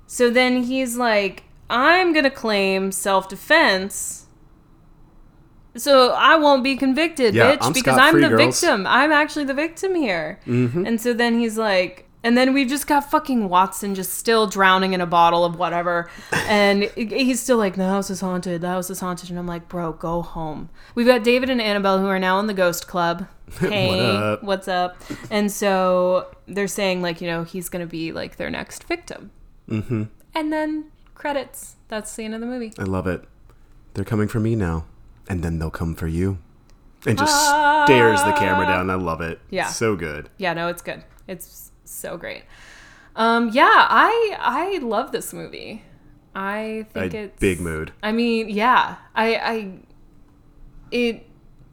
So 0.07 0.29
then 0.29 0.63
he's 0.63 0.97
like, 0.97 1.43
I'm 1.69 2.13
gonna 2.13 2.29
claim 2.31 2.91
self 2.91 3.27
defense. 3.29 4.25
So 5.77 6.11
I 6.11 6.35
won't 6.37 6.63
be 6.63 6.77
convicted, 6.77 7.35
Yeah, 7.35 7.55
bitch, 7.55 7.57
I'm 7.61 7.73
because 7.73 7.97
I'm 7.97 8.21
the 8.21 8.29
girls. 8.29 8.61
victim. 8.61 8.87
I'm 8.87 9.11
actually 9.11 9.43
the 9.45 9.53
victim 9.53 9.93
here. 9.95 10.39
Mm-hmm. 10.47 10.85
And 10.85 11.01
so 11.01 11.11
then 11.13 11.37
he's 11.37 11.57
like, 11.57 12.07
and 12.23 12.37
then 12.37 12.53
we've 12.53 12.69
just 12.69 12.87
got 12.87 13.11
fucking 13.11 13.49
Watson 13.49 13.93
just 13.93 14.13
still 14.13 14.47
drowning 14.47 14.93
in 14.93 15.01
a 15.01 15.05
bottle 15.05 15.43
of 15.45 15.57
whatever. 15.59 16.09
And 16.47 16.83
he's 16.95 17.41
still 17.41 17.57
like, 17.57 17.75
the 17.75 17.85
house 17.85 18.09
is 18.09 18.21
haunted, 18.21 18.61
the 18.61 18.67
house 18.69 18.89
is 18.89 18.99
haunted. 18.99 19.29
And 19.29 19.37
I'm 19.37 19.47
like, 19.47 19.67
bro, 19.67 19.93
go 19.93 20.21
home. 20.21 20.69
We've 20.95 21.05
got 21.07 21.23
David 21.23 21.49
and 21.49 21.61
Annabelle 21.61 21.99
who 21.99 22.07
are 22.07 22.19
now 22.19 22.39
in 22.39 22.47
the 22.47 22.53
ghost 22.53 22.87
club. 22.87 23.27
Hey, 23.59 23.99
up? 23.99 24.43
what's 24.43 24.67
up? 24.67 24.97
And 25.29 25.51
so 25.51 26.35
they're 26.47 26.67
saying, 26.67 27.01
like, 27.03 27.21
you 27.21 27.27
know, 27.27 27.43
he's 27.43 27.69
going 27.69 27.85
to 27.85 27.89
be 27.89 28.11
like 28.11 28.37
their 28.37 28.49
next 28.49 28.85
victim. 28.85 29.29
Mm-hmm. 29.69 30.03
And 30.33 30.53
then 30.53 30.85
credits. 31.13 31.75
That's 31.87 32.15
the 32.15 32.23
end 32.25 32.33
of 32.35 32.41
the 32.41 32.47
movie. 32.47 32.73
I 32.77 32.83
love 32.83 33.07
it. 33.07 33.23
They're 33.93 34.03
coming 34.05 34.27
for 34.27 34.39
me 34.39 34.55
now, 34.55 34.85
and 35.29 35.43
then 35.43 35.59
they'll 35.59 35.69
come 35.71 35.95
for 35.95 36.07
you. 36.07 36.37
And 37.07 37.17
just 37.17 37.33
Ah. 37.33 37.85
stares 37.85 38.21
the 38.23 38.31
camera 38.33 38.65
down. 38.65 38.89
I 38.89 38.95
love 38.95 39.21
it. 39.21 39.39
Yeah. 39.49 39.67
So 39.67 39.95
good. 39.95 40.29
Yeah, 40.37 40.53
no, 40.53 40.67
it's 40.69 40.81
good. 40.81 41.03
It's 41.27 41.71
so 41.85 42.17
great. 42.17 42.43
Um, 43.15 43.49
yeah, 43.53 43.85
I 43.89 44.35
I 44.39 44.79
love 44.79 45.11
this 45.11 45.31
movie. 45.33 45.83
I 46.33 46.85
think 46.93 47.13
A 47.13 47.17
it's 47.25 47.39
big 47.39 47.61
mood. 47.61 47.93
I 48.03 48.11
mean, 48.11 48.49
yeah, 48.49 48.95
I 49.15 49.35
I 49.35 49.79
it 50.91 51.25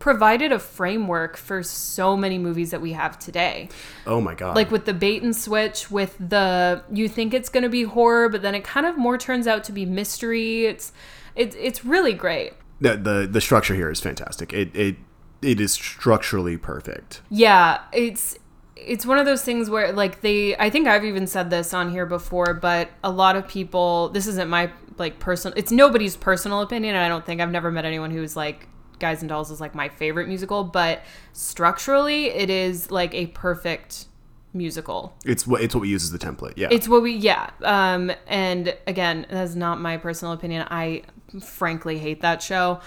provided 0.03 0.51
a 0.51 0.59
framework 0.59 1.37
for 1.37 1.63
so 1.63 2.17
many 2.17 2.37
movies 2.37 2.73
that 2.73 2.81
we 2.81 2.91
have 2.91 3.17
today. 3.21 3.69
Oh 4.05 4.21
my 4.21 4.35
god. 4.35 4.57
Like 4.57 4.73
with 4.73 4.85
the 4.85 4.93
bait 4.93 5.23
and 5.23 5.35
switch, 5.35 5.93
with 5.93 6.17
the 6.19 6.83
you 6.93 7.09
think 7.09 7.33
it's 7.33 7.49
going 7.49 7.63
to 7.63 7.69
be 7.69 7.85
horror, 7.85 8.29
but 8.29 8.43
then 8.43 8.53
it 8.53 8.65
kind 8.65 8.85
of 8.85 8.99
more 8.99 9.17
turns 9.17 9.47
out 9.47 9.63
to 9.63 9.73
be 9.73 9.87
mystery. 9.87 10.67
It's 10.67 10.93
it's 11.37 11.55
it's 11.55 11.85
really 11.85 12.15
great. 12.15 12.55
the, 12.81 12.97
the 12.97 13.29
the 13.31 13.41
structure 13.41 13.77
here 13.77 13.93
is 13.93 14.01
fantastic. 14.01 14.53
It 14.53 14.75
it 14.75 14.97
it 15.41 15.61
is 15.61 15.73
structurally 15.73 16.57
perfect. 16.57 17.23
Yeah, 17.31 17.83
it's 17.93 18.37
it's 18.75 19.07
one 19.07 19.19
of 19.19 19.25
those 19.25 19.43
things 19.43 19.71
where 19.71 19.93
like 19.93 20.21
they 20.21 20.57
I 20.57 20.69
think 20.69 20.89
I've 20.89 21.05
even 21.05 21.29
said 21.29 21.49
this 21.49 21.73
on 21.73 21.93
here 21.93 22.07
before, 22.07 22.55
but 22.55 22.89
a 23.05 23.11
lot 23.13 23.37
of 23.37 23.47
people 23.47 24.09
this 24.09 24.27
isn't 24.27 24.51
my 24.51 24.73
like 24.99 25.21
personal 25.21 25.57
it's 25.57 25.71
nobody's 25.71 26.17
personal 26.17 26.61
opinion 26.61 26.97
and 26.97 27.05
I 27.05 27.09
don't 27.09 27.25
think 27.25 27.41
I've 27.41 27.53
never 27.53 27.71
met 27.71 27.85
anyone 27.85 28.11
who's 28.11 28.35
like 28.37 28.67
Guys 29.03 29.21
and 29.21 29.29
Dolls 29.29 29.51
is 29.51 29.61
like 29.61 29.75
my 29.75 29.91
favorite 29.91 30.29
musical, 30.29 30.65
but 30.65 31.03
structurally 31.35 32.27
it 32.27 32.49
is 32.49 32.91
like 32.91 33.13
a 33.13 33.27
perfect 33.27 34.07
musical. 34.55 35.15
It's 35.25 35.47
what 35.47 35.61
it's 35.61 35.75
what 35.75 35.83
we 35.83 35.89
use 35.89 36.05
as 36.05 36.13
the 36.13 36.19
template. 36.19 36.55
Yeah. 36.57 36.69
It's 36.71 36.89
what 36.89 37.03
we 37.03 37.13
yeah. 37.13 37.51
Um 37.63 38.13
and 38.27 38.75
again, 38.87 39.27
that's 39.29 39.55
not 39.55 39.81
my 39.81 39.97
personal 39.97 40.33
opinion. 40.33 40.67
I 40.71 41.03
frankly 41.41 41.99
hate 41.99 42.21
that 42.23 42.43
show, 42.43 42.81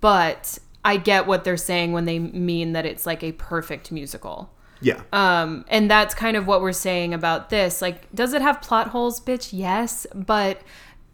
but 0.00 0.58
I 0.84 0.96
get 0.96 1.26
what 1.26 1.44
they're 1.44 1.56
saying 1.56 1.92
when 1.92 2.04
they 2.06 2.18
mean 2.18 2.72
that 2.72 2.86
it's 2.86 3.04
like 3.04 3.22
a 3.22 3.32
perfect 3.32 3.92
musical. 3.92 4.50
yeah. 4.80 5.02
Um, 5.12 5.64
and 5.68 5.90
that's 5.90 6.14
kind 6.14 6.36
of 6.36 6.46
what 6.46 6.60
we're 6.62 6.72
saying 6.72 7.12
about 7.12 7.50
this. 7.50 7.82
Like, 7.82 8.10
does 8.14 8.32
it 8.32 8.40
have 8.42 8.62
plot 8.62 8.88
holes, 8.88 9.20
bitch? 9.20 9.50
Yes, 9.52 10.06
but 10.14 10.62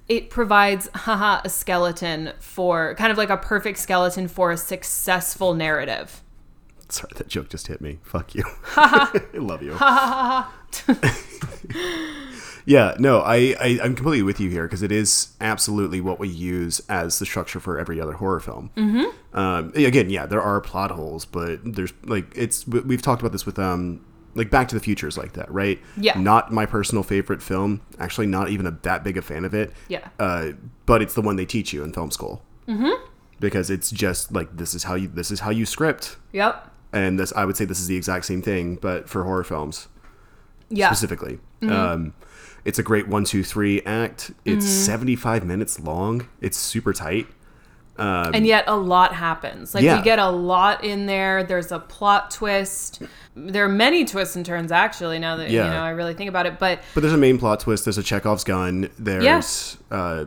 it 0.09 0.31
provides, 0.31 0.89
haha, 0.95 1.41
a 1.45 1.49
skeleton 1.49 2.33
for 2.39 2.95
kind 2.97 3.11
of 3.11 3.19
like 3.19 3.31
a 3.31 3.37
perfect 3.37 3.79
skeleton 3.79 4.29
for 4.29 4.51
a 4.51 4.57
successful 4.57 5.55
narrative. 5.55 6.23
Sorry, 6.89 7.11
that 7.17 7.29
joke 7.29 7.49
just 7.49 7.69
hit 7.69 7.81
me. 7.81 7.99
Fuck 8.03 8.35
you. 8.35 8.45
I 8.77 9.23
love 9.35 9.63
you. 9.63 9.73
yeah, 12.67 12.95
no, 12.99 13.21
I, 13.21 13.55
I 13.59 13.79
I'm 13.83 13.95
completely 13.95 14.23
with 14.23 14.39
you 14.39 14.51
here 14.51 14.65
because 14.65 14.83
it 14.83 14.93
is 14.93 15.35
absolutely 15.41 16.01
what 16.03 16.21
we 16.21 16.29
use 16.29 16.81
as 16.89 17.19
the 17.19 17.27
structure 17.27 17.59
for 17.59 17.79
every 17.79 18.01
other 18.01 18.13
horror 18.13 18.41
film. 18.41 18.71
Mm-hmm. 18.77 19.39
Um, 19.39 19.73
again, 19.75 20.11
yeah, 20.11 20.27
there 20.27 20.43
are 20.43 20.61
plot 20.61 20.91
holes, 20.91 21.25
but 21.25 21.61
there's 21.65 21.95
like 22.05 22.27
it's 22.37 22.69
we- 22.69 22.81
we've 22.81 23.03
talked 23.03 23.23
about 23.23 23.33
this 23.33 23.47
with 23.47 23.59
um 23.59 24.05
like 24.35 24.51
Back 24.51 24.68
to 24.68 24.74
the 24.74 24.80
Future 24.80 25.07
is 25.09 25.16
like 25.18 25.32
that, 25.35 25.51
right? 25.53 25.80
Yeah. 25.97 26.18
Not 26.18 26.53
my 26.53 26.66
personal 26.66 27.03
favorite 27.03 27.43
film. 27.43 27.80
Actually, 27.99 28.26
not 28.26 28.49
even 28.51 28.66
a, 28.66 28.72
that 28.82 29.05
big 29.05 29.16
a 29.16 29.22
fan 29.22 29.45
of 29.45 29.55
it. 29.55 29.72
Yeah. 29.89 30.09
Uh, 30.18 30.53
but 30.87 31.03
it's 31.03 31.14
the 31.14 31.22
one 31.22 31.37
they 31.37 31.47
teach 31.47 31.72
you 31.72 31.85
in 31.85 31.93
film 31.93 32.11
school. 32.11 32.43
Mm-hmm. 32.68 33.03
Because 33.41 33.70
it's 33.70 33.91
just 33.91 34.32
like 34.32 34.57
this 34.57 34.74
is 34.74 34.85
how 34.85 34.95
you 34.95 35.09
this 35.09 35.30
is 35.30 35.41
how 35.41 35.51
you 35.51 35.66
script 35.66 36.16
Yep. 36.32 36.70
and 36.93 37.18
this 37.18 37.32
I 37.35 37.45
would 37.45 37.57
say 37.57 37.64
this 37.64 37.80
is 37.80 37.87
the 37.89 37.97
exact 37.97 38.24
same 38.26 38.41
thing, 38.43 38.76
but 38.76 39.09
for 39.09 39.24
horror 39.24 39.45
films 39.45 39.89
Yeah. 40.70 40.89
specifically. 40.89 41.39
Um, 41.62 42.12
it's 42.64 42.78
a 42.78 42.82
great 42.82 43.09
one, 43.09 43.24
two, 43.24 43.43
three 43.43 43.80
act. 43.87 44.30
It's 44.45 44.66
75 44.66 45.45
minutes 45.47 45.80
long. 45.80 46.28
It's 46.41 46.57
super 46.59 46.93
tight. 46.93 47.26
And 47.97 48.47
yet 48.47 48.64
a 48.66 48.76
lot 48.76 49.14
happens. 49.14 49.74
Like 49.74 49.84
Yeah. 49.84 49.99
we 49.99 50.03
get 50.03 50.18
a 50.18 50.28
lot 50.30 50.82
in 50.84 51.07
there. 51.07 51.45
There's 51.45 51.70
a 51.72 51.78
plot 51.78 52.30
twist. 52.30 53.03
There 53.36 53.64
are 53.64 53.68
many 53.68 54.05
twists 54.05 54.36
and 54.36 54.45
turns 54.47 54.72
actually. 54.72 55.18
Now 55.18 55.36
that 55.36 55.51
Yeah. 55.51 55.64
you 55.66 55.70
know, 55.70 55.82
I 55.82 55.90
really 55.90 56.14
think 56.14 56.28
about 56.28 56.47
it. 56.47 56.59
But 56.59 56.80
But 56.95 57.01
there's 57.03 57.12
a 57.12 57.18
main 57.18 57.38
plot 57.38 57.61
twist. 57.61 57.84
There's 57.84 57.99
a 57.99 58.03
Chekhov's 58.03 58.45
gun. 58.45 58.88
There's, 58.99 59.76
uh, 59.90 60.24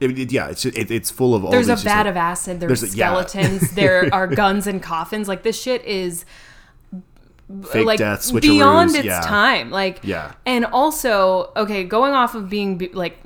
it, 0.00 0.18
it- 0.18 0.32
yeah, 0.32 0.48
it's 0.48 0.64
it, 0.64 0.90
it's 0.90 1.10
full 1.10 1.34
of 1.34 1.44
all. 1.44 1.50
there's 1.52 1.68
a 1.68 1.76
vat 1.76 1.98
like- 1.98 2.06
of 2.06 2.16
acid. 2.16 2.60
There's, 2.60 2.80
there's 2.80 2.94
a- 2.94 2.96
yeah. 2.96 3.08
skeletons. 3.24 3.70
there 3.74 4.08
are 4.12 4.26
guns 4.26 4.66
and 4.66 4.82
coffins. 4.82 5.28
Like 5.28 5.42
this 5.44 5.60
shit 5.60 5.84
is 5.84 6.24
fake 7.70 7.86
like 7.86 7.98
death 7.98 8.32
beyond 8.40 8.94
its 8.94 9.04
yeah. 9.04 9.20
time. 9.20 9.70
Like 9.70 10.00
Yeah. 10.02 10.32
and 10.46 10.64
also 10.66 11.52
okay, 11.56 11.84
going 11.84 12.12
off 12.14 12.34
of 12.34 12.48
being 12.48 12.78
be- 12.78 12.88
like 12.92 13.18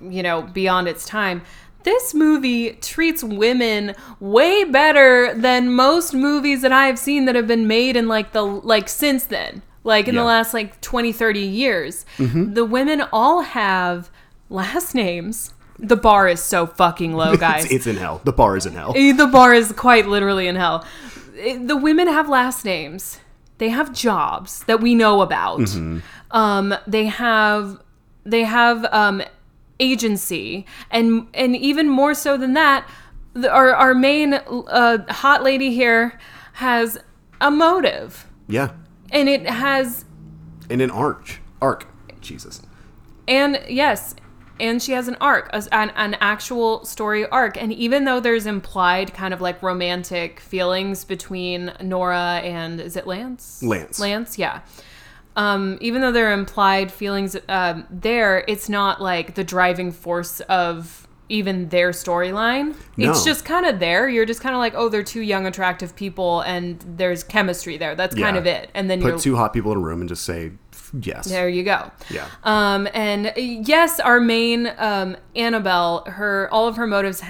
you 0.00 0.22
know 0.22 0.42
beyond 0.42 0.88
its 0.88 1.04
time. 1.06 1.42
This 1.84 2.14
movie 2.14 2.72
treats 2.80 3.22
women 3.22 3.94
way 4.20 4.64
better 4.64 5.32
than 5.34 5.72
most 5.72 6.12
movies 6.14 6.62
that 6.62 6.72
I 6.72 6.86
have 6.86 6.98
seen 6.98 7.26
that 7.26 7.34
have 7.34 7.46
been 7.46 7.66
made 7.66 7.96
in 7.96 8.08
like 8.08 8.32
the 8.32 8.42
like 8.42 8.88
since 8.88 9.24
then. 9.24 9.62
Like 9.84 10.08
in 10.08 10.14
the 10.14 10.24
last 10.24 10.54
like 10.54 10.80
20 10.80 11.12
30 11.12 11.40
years. 11.40 12.06
The 12.18 12.64
women 12.64 13.02
all 13.12 13.42
have 13.42 14.10
last 14.48 14.94
names. 14.94 15.52
The 15.78 15.96
bar 15.96 16.28
is 16.28 16.40
so 16.40 16.66
fucking 16.66 17.12
low, 17.14 17.36
guys. 17.48 17.64
It's, 17.64 17.72
it's 17.74 17.86
in 17.86 17.96
hell. 17.96 18.20
The 18.24 18.32
bar 18.32 18.56
is 18.56 18.64
in 18.64 18.72
hell. 18.74 18.92
Eh, 18.96 19.12
the 19.12 19.26
bar 19.26 19.52
is 19.52 19.72
quite 19.72 20.06
literally 20.06 20.46
in 20.46 20.56
hell. 20.56 20.86
Eh, 21.38 21.58
The 21.62 21.76
women 21.76 22.06
have 22.08 22.28
last 22.28 22.64
names. 22.64 23.18
They 23.58 23.68
have 23.70 23.92
jobs 23.92 24.64
that 24.64 24.80
we 24.80 24.94
know 24.94 25.20
about. 25.20 25.60
Mm-hmm. 25.60 25.98
Um, 26.30 26.74
they 26.86 27.06
have 27.06 27.78
they 28.24 28.44
have 28.44 28.86
um, 28.86 29.22
agency, 29.80 30.66
and 30.90 31.26
and 31.34 31.56
even 31.56 31.88
more 31.88 32.14
so 32.14 32.36
than 32.36 32.54
that, 32.54 32.88
the, 33.32 33.50
our 33.50 33.74
our 33.74 33.94
main 33.94 34.34
uh, 34.34 34.98
hot 35.12 35.42
lady 35.42 35.72
here 35.74 36.18
has 36.54 36.98
a 37.40 37.50
motive, 37.50 38.26
Yeah, 38.48 38.72
and 39.10 39.28
it 39.28 39.46
has 39.48 40.04
and 40.70 40.80
an 40.80 40.90
arch 40.90 41.40
arc. 41.60 41.86
Jesus. 42.20 42.62
and 43.28 43.60
yes 43.68 44.14
and 44.60 44.82
she 44.82 44.92
has 44.92 45.08
an 45.08 45.16
arc 45.20 45.50
an, 45.72 45.90
an 45.96 46.16
actual 46.20 46.84
story 46.86 47.26
arc 47.28 47.60
and 47.60 47.70
even 47.72 48.04
though 48.06 48.18
there's 48.20 48.46
implied 48.46 49.12
kind 49.12 49.34
of 49.34 49.40
like 49.42 49.62
romantic 49.62 50.40
feelings 50.40 51.04
between 51.04 51.70
nora 51.82 52.40
and 52.42 52.80
is 52.80 52.96
it 52.96 53.06
lance 53.06 53.62
Lance. 53.62 53.98
lance 54.00 54.38
yeah 54.38 54.60
um, 55.36 55.78
even 55.80 56.00
though 56.00 56.12
there 56.12 56.28
are 56.30 56.32
implied 56.32 56.92
feelings 56.92 57.36
um, 57.48 57.86
there 57.90 58.44
it's 58.48 58.68
not 58.68 59.00
like 59.00 59.34
the 59.34 59.44
driving 59.44 59.90
force 59.92 60.40
of 60.40 61.06
even 61.30 61.68
their 61.70 61.90
storyline 61.90 62.76
it's 62.98 63.24
just 63.24 63.44
kind 63.46 63.64
of 63.64 63.78
there 63.80 64.08
you're 64.08 64.26
just 64.26 64.40
kind 64.42 64.54
of 64.54 64.58
like 64.58 64.74
oh 64.76 64.88
they're 64.90 65.02
two 65.02 65.22
young 65.22 65.46
attractive 65.46 65.96
people 65.96 66.42
and 66.42 66.84
there's 66.96 67.24
chemistry 67.24 67.78
there 67.78 67.94
that's 67.94 68.14
kind 68.14 68.36
of 68.36 68.46
it 68.46 68.70
and 68.74 68.90
then 68.90 69.00
Put 69.00 69.20
two 69.20 69.34
hot 69.34 69.52
people 69.54 69.72
in 69.72 69.78
a 69.78 69.80
room 69.80 70.00
and 70.00 70.08
just 70.08 70.22
say 70.24 70.52
yes. 71.00 71.26
there 71.26 71.48
you 71.48 71.62
go 71.64 71.90
Yeah. 72.10 72.28
um, 72.44 72.86
and 72.92 73.32
yes, 73.36 73.98
our 74.00 74.20
main 74.20 74.70
um, 74.76 75.16
Annabelle, 75.34 76.04
her 76.06 76.48
all 76.52 76.68
of 76.68 76.76
her 76.76 76.86
motives, 76.86 77.22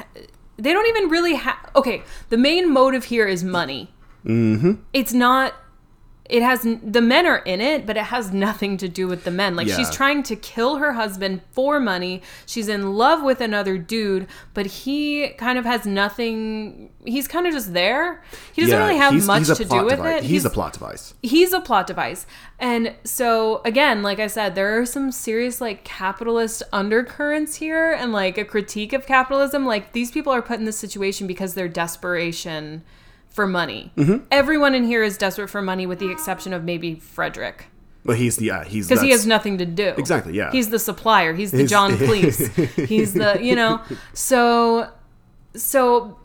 they 0.56 0.72
don't 0.72 0.88
even 0.88 1.08
really 1.08 1.34
have. 1.34 1.56
Okay, 1.76 2.02
the 2.28 2.36
main 2.36 2.70
motive 2.72 3.04
here 3.04 3.26
is 3.26 3.42
money. 3.44 3.90
Mm-hmm. 4.24 4.72
It's 4.92 5.12
not. 5.12 5.54
It 6.30 6.42
has 6.42 6.62
the 6.62 7.02
men 7.02 7.26
are 7.26 7.38
in 7.38 7.60
it, 7.60 7.84
but 7.84 7.98
it 7.98 8.04
has 8.04 8.32
nothing 8.32 8.78
to 8.78 8.88
do 8.88 9.06
with 9.06 9.24
the 9.24 9.30
men. 9.30 9.56
Like 9.56 9.68
she's 9.68 9.90
trying 9.90 10.22
to 10.22 10.36
kill 10.36 10.76
her 10.76 10.94
husband 10.94 11.42
for 11.52 11.78
money. 11.80 12.22
She's 12.46 12.66
in 12.66 12.94
love 12.94 13.22
with 13.22 13.42
another 13.42 13.76
dude, 13.76 14.26
but 14.54 14.64
he 14.64 15.28
kind 15.36 15.58
of 15.58 15.66
has 15.66 15.84
nothing. 15.84 16.88
He's 17.04 17.28
kind 17.28 17.46
of 17.46 17.52
just 17.52 17.74
there. 17.74 18.22
He 18.54 18.62
doesn't 18.62 18.78
really 18.78 18.96
have 18.96 19.12
he's- 19.12 19.26
much 19.26 19.48
he's 19.48 19.58
to 19.58 19.64
do 19.66 19.84
with 19.84 19.96
device. 19.96 20.22
it. 20.22 20.26
He's, 20.26 20.44
a 20.46 20.50
plot 20.50 20.72
device. 20.72 21.12
he's 21.22 21.52
a 21.52 21.60
plot 21.60 21.86
device 21.86 22.26
and 22.58 22.94
so 23.04 23.60
again 23.64 24.02
like 24.02 24.18
i 24.20 24.26
said 24.26 24.54
there 24.54 24.78
are 24.78 24.86
some 24.86 25.10
serious 25.10 25.60
like 25.60 25.84
capitalist 25.84 26.62
undercurrents 26.72 27.56
here 27.56 27.92
and 27.92 28.12
like 28.12 28.38
a 28.38 28.44
critique 28.44 28.92
of 28.92 29.04
capitalism 29.06 29.66
like 29.66 29.92
these 29.92 30.10
people 30.10 30.32
are 30.32 30.40
put 30.42 30.58
in 30.58 30.64
this 30.64 30.78
situation 30.78 31.26
because 31.26 31.54
they're 31.54 31.68
desperation 31.68 32.82
for 33.34 33.46
money. 33.46 33.92
Mm-hmm. 33.96 34.24
everyone 34.30 34.74
in 34.74 34.84
here 34.84 35.02
is 35.02 35.18
desperate 35.18 35.48
for 35.50 35.60
money 35.60 35.86
with 35.86 35.98
the 35.98 36.10
exception 36.10 36.52
of 36.54 36.64
maybe 36.64 36.94
frederick. 36.94 37.66
But 38.06 38.16
he's 38.16 38.36
the 38.36 38.46
yeah 38.46 38.64
he's 38.64 38.88
because 38.88 39.02
he 39.02 39.10
has 39.10 39.26
nothing 39.26 39.58
to 39.58 39.66
do. 39.66 39.88
Exactly, 39.98 40.34
yeah. 40.34 40.50
he's 40.52 40.70
the 40.70 40.78
supplier. 40.78 41.32
He's 41.34 41.50
the 41.50 41.58
He's- 41.58 41.70
john 41.70 41.90
cleese. 42.06 42.86
He's 42.86 43.12
the 43.14 43.38
you 43.42 43.54
know. 43.56 43.80
So 44.14 44.90
so 45.56 46.18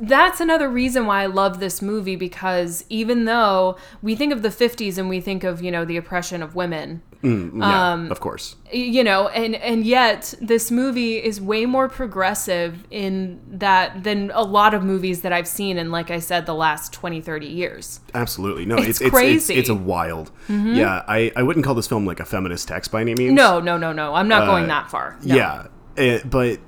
that's 0.00 0.40
another 0.40 0.68
reason 0.68 1.06
why 1.06 1.22
I 1.22 1.26
love 1.26 1.60
this 1.60 1.80
movie 1.80 2.16
because 2.16 2.84
even 2.88 3.24
though 3.24 3.76
we 4.02 4.14
think 4.16 4.32
of 4.32 4.42
the 4.42 4.48
50s 4.48 4.98
and 4.98 5.08
we 5.08 5.20
think 5.20 5.44
of, 5.44 5.62
you 5.62 5.70
know, 5.70 5.84
the 5.84 5.96
oppression 5.96 6.42
of 6.42 6.54
women, 6.54 7.02
yeah, 7.22 7.92
um, 7.92 8.10
of 8.10 8.18
course. 8.20 8.56
you 8.72 9.04
know, 9.04 9.28
and 9.28 9.54
and 9.56 9.84
yet 9.84 10.32
this 10.40 10.70
movie 10.70 11.22
is 11.22 11.38
way 11.38 11.66
more 11.66 11.86
progressive 11.86 12.86
in 12.90 13.38
that 13.46 14.04
than 14.04 14.30
a 14.32 14.42
lot 14.42 14.72
of 14.72 14.82
movies 14.82 15.20
that 15.20 15.32
I've 15.32 15.46
seen 15.46 15.76
in 15.76 15.90
like 15.90 16.10
I 16.10 16.18
said 16.18 16.46
the 16.46 16.54
last 16.54 16.94
20 16.94 17.20
30 17.20 17.46
years. 17.46 18.00
Absolutely. 18.14 18.64
No, 18.64 18.76
It's 18.76 18.88
it's 18.88 19.00
it's 19.02 19.10
crazy. 19.10 19.54
It's, 19.54 19.60
it's 19.60 19.68
a 19.68 19.74
wild. 19.74 20.30
Yeah, 20.48 21.04
I, 21.06 21.30
I 21.36 21.42
wouldn't 21.42 21.64
call 21.66 21.74
this 21.74 21.86
film 21.86 22.06
like 22.06 22.20
a 22.20 22.24
feminist 22.24 22.66
text 22.68 22.90
by 22.90 23.02
any 23.02 23.14
means. 23.14 23.34
No, 23.34 23.60
no, 23.60 23.76
no, 23.76 23.92
no. 23.92 24.14
I'm 24.14 24.28
not 24.28 24.46
going 24.46 24.66
that 24.68 24.90
far. 24.90 25.18
No. 25.22 25.34
Uh, 25.34 25.36
Yeah, 25.36 25.66
eh, 25.98 26.20
but 26.24 26.58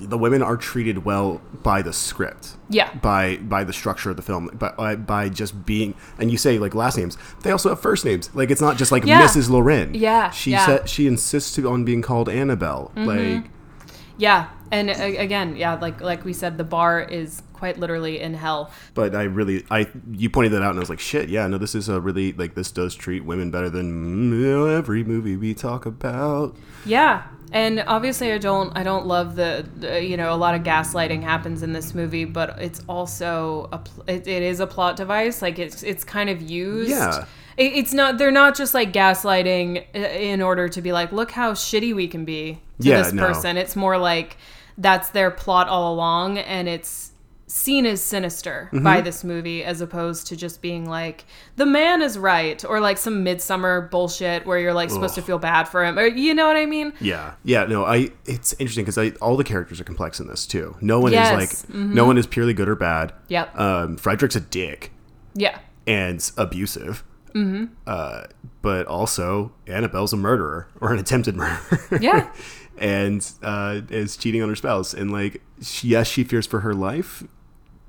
the 0.00 0.16
women 0.16 0.42
are 0.42 0.56
treated 0.56 1.04
well 1.04 1.40
by 1.62 1.82
the 1.82 1.92
script. 1.92 2.56
Yeah. 2.70 2.92
By 2.94 3.36
by 3.36 3.64
the 3.64 3.72
structure 3.72 4.10
of 4.10 4.16
the 4.16 4.22
film, 4.22 4.46
by 4.54 4.70
by, 4.70 4.96
by 4.96 5.28
just 5.28 5.66
being 5.66 5.94
and 6.18 6.30
you 6.30 6.38
say 6.38 6.58
like 6.58 6.74
last 6.74 6.96
names. 6.96 7.18
They 7.42 7.50
also 7.50 7.68
have 7.68 7.80
first 7.80 8.04
names. 8.04 8.30
Like 8.34 8.50
it's 8.50 8.60
not 8.62 8.76
just 8.78 8.92
like 8.92 9.04
Yeah. 9.04 9.22
Mrs. 9.22 9.50
Loren. 9.50 9.94
Yeah, 9.94 10.30
She 10.30 10.52
yeah. 10.52 10.60
Mm-hmm. 10.60 10.70
said 10.78 10.88
she 10.88 11.06
insists 11.06 11.58
on 11.58 11.84
being 11.84 12.02
called 12.02 12.28
Annabelle. 12.28 12.90
Like 12.96 13.44
Yeah, 14.18 14.48
and 14.70 14.90
again, 14.90 15.56
yeah, 15.56 15.74
like 15.74 16.00
like 16.00 16.24
we 16.24 16.32
said, 16.32 16.58
the 16.58 16.64
bar 16.64 17.00
is 17.00 17.42
quite 17.52 17.78
literally 17.78 18.20
in 18.20 18.34
hell. 18.34 18.72
But 18.94 19.14
I 19.14 19.22
really, 19.22 19.64
I 19.70 19.88
you 20.10 20.30
pointed 20.30 20.52
that 20.52 20.62
out, 20.62 20.70
and 20.70 20.78
I 20.78 20.80
was 20.80 20.90
like, 20.90 21.00
shit, 21.00 21.28
yeah, 21.28 21.46
no, 21.46 21.58
this 21.58 21.74
is 21.74 21.88
a 21.88 22.00
really 22.00 22.32
like 22.32 22.54
this 22.54 22.70
does 22.70 22.94
treat 22.94 23.24
women 23.24 23.50
better 23.50 23.70
than 23.70 24.68
every 24.68 25.04
movie 25.04 25.36
we 25.36 25.54
talk 25.54 25.86
about. 25.86 26.56
Yeah, 26.84 27.22
and 27.52 27.84
obviously, 27.86 28.32
I 28.32 28.38
don't 28.38 28.76
I 28.76 28.82
don't 28.82 29.06
love 29.06 29.36
the, 29.36 29.66
the 29.76 30.02
you 30.02 30.16
know 30.16 30.34
a 30.34 30.36
lot 30.36 30.54
of 30.54 30.62
gaslighting 30.62 31.22
happens 31.22 31.62
in 31.62 31.72
this 31.72 31.94
movie, 31.94 32.24
but 32.24 32.58
it's 32.58 32.80
also 32.88 33.68
a 33.72 33.80
it, 34.10 34.26
it 34.26 34.42
is 34.42 34.58
a 34.58 34.66
plot 34.66 34.96
device. 34.96 35.42
Like 35.42 35.58
it's 35.58 35.82
it's 35.82 36.02
kind 36.02 36.30
of 36.30 36.42
used. 36.42 36.90
Yeah. 36.90 37.26
It, 37.56 37.72
it's 37.74 37.92
not 37.92 38.18
they're 38.18 38.30
not 38.30 38.56
just 38.56 38.74
like 38.74 38.92
gaslighting 38.92 39.84
in 39.94 40.42
order 40.42 40.68
to 40.68 40.80
be 40.82 40.92
like 40.92 41.12
look 41.12 41.30
how 41.32 41.52
shitty 41.52 41.94
we 41.94 42.08
can 42.08 42.24
be 42.24 42.60
to 42.80 42.88
Yeah, 42.88 43.02
this 43.02 43.12
no. 43.12 43.26
person. 43.26 43.56
It's 43.56 43.76
more 43.76 43.98
like 43.98 44.36
that's 44.78 45.10
their 45.10 45.30
plot 45.30 45.68
all 45.68 45.92
along, 45.94 46.38
and 46.38 46.68
it's 46.68 47.10
seen 47.46 47.84
as 47.84 48.00
sinister 48.02 48.70
Mm-hmm. 48.72 48.82
by 48.82 49.02
this 49.02 49.22
movie 49.22 49.62
as 49.62 49.82
opposed 49.82 50.28
to 50.28 50.36
just 50.36 50.62
being 50.62 50.88
like 50.88 51.26
the 51.56 51.66
man 51.66 52.00
is 52.00 52.16
right 52.16 52.64
or 52.64 52.80
like 52.80 52.96
some 52.96 53.22
midsummer 53.22 53.88
bullshit 53.90 54.46
where 54.46 54.58
you're 54.58 54.72
like 54.72 54.88
supposed 54.88 55.14
to 55.16 55.20
feel 55.20 55.38
bad 55.38 55.64
for 55.64 55.84
him 55.84 55.98
or 55.98 56.06
you 56.06 56.32
know 56.32 56.46
what 56.46 56.56
i 56.56 56.64
mean 56.64 56.94
Yeah, 56.98 57.34
yeah, 57.44 57.64
no, 57.66 57.84
I. 57.84 58.08
It's 58.24 58.54
interesting 58.54 58.86
because 58.86 59.14
all 59.20 59.36
the 59.36 59.44
characters 59.44 59.78
are 59.82 59.84
complex 59.84 60.18
in 60.18 60.28
this 60.28 60.46
too. 60.46 60.76
No 60.80 60.98
one 60.98 61.12
Yes, 61.12 61.28
is 61.52 61.68
like, 61.68 61.74
no 61.74 62.06
one 62.06 62.16
is 62.16 62.26
purely 62.26 62.54
good 62.54 62.70
or 62.70 62.74
bad. 62.76 63.12
Yep. 63.28 63.58
Um, 63.60 63.96
Frederick's 63.98 64.36
a 64.36 64.40
dick 64.40 64.90
yeah 65.34 65.58
and 65.86 66.30
abusive. 66.38 67.04
Mm-hmm. 67.34 67.66
Uh, 67.86 68.24
but 68.60 68.86
also 68.86 69.52
Annabelle's 69.66 70.12
a 70.12 70.16
murderer 70.16 70.68
or 70.80 70.92
an 70.92 70.98
attempted 70.98 71.36
murderer. 71.36 71.80
Yeah. 72.00 72.32
and 72.78 73.28
uh, 73.42 73.80
is 73.90 74.16
cheating 74.16 74.42
on 74.42 74.48
her 74.48 74.56
spouse. 74.56 74.94
And 74.94 75.10
like, 75.10 75.42
she, 75.60 75.88
yes, 75.88 76.06
she 76.08 76.24
fears 76.24 76.46
for 76.46 76.60
her 76.60 76.74
life, 76.74 77.22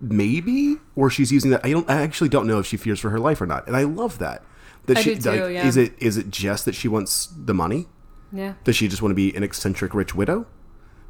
maybe, 0.02 0.78
or 0.96 1.10
she's 1.10 1.32
using 1.32 1.52
that. 1.52 1.66
I 1.66 1.72
don't. 1.72 1.90
I 1.90 2.02
actually 2.02 2.30
don't 2.30 2.48
know 2.48 2.60
if 2.60 2.66
she 2.66 2.78
fears 2.78 3.00
for 3.00 3.10
her 3.10 3.20
life 3.20 3.40
or 3.42 3.46
not. 3.46 3.66
And 3.68 3.76
I 3.76 3.84
love 3.84 4.20
that. 4.20 4.44
That 4.86 4.98
I 4.98 5.02
she 5.02 5.16
too, 5.16 5.30
like, 5.30 5.54
yeah. 5.54 5.66
is 5.66 5.78
it 5.78 5.94
is 5.98 6.18
it 6.18 6.30
just 6.30 6.66
that 6.66 6.76
she 6.76 6.88
wants 6.88 7.28
the 7.28 7.54
money? 7.54 7.88
yeah 8.34 8.56
Does 8.66 8.76
she 8.76 8.88
just 8.88 9.02
want 9.02 9.12
to 9.12 9.16
be 9.16 9.34
an 9.36 9.44
eccentric 9.44 9.94
rich 9.94 10.14
widow, 10.14 10.46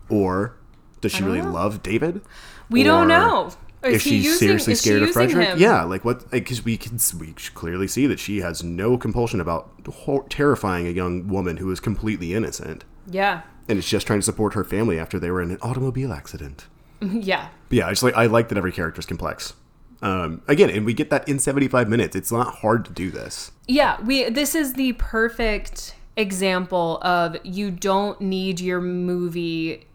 or 0.10 0.56
does 1.02 1.12
she 1.12 1.24
really 1.24 1.42
know. 1.42 1.52
love 1.52 1.82
David? 1.82 2.22
We 2.70 2.84
don't 2.84 3.08
know. 3.08 3.52
Or 3.84 3.90
Is 3.90 3.96
is 3.98 4.04
he 4.04 4.10
she 4.10 4.16
using- 4.18 4.40
seriously 4.40 4.74
is 4.74 4.80
she 4.82 4.90
scared 4.90 5.04
of 5.04 5.12
Frederick? 5.12 5.48
him? 5.50 5.60
Yeah, 5.60 5.84
like 5.84 6.06
what? 6.06 6.30
Because 6.32 6.64
we 6.64 6.78
can 6.78 6.98
we 7.20 7.34
clearly 7.54 7.88
see 7.88 8.08
that 8.08 8.20
she 8.20 8.40
has 8.40 8.64
no 8.64 8.98
compulsion 8.98 9.42
about 9.42 9.72
hor- 9.88 10.26
terrifying 10.30 10.88
a 10.88 10.92
young 10.92 11.28
woman 11.28 11.58
who 11.58 11.70
is 11.72 11.80
completely 11.80 12.34
innocent 12.34 12.86
yeah 13.12 13.42
and 13.68 13.78
is 13.78 13.88
just 13.88 14.08
trying 14.08 14.20
to 14.20 14.24
support 14.24 14.54
her 14.54 14.64
family 14.64 14.98
after 14.98 15.20
they 15.20 15.30
were 15.32 15.42
in 15.42 15.52
an 15.52 15.58
automobile 15.62 16.14
accident. 16.14 16.68
yeah 17.02 17.50
But 17.70 17.78
yeah, 17.78 17.88
I 17.88 17.92
just 17.92 18.04
like 18.04 18.16
I 18.16 18.28
like 18.28 18.48
that 18.50 18.58
every 18.58 18.72
character 18.72 19.00
is 19.00 19.06
complex. 19.06 19.54
Um, 20.02 20.42
again, 20.50 20.70
and 20.70 20.86
we 20.86 20.94
get 20.94 21.10
that 21.12 21.28
in 21.30 21.40
seventy 21.40 21.68
five 21.68 21.88
minutes. 21.90 22.16
It's 22.16 22.32
not 22.32 22.56
hard 22.56 22.86
to 22.86 22.92
do 22.92 23.10
this. 23.12 23.52
yeah 23.68 24.00
we 24.02 24.30
this 24.30 24.56
is 24.56 24.74
the 24.74 24.94
perfect 24.94 25.96
example 26.16 27.00
of 27.02 27.36
you 27.44 27.72
don't 27.72 28.22
need 28.22 28.60
your 28.60 28.80
movie 28.82 29.86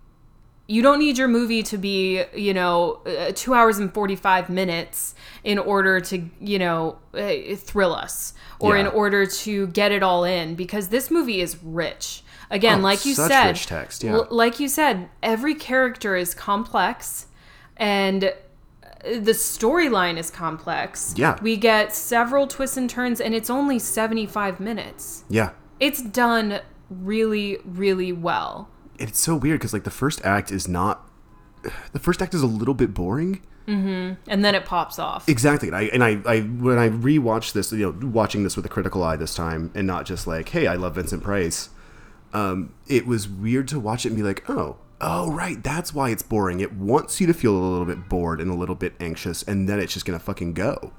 you 0.70 0.82
don't 0.82 0.98
need 0.98 1.16
your 1.16 1.28
movie 1.28 1.62
to 1.62 1.78
be 1.78 2.22
you 2.34 2.52
know 2.54 3.00
uh, 3.06 3.32
two 3.34 3.54
hours 3.54 3.78
and 3.78 3.92
45 3.92 4.48
minutes 4.50 5.14
in 5.42 5.58
order 5.58 5.98
to 6.00 6.28
you 6.40 6.58
know 6.58 6.98
uh, 7.14 7.32
thrill 7.56 7.94
us 7.94 8.34
or 8.60 8.76
in 8.76 8.86
order 8.86 9.24
to 9.26 9.66
get 9.68 9.90
it 9.92 10.02
all 10.02 10.24
in 10.24 10.54
because 10.54 10.88
this 10.88 11.10
movie 11.10 11.40
is 11.40 11.56
rich. 11.62 12.22
Again 12.50 12.80
Oh, 12.80 12.82
like 12.82 13.04
you 13.06 13.14
said 13.14 13.48
rich 13.48 13.66
text, 13.66 14.02
yeah. 14.04 14.12
l- 14.14 14.28
like 14.30 14.58
you 14.60 14.68
said 14.68 15.08
every 15.22 15.54
character 15.54 16.16
is 16.16 16.34
complex 16.34 17.26
and 17.76 18.24
uh, 18.24 18.30
the 19.02 19.32
storyline 19.32 20.16
is 20.18 20.30
complex. 20.30 21.14
Yeah. 21.16 21.38
we 21.42 21.56
get 21.56 21.94
several 21.94 22.46
twists 22.46 22.76
and 22.76 22.88
turns 22.90 23.20
and 23.20 23.34
it's 23.34 23.50
only 23.50 23.78
75 23.78 24.60
minutes. 24.60 25.24
Yeah, 25.28 25.50
it's 25.80 26.02
done 26.02 26.60
really 26.90 27.58
really 27.64 28.12
well 28.12 28.70
it's 28.98 29.18
so 29.18 29.36
weird 29.36 29.60
because 29.60 29.72
like 29.72 29.84
the 29.84 29.90
first 29.90 30.24
act 30.24 30.50
is 30.50 30.68
not. 30.68 31.08
The 31.92 31.98
first 31.98 32.22
act 32.22 32.34
is 32.34 32.42
a 32.42 32.46
little 32.46 32.74
bit 32.74 32.94
boring. 32.94 33.42
and 34.26 34.42
then 34.42 34.54
it 34.54 34.64
pops 34.64 34.98
off 34.98 35.28
Exactly, 35.28 35.68
and 35.68 35.76
I 35.76 35.82
and 35.82 36.02
I, 36.02 36.20
I 36.24 36.40
when 36.40 36.78
I 36.78 36.88
rewatched 36.88 37.52
this, 37.52 37.70
you 37.70 37.92
know, 37.92 38.08
watching 38.08 38.42
this 38.42 38.56
with 38.56 38.64
a 38.64 38.68
critical 38.68 39.02
eye 39.02 39.16
this 39.16 39.34
time, 39.34 39.70
and 39.74 39.86
not 39.86 40.06
just 40.06 40.26
like, 40.26 40.48
hey, 40.48 40.66
I 40.66 40.74
love 40.76 40.94
Vincent 40.94 41.22
Price. 41.22 41.68
Um, 42.32 42.74
it 42.86 43.06
was 43.06 43.28
weird 43.28 43.68
to 43.68 43.80
watch 43.80 44.06
it 44.06 44.08
and 44.08 44.16
be 44.16 44.22
like, 44.22 44.48
oh, 44.48 44.76
oh, 45.00 45.32
right, 45.32 45.62
that's 45.62 45.92
why 45.92 46.10
it's 46.10 46.22
boring. 46.22 46.60
It 46.60 46.72
wants 46.72 47.20
you 47.20 47.26
to 47.26 47.34
feel 47.34 47.54
a 47.54 47.58
little 47.60 47.84
bit 47.84 48.08
bored 48.08 48.40
and 48.40 48.50
a 48.50 48.54
little 48.54 48.74
bit 48.74 48.94
anxious, 49.00 49.42
and 49.42 49.68
then 49.68 49.78
it's 49.78 49.92
just 49.92 50.06
gonna 50.06 50.18
fucking 50.18 50.54
go. 50.54 50.92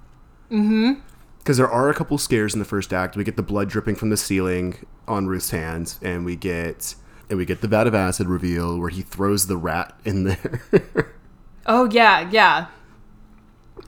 Mm-hmm. 0.52 1.02
Because 1.40 1.58
there 1.58 1.70
are 1.70 1.90
a 1.90 1.96
couple 1.96 2.18
scares 2.20 2.54
in 2.54 2.60
the 2.60 2.66
first 2.66 2.94
act. 2.94 3.16
We 3.16 3.24
get 3.24 3.36
the 3.38 3.42
blood 3.42 3.70
dripping 3.70 3.96
from 3.96 4.10
the 4.10 4.18
ceiling 4.18 4.86
on 5.08 5.26
Ruth's 5.26 5.50
hands, 5.50 5.98
and 6.04 6.24
we 6.24 6.36
get 6.36 6.94
and 7.30 7.38
we 7.38 7.46
get 7.46 7.62
the 7.62 7.68
vat 7.68 7.88
of 7.88 7.94
acid 7.96 8.28
reveal 8.28 8.80
where 8.80 8.90
he 8.90 9.02
throws 9.02 9.48
the 9.48 9.58
rat 9.58 9.98
in 10.06 10.24
there. 10.26 10.62
oh 11.66 11.90
yeah 11.92 12.30
yeah 12.32 12.68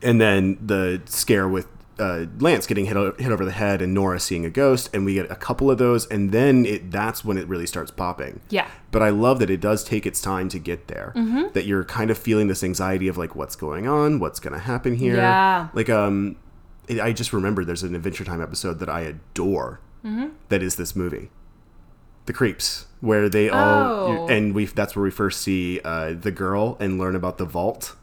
and 0.04 0.20
then 0.20 0.58
the 0.66 1.02
scare 1.06 1.48
with 1.48 1.68
uh, 2.00 2.26
Lance 2.40 2.66
getting 2.66 2.86
hit, 2.86 2.98
o- 2.98 3.14
hit 3.20 3.32
over 3.32 3.46
the 3.46 3.52
head 3.52 3.80
and 3.80 3.94
Nora 3.94 4.20
seeing 4.20 4.44
a 4.44 4.50
ghost, 4.50 4.90
and 4.92 5.06
we 5.06 5.14
get 5.14 5.30
a 5.30 5.36
couple 5.36 5.70
of 5.70 5.78
those, 5.78 6.08
and 6.08 6.32
then 6.32 6.66
it 6.66 6.90
that's 6.90 7.24
when 7.24 7.38
it 7.38 7.48
really 7.48 7.68
starts 7.68 7.92
popping. 7.92 8.40
Yeah. 8.50 8.68
But 8.90 9.04
I 9.04 9.10
love 9.10 9.38
that 9.38 9.52
it 9.52 9.60
does 9.60 9.84
take 9.84 10.08
its 10.08 10.20
time 10.20 10.50
to 10.50 10.58
get 10.58 10.88
there. 10.88 11.14
That 11.54 11.66
you're 11.66 11.84
kind 11.84 12.10
of 12.10 12.18
feeling 12.18 12.48
this 12.48 12.64
anxiety 12.64 13.08
of 13.08 13.18
like, 13.20 13.36
what's 13.36 13.56
going 13.56 13.88
on? 13.88 14.20
What's 14.20 14.40
going 14.40 14.54
to 14.54 14.60
happen 14.60 14.96
here? 14.96 15.16
Yeah. 15.18 15.68
Like, 15.74 15.90
um, 15.92 16.38
it, 16.88 17.00
I 17.00 17.14
just 17.14 17.34
remember 17.34 17.64
there's 17.64 17.84
an 17.84 17.94
Adventure 17.94 18.24
Time 18.24 18.42
episode 18.42 18.80
that 18.80 18.90
I 18.90 19.02
adore. 19.02 19.80
that 20.50 20.64
is 20.64 20.78
this 20.78 20.96
movie. 20.96 21.30
The 22.26 22.34
Creeps, 22.34 22.86
where 23.02 23.28
they 23.30 23.50
all 23.50 23.60
Oh. 23.60 24.28
and 24.30 24.54
we 24.54 24.66
that's 24.66 24.96
where 24.96 25.04
we 25.04 25.12
first 25.12 25.42
see 25.42 25.80
uh, 25.84 26.14
the 26.14 26.32
girl 26.32 26.78
and 26.80 27.00
learn 27.00 27.16
about 27.16 27.38
the 27.38 27.46
vault, 27.46 27.96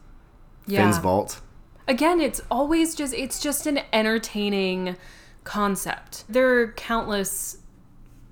yeah 0.67 0.83
Finn's 0.83 0.97
vault. 0.97 1.41
again 1.87 2.19
it's 2.21 2.41
always 2.51 2.95
just 2.95 3.13
it's 3.13 3.39
just 3.39 3.65
an 3.65 3.79
entertaining 3.93 4.95
concept 5.43 6.25
there 6.29 6.59
are 6.59 6.71
countless 6.73 7.57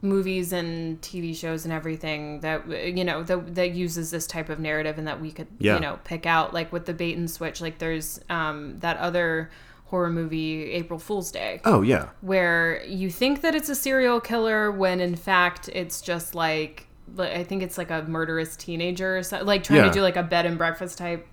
movies 0.03 0.53
and 0.53 1.01
tv 1.01 1.35
shows 1.35 1.63
and 1.65 1.73
everything 1.73 2.39
that 2.41 2.67
you 2.95 3.03
know 3.03 3.23
that, 3.23 3.55
that 3.55 3.71
uses 3.71 4.11
this 4.11 4.27
type 4.27 4.49
of 4.49 4.59
narrative 4.59 4.99
and 4.99 5.07
that 5.07 5.19
we 5.19 5.31
could 5.31 5.47
Yeah. 5.57 5.75
you 5.75 5.79
know 5.79 5.97
pick 6.03 6.27
out 6.27 6.53
like 6.53 6.71
with 6.71 6.85
the 6.85 6.93
bait 6.93 7.17
and 7.17 7.29
switch 7.31 7.59
like 7.61 7.79
there's 7.79 8.19
um 8.29 8.77
that 8.79 8.97
other 8.97 9.49
horror 9.87 10.09
movie 10.09 10.71
april 10.71 10.99
fool's 10.99 11.31
day 11.31 11.59
Oh 11.65 11.81
yeah, 11.81 12.09
where 12.21 12.83
you 12.85 13.09
think 13.09 13.41
that 13.41 13.55
it's 13.55 13.69
a 13.69 13.75
serial 13.75 14.19
killer 14.21 14.71
when 14.71 14.99
in 14.99 15.15
fact 15.15 15.69
it's 15.73 16.01
just 16.01 16.35
like 16.35 16.87
I 17.17 17.43
think 17.45 17.63
it's 17.63 17.77
like 17.77 17.89
a 17.89 18.03
murderous 18.03 18.57
teenager 18.57 19.17
or 19.17 19.23
something, 19.23 19.47
like 19.47 19.63
trying 19.63 19.79
Yeah. 19.79 19.87
to 19.87 19.91
do 19.93 20.01
like 20.01 20.17
a 20.17 20.23
bed 20.23 20.45
and 20.45 20.57
breakfast 20.57 20.97
type 20.97 21.25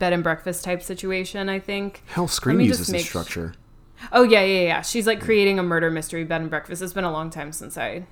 bed 0.00 0.12
and 0.12 0.24
breakfast 0.24 0.64
type 0.64 0.82
situation, 0.82 1.48
I 1.48 1.60
think. 1.60 2.02
Hell, 2.06 2.26
Scream 2.26 2.60
uses 2.60 2.88
this 2.88 3.04
structure. 3.06 3.54
Oh 4.12 4.24
yeah, 4.24 4.42
yeah, 4.42 4.62
yeah. 4.62 4.80
She's 4.82 5.06
like 5.06 5.20
creating 5.20 5.58
a 5.60 5.62
murder 5.62 5.88
mystery 5.88 6.24
bed 6.24 6.40
and 6.40 6.50
breakfast. 6.50 6.82
It's 6.82 6.92
been 6.94 7.04
a 7.04 7.12
long 7.12 7.30
time 7.30 7.52
since 7.52 7.78
I 7.78 8.06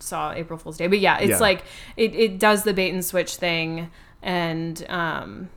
saw 0.00 0.32
April 0.32 0.58
Fool's 0.58 0.76
Day. 0.76 0.88
But 0.88 0.98
yeah, 0.98 1.18
it's 1.18 1.30
Yeah. 1.30 1.38
like 1.38 1.62
it, 1.96 2.14
it 2.16 2.38
does 2.40 2.64
the 2.64 2.74
bait 2.74 2.90
and 2.90 3.04
switch 3.04 3.36
thing 3.36 3.90
and 4.22 4.84
um 4.88 5.50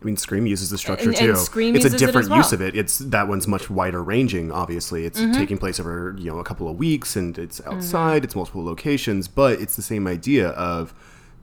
I 0.00 0.04
mean, 0.04 0.16
Scream 0.16 0.46
uses 0.46 0.70
the 0.70 0.78
structure 0.78 1.10
And- 1.10 1.18
too. 1.18 1.28
and 1.30 1.38
Scream 1.38 1.76
it's 1.76 1.84
a 1.84 1.88
uses 1.88 2.00
it 2.02 2.06
different 2.06 2.28
well. 2.30 2.38
use 2.38 2.52
of 2.52 2.62
it. 2.62 2.74
It's 2.74 2.98
that 2.98 3.28
one's 3.28 3.46
much 3.46 3.68
wider 3.68 4.02
ranging. 4.02 4.50
Obviously, 4.50 5.04
it's 5.04 5.20
Mm-hmm. 5.20 5.32
taking 5.32 5.58
place 5.58 5.78
over 5.78 6.14
you 6.18 6.30
know 6.30 6.38
a 6.38 6.44
couple 6.44 6.68
of 6.68 6.76
weeks, 6.78 7.16
and 7.16 7.36
it's 7.38 7.60
outside. 7.66 8.24
It's 8.24 8.34
multiple 8.34 8.64
locations, 8.64 9.28
but 9.28 9.60
it's 9.60 9.76
the 9.76 9.82
same 9.82 10.06
idea 10.06 10.48
of 10.50 10.94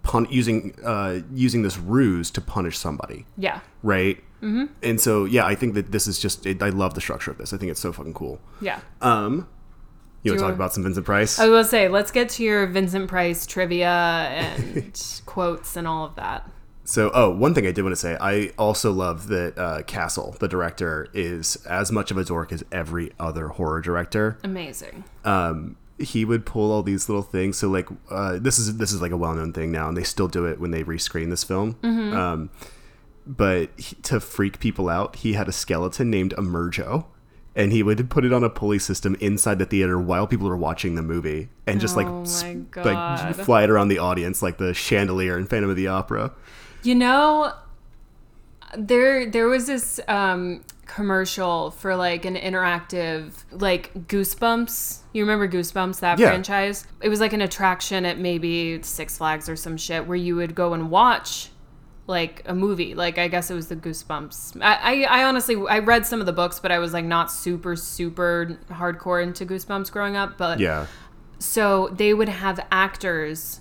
pun- 0.03 0.27
using 0.31 0.73
uh, 0.83 1.19
using 1.33 1.61
this 1.61 1.77
ruse 1.77 2.31
to 2.31 2.41
punish 2.41 2.77
somebody, 2.77 3.25
yeah. 3.37 3.59
right? 3.83 4.17
Mm-hmm. 4.41 4.65
And 4.83 5.01
so, 5.01 5.25
yeah, 5.25 5.45
I 5.45 5.55
think 5.55 5.73
that 5.75 5.91
this 5.91 6.07
is 6.07 6.19
just. 6.19 6.45
It, 6.45 6.61
I 6.63 6.69
love 6.69 6.93
the 6.95 7.01
structure 7.01 7.29
of 7.31 7.37
this. 7.37 7.53
I 7.53 7.57
think 7.57 7.71
it's 7.71 7.79
so 7.79 7.91
fucking 7.93 8.13
cool. 8.13 8.39
Yeah. 8.61 8.79
Um, 9.01 9.47
you 10.23 10.31
want 10.31 10.39
to 10.39 10.45
talk 10.47 10.53
about 10.55 10.73
some 10.73 10.83
Vincent 10.83 11.05
Price? 11.05 11.39
I 11.39 11.47
was 11.47 11.51
gonna 11.67 11.69
say, 11.69 11.89
let's 11.89 12.11
get 12.11 12.29
to 12.29 12.43
your 12.43 12.65
Vincent 12.67 13.07
Price 13.07 13.45
trivia 13.45 13.87
and 13.87 15.21
quotes 15.25 15.75
and 15.77 15.87
all 15.87 16.05
of 16.05 16.15
that. 16.15 16.49
So, 16.89 17.11
oh, 17.13 17.29
one 17.31 17.53
thing 17.53 17.67
I 17.67 17.73
did 17.73 17.81
want 17.81 17.91
to 17.91 17.99
say, 17.99 18.15
I 18.21 18.51
also 18.57 18.93
love 18.93 19.27
that 19.27 19.57
uh, 19.57 19.81
Castle, 19.83 20.37
the 20.39 20.47
director, 20.47 21.09
is 21.13 21.57
as 21.65 21.91
much 21.91 22.11
of 22.11 22.17
a 22.17 22.23
dork 22.23 22.53
as 22.53 22.63
every 22.71 23.11
other 23.19 23.49
horror 23.49 23.81
director. 23.81 24.37
Amazing. 24.41 25.03
Um, 25.25 25.75
he 25.99 26.23
would 26.23 26.45
pull 26.45 26.71
all 26.71 26.83
these 26.83 27.09
little 27.09 27.23
things. 27.23 27.57
So, 27.57 27.67
like, 27.67 27.89
uh, 28.09 28.39
this 28.39 28.57
is 28.57 28.77
this 28.77 28.93
is 28.93 29.01
like 29.01 29.11
a 29.11 29.17
well 29.17 29.33
known 29.33 29.51
thing 29.51 29.69
now, 29.69 29.89
and 29.89 29.97
they 29.97 30.03
still 30.03 30.29
do 30.29 30.45
it 30.45 30.61
when 30.61 30.71
they 30.71 30.83
rescreen 30.85 31.29
this 31.29 31.43
film. 31.43 31.75
Um, 31.83 32.49
but 33.25 33.69
he, 33.75 33.95
to 34.03 34.21
freak 34.21 34.59
people 34.61 34.87
out, 34.87 35.17
he 35.17 35.33
had 35.33 35.49
a 35.49 35.51
skeleton 35.51 36.09
named 36.09 36.33
Emergo, 36.37 37.03
and 37.53 37.73
he 37.73 37.83
would 37.83 38.09
put 38.09 38.23
it 38.23 38.31
on 38.31 38.45
a 38.45 38.49
pulley 38.49 38.79
system 38.79 39.17
inside 39.19 39.59
the 39.59 39.65
theater 39.65 39.99
while 39.99 40.25
people 40.25 40.47
were 40.47 40.55
watching 40.55 40.95
the 40.95 41.01
movie, 41.01 41.49
and 41.65 41.81
just 41.81 41.97
like 41.97 42.07
Oh 42.07 42.21
s- 42.21 42.43
my 42.43 42.55
like 42.83 43.35
fly 43.35 43.63
it 43.63 43.69
around 43.69 43.89
the 43.89 43.99
audience 43.99 44.41
like 44.41 44.57
the 44.57 44.73
chandelier 44.73 45.37
in 45.37 45.45
Phantom 45.47 45.69
of 45.69 45.75
the 45.75 45.87
Opera. 45.87 46.31
You 46.83 46.95
know, 46.95 47.53
there 48.77 49.29
there 49.29 49.47
was 49.47 49.67
this 49.67 49.99
um, 50.07 50.63
commercial 50.85 51.71
for 51.71 51.95
like 51.95 52.25
an 52.25 52.35
interactive 52.35 53.33
like 53.51 53.93
Goosebumps. 54.07 54.99
You 55.13 55.23
remember 55.23 55.47
Goosebumps 55.47 55.99
that 56.01 56.19
Yeah. 56.19 56.27
franchise? 56.29 56.85
It 57.01 57.09
was 57.09 57.19
like 57.19 57.33
an 57.33 57.41
attraction 57.41 58.05
at 58.05 58.17
maybe 58.19 58.81
Six 58.83 59.17
Flags 59.17 59.49
or 59.49 59.55
some 59.55 59.77
shit 59.77 60.05
where 60.07 60.17
you 60.17 60.35
would 60.35 60.55
go 60.55 60.73
and 60.73 60.89
watch 60.89 61.49
like 62.07 62.41
a 62.45 62.55
movie. 62.55 62.93
Like 62.95 63.17
I 63.17 63.27
guess 63.27 63.49
it 63.51 63.53
was 63.53 63.67
the 63.67 63.75
Goosebumps. 63.75 64.61
I, 64.61 65.03
I 65.07 65.19
I 65.21 65.23
honestly 65.25 65.55
I 65.69 65.79
read 65.79 66.05
some 66.05 66.19
of 66.19 66.25
the 66.25 66.33
books, 66.33 66.59
but 66.59 66.71
I 66.71 66.79
was 66.79 66.93
like 66.93 67.05
not 67.05 67.31
super 67.31 67.75
super 67.75 68.57
hardcore 68.69 69.21
into 69.21 69.45
Goosebumps 69.45 69.91
growing 69.91 70.15
up. 70.15 70.37
But 70.37 70.59
Yeah, 70.59 70.87
so 71.39 71.89
they 71.89 72.13
would 72.13 72.29
have 72.29 72.65
actors 72.71 73.59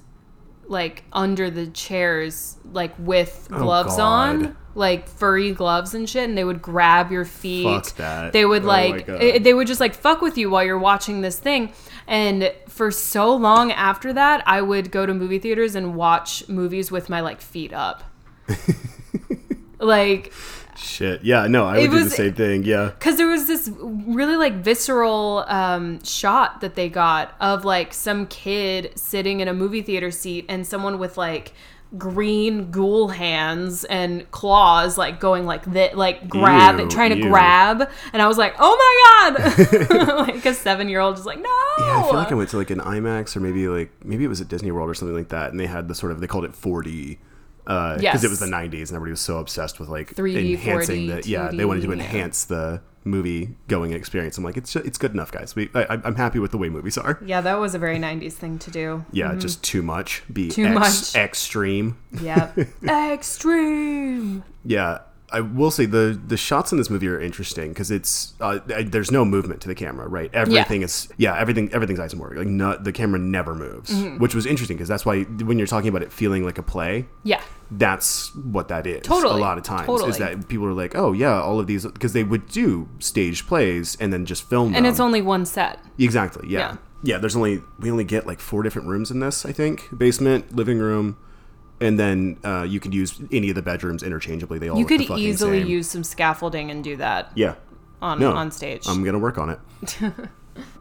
like 0.69 1.05
under 1.13 1.51
the 1.51 1.67
chairs, 1.69 2.57
like 2.73 2.93
with 2.99 3.49
gloves 3.51 3.95
Oh, 3.95 3.99
God. 3.99 4.03
on, 4.47 4.57
like 4.75 5.09
furry 5.09 5.53
gloves 5.53 5.95
and 5.95 6.09
shit, 6.09 6.29
and 6.29 6.37
they 6.37 6.45
would 6.45 6.61
grab 6.61 7.11
your 7.13 7.25
feet. 7.25 7.65
Fuck 7.65 7.97
that. 7.97 8.33
They 8.33 8.45
would 8.45 8.65
Oh 8.65 8.67
like 8.69 9.07
God. 9.07 9.23
eh, 9.23 9.39
they 9.39 9.55
would 9.55 9.67
just 9.67 9.81
like 9.81 9.95
fuck 9.95 10.21
with 10.21 10.37
you 10.37 10.51
while 10.51 10.65
you're 10.65 10.79
watching 10.79 11.21
this 11.21 11.39
thing. 11.39 11.73
And 12.07 12.53
for 12.69 12.91
so 12.91 13.35
long 13.35 13.73
after 13.73 14.13
that, 14.13 14.43
I 14.47 14.61
would 14.63 14.91
go 14.91 15.07
to 15.07 15.15
movie 15.15 15.39
theaters 15.39 15.75
and 15.75 15.95
watch 15.97 16.49
movies 16.49 16.91
with 16.91 17.09
my 17.09 17.21
like 17.21 17.41
feet 17.41 17.73
up. 17.73 18.05
like 19.79 20.33
shit. 20.77 21.23
Yeah, 21.25 21.47
no, 21.47 21.65
I 21.65 21.79
would 21.79 21.91
do 21.91 22.05
the 22.05 22.11
same 22.11 22.35
thing. 22.35 22.65
Yeah, 22.65 22.87
because 22.87 23.17
there 23.17 23.27
was 23.27 23.47
this 23.47 23.71
really 23.81 24.37
like 24.37 24.55
visceral 24.57 25.45
um, 25.49 26.03
shot 26.05 26.61
that 26.61 26.75
they 26.75 26.89
got 26.89 27.35
of 27.41 27.65
like 27.65 27.93
some 27.93 28.27
kid 28.27 28.93
sitting 28.97 29.41
in 29.41 29.49
a 29.49 29.55
movie 29.55 29.83
theater 29.83 30.11
seat 30.11 30.45
and 30.49 30.67
someone 30.67 30.99
with 30.99 31.17
like 31.17 31.53
green 31.97 32.71
ghoul 32.73 33.09
hands 33.09 33.85
and 33.85 34.29
claws 34.33 34.99
like 34.99 35.21
going 35.21 35.47
like 35.47 35.65
that 35.67 35.97
like 35.97 36.29
grab 36.29 36.81
Ew, 36.81 36.89
trying 36.89 37.11
to 37.11 37.17
ew. 37.17 37.29
grab 37.29 37.89
and 38.13 38.21
i 38.21 38.27
was 38.27 38.37
like 38.37 38.57
oh 38.59 39.31
my 39.31 39.35
god 39.39 40.19
like 40.29 40.45
a 40.45 40.53
seven 40.53 40.89
year 40.89 40.99
old 40.99 41.17
is 41.17 41.25
like 41.25 41.39
no 41.39 41.49
Yeah, 41.79 42.01
I 42.01 42.03
feel 42.03 42.15
like 42.15 42.33
I 42.33 42.35
went 42.35 42.51
to 42.51 42.57
like 42.57 42.71
an 42.71 42.81
IMAX 42.81 43.37
or 43.37 43.41
maybe 43.41 43.69
like 43.69 43.93
maybe 44.05 44.25
it 44.25 44.29
was 44.29 44.41
at 44.41 44.49
Disney 44.49 44.73
World 44.73 44.91
or 44.91 44.95
something 44.95 45.17
like 45.17 45.29
that, 45.29 45.51
and 45.51 45.61
they 45.61 45.67
had 45.67 45.89
the 45.89 45.95
sort 45.95 46.11
of 46.11 46.21
they 46.21 46.27
called 46.27 46.45
it 46.45 46.53
4D 46.53 47.19
Uh, 47.67 47.97
because 47.97 48.03
Yes. 48.03 48.25
it 48.25 48.31
was 48.31 48.39
the 48.39 48.47
90s 48.47 48.89
and 48.89 48.97
everybody 48.97 49.11
was 49.11 49.21
so 49.21 49.39
obsessed 49.39 49.81
with 49.81 49.89
like 49.89 50.15
3D, 50.15 50.53
enhancing 50.53 51.09
4D, 51.09 51.23
the 51.25 51.29
yeah 51.29 51.51
they 51.51 51.65
wanted 51.65 51.81
to 51.83 51.89
2D, 51.89 51.97
yeah. 51.97 52.03
enhance 52.05 52.45
the 52.45 52.81
movie 53.05 53.57
going 53.69 53.93
experience. 53.93 54.37
I'm 54.39 54.45
like 54.45 54.57
it's 54.57 54.75
it's 54.77 54.99
good 54.99 55.13
enough, 55.13 55.31
guys. 55.33 55.55
We 55.57 55.69
I, 55.75 56.01
I'm 56.05 56.17
happy 56.17 56.39
with 56.39 56.51
the 56.51 56.59
way 56.59 56.69
movies 56.69 56.97
are. 56.99 57.19
yeah 57.25 57.41
that 57.41 57.59
was 57.59 57.75
a 57.75 57.79
very 57.79 57.99
90s 57.99 58.33
thing 58.35 58.59
to 58.61 58.71
do 58.71 59.05
Yeah, 59.13 59.31
mm-hmm. 59.31 59.39
just 59.41 59.63
too 59.65 59.83
much. 59.83 60.23
Be 60.33 60.49
Too 60.49 60.67
ex- 60.67 60.75
much. 61.15 61.17
extreme. 61.17 61.97
yeah 62.21 62.53
extreme 63.13 64.43
Yeah, 64.65 64.99
I 65.33 65.41
will 65.41 65.71
say 65.71 65.87
the 65.87 66.19
the 66.27 66.37
shots 66.37 66.71
in 66.73 66.79
this 66.79 66.89
movie 66.89 67.09
are 67.09 67.21
interesting 67.21 67.71
because 67.71 67.91
it's 67.91 68.35
uh, 68.41 68.61
there's 68.67 69.11
no 69.11 69.25
movement 69.25 69.61
to 69.63 69.69
the 69.69 69.75
camera, 69.75 70.07
right? 70.07 70.31
Everything 70.33 70.83
is 70.83 71.09
yeah, 71.17 71.37
everything 71.39 71.73
everything's 71.73 71.99
isomorphic. 71.99 72.37
Like 72.37 72.47
no, 72.47 72.77
the 72.77 72.93
camera 72.93 73.19
never 73.19 73.55
moves, 73.55 73.91
Mm-hmm. 73.91 74.19
which 74.19 74.35
was 74.35 74.47
interesting 74.47 74.77
because 74.77 74.89
that's 74.89 75.05
why 75.05 75.23
when 75.23 75.59
you're 75.59 75.67
talking 75.67 75.89
about 75.89 76.03
it 76.03 76.13
feeling 76.13 76.45
like 76.45 76.59
a 76.59 76.63
play, 76.63 77.07
yeah 77.25 77.41
that's 77.73 78.33
what 78.37 78.69
that 78.69 78.87
is. 78.87 79.03
Totally, 79.03 79.35
a 79.35 79.43
lot 79.43 79.59
of 79.59 79.65
times 79.65 79.87
totally. 79.87 80.11
is 80.11 80.19
that 80.19 80.47
people 80.49 80.67
are 80.67 80.73
like, 80.73 80.95
oh 80.95 81.13
yeah, 81.13 81.41
all 81.41 81.59
of 81.59 81.67
these 81.67 81.85
because 81.85 82.13
they 82.13 82.23
would 82.25 82.47
do 82.49 82.89
stage 83.01 83.47
plays 83.49 83.97
and 84.01 84.13
then 84.13 84.27
just 84.27 84.49
film 84.49 84.69
them. 84.73 84.77
and 84.77 84.87
it's 84.87 85.01
only 85.01 85.21
one 85.23 85.45
set 85.45 85.81
exactly 85.99 86.49
yeah. 86.49 86.59
Yeah. 86.61 86.77
yeah. 87.03 87.19
There's 87.19 87.35
only 87.35 87.63
we 87.81 87.91
only 87.91 88.05
get 88.05 88.27
like 88.27 88.39
four 88.39 88.63
different 88.63 88.87
rooms 88.87 89.11
in 89.11 89.19
this. 89.21 89.45
I 89.45 89.51
think 89.53 89.89
basement, 89.97 90.55
living 90.55 90.79
room. 90.79 91.17
And 91.81 91.99
then 91.99 92.39
uh, 92.45 92.63
you 92.63 92.81
could 92.81 92.95
use 92.95 93.21
any 93.31 93.49
of 93.51 93.55
the 93.55 93.63
bedrooms 93.63 94.03
interchangeably. 94.03 94.59
They 94.59 94.69
all 94.71 94.79
you 94.79 94.87
could 94.87 95.03
easily 95.03 95.61
same. 95.61 95.69
use 95.71 95.89
some 95.91 96.05
scaffolding 96.05 96.71
and 96.71 96.83
do 96.83 96.97
that 96.97 97.31
yeah 97.35 97.55
on 98.01 98.19
No, 98.21 98.33
on 98.33 98.51
stage 98.51 98.87
I'm 98.89 99.05
gonna 99.05 99.19
work 99.19 99.37
on 99.39 99.51
it. 99.51 99.59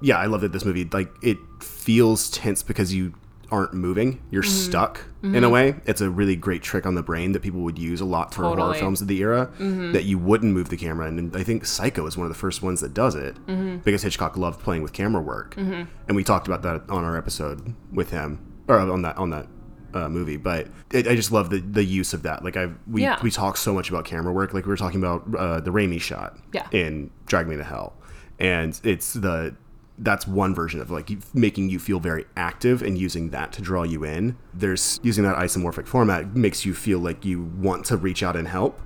yeah, 0.02 0.18
I 0.18 0.26
love 0.28 0.42
that 0.42 0.52
this 0.54 0.64
movie 0.66 0.86
like 0.92 1.12
it 1.22 1.38
feels 1.62 2.30
tense 2.30 2.64
because 2.64 2.94
you 2.94 3.14
aren't 3.52 3.74
moving. 3.74 4.22
You're 4.32 4.42
Mm-hmm. 4.44 4.52
stuck 4.70 5.02
in 5.22 5.44
a 5.44 5.50
way. 5.50 5.76
It's 5.86 6.02
a 6.02 6.10
really 6.10 6.36
great 6.36 6.62
trick 6.64 6.86
on 6.86 6.96
the 6.96 7.04
brain 7.04 7.32
that 7.34 7.42
people 7.42 7.62
would 7.62 7.78
use 7.78 8.02
a 8.02 8.06
lot 8.06 8.34
for 8.34 8.42
horror 8.44 8.56
Totally. 8.56 8.74
Mm-hmm. 8.74 8.80
films 8.86 9.02
of 9.02 9.08
the 9.08 9.20
era. 9.20 9.50
That 9.60 10.04
you 10.06 10.18
wouldn't 10.18 10.54
move 10.54 10.70
the 10.70 10.78
camera, 10.78 11.08
and 11.08 11.36
I 11.36 11.44
think 11.44 11.66
Psycho 11.66 12.06
is 12.08 12.18
one 12.18 12.26
of 12.26 12.34
the 12.34 12.38
first 12.40 12.62
ones 12.64 12.82
that 12.82 12.94
does 12.94 13.16
it 13.16 13.36
Mm-hmm. 13.48 13.78
because 13.78 14.02
Hitchcock 14.02 14.36
loved 14.38 14.62
playing 14.62 14.82
with 14.82 14.94
camera 14.94 15.22
work, 15.22 15.56
and 15.58 15.88
we 16.10 16.24
talked 16.24 16.48
about 16.48 16.62
that 16.64 16.90
on 16.90 17.04
our 17.04 17.18
episode 17.18 17.76
with 17.94 18.10
him 18.12 18.40
or 18.68 18.80
on 18.80 19.02
that 19.04 19.18
on 19.18 19.30
that. 19.32 19.48
Uh, 19.96 20.10
movie, 20.10 20.36
but 20.36 20.68
it, 20.92 21.08
I 21.08 21.16
just 21.16 21.32
love 21.32 21.50
the, 21.50 21.60
the 21.62 21.82
use 21.84 22.14
of 22.14 22.24
that. 22.24 22.44
Like 22.44 22.58
I, 22.58 22.68
we 22.86 23.04
Yeah. 23.04 23.18
we 23.24 23.32
talk 23.32 23.56
so 23.56 23.74
much 23.74 23.90
about 23.90 24.04
camera 24.04 24.34
work. 24.34 24.54
Like 24.54 24.66
we 24.66 24.70
were 24.70 24.76
talking 24.76 25.00
about 25.00 25.24
uh, 25.34 25.62
the 25.62 25.72
Raimi 25.72 26.02
shot 26.02 26.38
Yeah. 26.52 26.68
in 26.72 27.12
Drag 27.28 27.48
Me 27.48 27.56
to 27.56 27.64
Hell, 27.64 27.94
and 28.38 28.78
it's 28.84 29.14
the 29.14 29.56
that's 29.98 30.28
one 30.28 30.54
version 30.54 30.82
of 30.82 30.92
like 30.92 31.10
making 31.34 31.70
you 31.70 31.80
feel 31.80 32.02
very 32.02 32.26
active 32.36 32.82
and 32.82 32.98
using 32.98 33.30
that 33.30 33.54
to 33.54 33.62
draw 33.62 33.84
you 33.84 34.04
in. 34.04 34.36
There's 34.54 35.00
using 35.02 35.24
that 35.24 35.38
isomorphic 35.38 35.88
format 35.88 36.36
makes 36.36 36.66
you 36.66 36.74
feel 36.74 37.00
like 37.00 37.24
you 37.24 37.42
want 37.42 37.86
to 37.86 37.96
reach 37.96 38.22
out 38.22 38.36
and 38.36 38.50
help, 38.50 38.82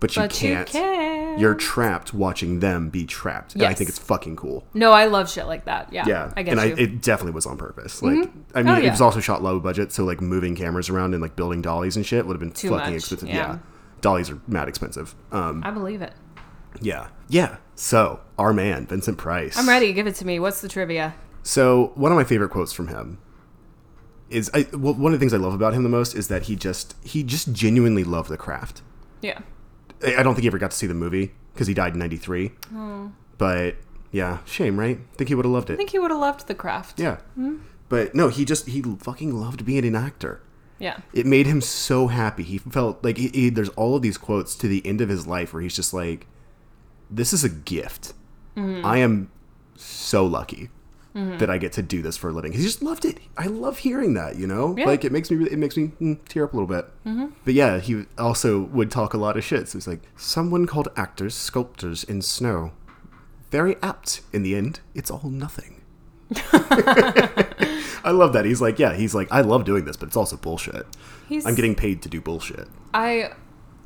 but 0.00 0.14
you 0.16 0.22
but 0.22 0.30
can't. 0.30 0.68
can 0.68 1.38
You're 1.38 1.54
trapped 1.54 2.14
watching 2.14 2.60
them 2.60 2.88
be 2.90 3.04
trapped. 3.04 3.54
And 3.54 3.64
I 3.64 3.74
think 3.74 3.90
it's 3.90 3.98
fucking 3.98 4.36
cool. 4.36 4.64
no 4.74 4.92
i 4.92 5.06
love 5.06 5.28
shit 5.30 5.46
like 5.46 5.64
that 5.64 5.92
yeah 5.92 6.04
Yeah, 6.06 6.32
i 6.36 6.42
get 6.42 6.58
and 6.58 6.68
you 6.70 6.76
I, 6.76 6.78
it 6.80 7.02
definitely 7.02 7.32
was 7.32 7.46
on 7.46 7.56
purpose. 7.56 8.02
Like, 8.02 8.30
I 8.54 8.62
mean, 8.62 8.74
Oh, 8.74 8.80
it 8.80 8.90
was 8.90 9.00
also 9.00 9.20
shot 9.20 9.42
low 9.42 9.58
budget, 9.60 9.92
so 9.92 10.04
like 10.04 10.20
moving 10.20 10.54
cameras 10.56 10.88
around 10.88 11.14
and 11.14 11.22
like 11.22 11.34
building 11.36 11.60
dollies 11.62 11.96
and 11.96 12.04
shit 12.06 12.26
would 12.26 12.34
have 12.34 12.40
been 12.40 12.52
Too 12.52 12.70
fucking 12.70 12.94
much, 12.94 13.02
expensive. 13.02 13.28
yeah. 13.28 13.34
Yeah. 13.34 13.58
dollies 14.00 14.30
are 14.30 14.40
mad 14.46 14.68
expensive. 14.68 15.14
Um, 15.32 15.62
i 15.64 15.70
believe 15.70 16.02
it 16.02 16.12
yeah, 16.80 17.08
yeah. 17.28 17.56
So 17.74 18.20
our 18.38 18.52
man 18.52 18.86
Vincent 18.86 19.18
Price. 19.18 19.56
i'm 19.58 19.68
ready 19.68 19.92
give 19.92 20.06
it 20.06 20.14
to 20.16 20.26
me 20.26 20.38
what's 20.38 20.60
the 20.60 20.68
trivia 20.68 21.14
So 21.42 21.92
one 21.96 22.12
of 22.12 22.16
my 22.16 22.24
favorite 22.24 22.50
quotes 22.50 22.72
from 22.72 22.88
him 22.88 23.18
is 24.30 24.50
I, 24.52 24.66
well, 24.72 24.92
one 24.94 25.12
of 25.14 25.18
the 25.18 25.22
things 25.22 25.32
I 25.32 25.38
love 25.38 25.54
about 25.54 25.72
him 25.74 25.82
the 25.82 25.88
most 25.88 26.14
is 26.14 26.28
that 26.28 26.42
he 26.44 26.54
just 26.56 26.94
he 27.02 27.22
just 27.22 27.52
genuinely 27.52 28.04
loved 28.04 28.28
the 28.28 28.36
craft. 28.36 28.82
yeah 29.22 29.38
I 30.04 30.22
don't 30.22 30.34
think 30.34 30.42
he 30.42 30.46
ever 30.48 30.58
got 30.58 30.70
to 30.70 30.76
see 30.76 30.86
the 30.86 30.94
movie 30.94 31.32
because 31.52 31.66
he 31.66 31.74
died 31.74 31.94
in 31.94 31.98
'93. 31.98 32.48
Hmm. 32.68 33.06
But 33.36 33.76
yeah, 34.12 34.38
shame, 34.44 34.78
right? 34.78 34.98
I 34.98 35.16
think 35.16 35.28
he 35.28 35.34
would 35.34 35.44
have 35.44 35.52
loved 35.52 35.70
it. 35.70 35.74
i 35.74 35.76
think 35.76 35.90
he 35.90 35.98
would 35.98 36.10
have 36.10 36.20
loved 36.20 36.46
the 36.48 36.54
craft 36.54 36.98
yeah, 36.98 37.16
hmm? 37.34 37.58
but 37.88 38.14
no, 38.14 38.28
he 38.28 38.44
just 38.44 38.66
he 38.66 38.80
fucking 38.82 39.34
loved 39.34 39.64
being 39.64 39.84
an 39.84 39.94
actor. 39.94 40.40
yeah 40.78 40.98
It 41.12 41.26
made 41.26 41.46
him 41.46 41.60
so 41.60 42.06
happy. 42.08 42.42
He 42.42 42.58
felt 42.58 43.02
like 43.04 43.18
he, 43.18 43.28
he, 43.28 43.50
there's 43.50 43.68
all 43.70 43.96
of 43.96 44.02
these 44.02 44.18
quotes 44.18 44.54
to 44.56 44.68
the 44.68 44.84
end 44.86 45.00
of 45.00 45.08
his 45.08 45.26
life 45.26 45.52
where 45.52 45.62
he's 45.62 45.76
just 45.76 45.92
like, 45.92 46.26
"This 47.10 47.32
is 47.32 47.44
a 47.44 47.48
gift. 47.48 48.14
Hmm. 48.54 48.84
I 48.84 48.98
am 48.98 49.30
so 49.76 50.26
lucky 50.26 50.70
that 51.38 51.50
I 51.50 51.58
get 51.58 51.72
to 51.72 51.82
do 51.82 52.00
this 52.02 52.16
for 52.16 52.28
a 52.30 52.32
living." 52.32 52.52
He 52.52 52.62
just 52.62 52.82
loved 52.82 53.04
it. 53.04 53.18
I 53.36 53.46
love 53.46 53.78
hearing 53.78 54.14
that. 54.14 54.36
You 54.36 54.46
know, 54.46 54.74
Yeah. 54.78 54.86
like 54.86 55.04
it 55.04 55.12
makes 55.12 55.30
me 55.30 55.44
it 55.46 55.58
makes 55.58 55.76
me 55.76 55.92
mm, 56.00 56.18
tear 56.28 56.44
up 56.44 56.52
a 56.52 56.56
little 56.56 56.68
bit. 56.68 56.88
But 57.44 57.54
yeah, 57.54 57.78
he 57.80 58.04
also 58.16 58.60
would 58.60 58.90
talk 58.90 59.14
a 59.14 59.18
lot 59.18 59.36
of 59.36 59.44
shit. 59.44 59.68
So 59.68 59.78
he's 59.78 59.86
like, 59.88 60.02
"Someone 60.16 60.66
called 60.66 60.88
actors 60.96 61.34
sculptors 61.34 62.04
in 62.04 62.22
snow. 62.22 62.72
Very 63.50 63.76
apt. 63.82 64.20
In 64.32 64.42
the 64.42 64.54
end, 64.54 64.80
it's 64.94 65.10
all 65.10 65.28
nothing." 65.30 65.80
I 68.04 68.10
love 68.12 68.32
that. 68.34 68.44
He's 68.44 68.60
like, 68.60 68.78
yeah, 68.78 68.94
he's 68.94 69.14
like, 69.14 69.28
I 69.30 69.40
love 69.40 69.64
doing 69.64 69.84
this, 69.84 69.96
but 69.96 70.06
it's 70.08 70.16
also 70.16 70.36
bullshit. 70.36 70.86
he's 71.28 71.46
I'm 71.46 71.54
getting 71.54 71.74
paid 71.74 72.02
to 72.02 72.08
do 72.08 72.20
bullshit. 72.20 72.68
i 72.94 73.32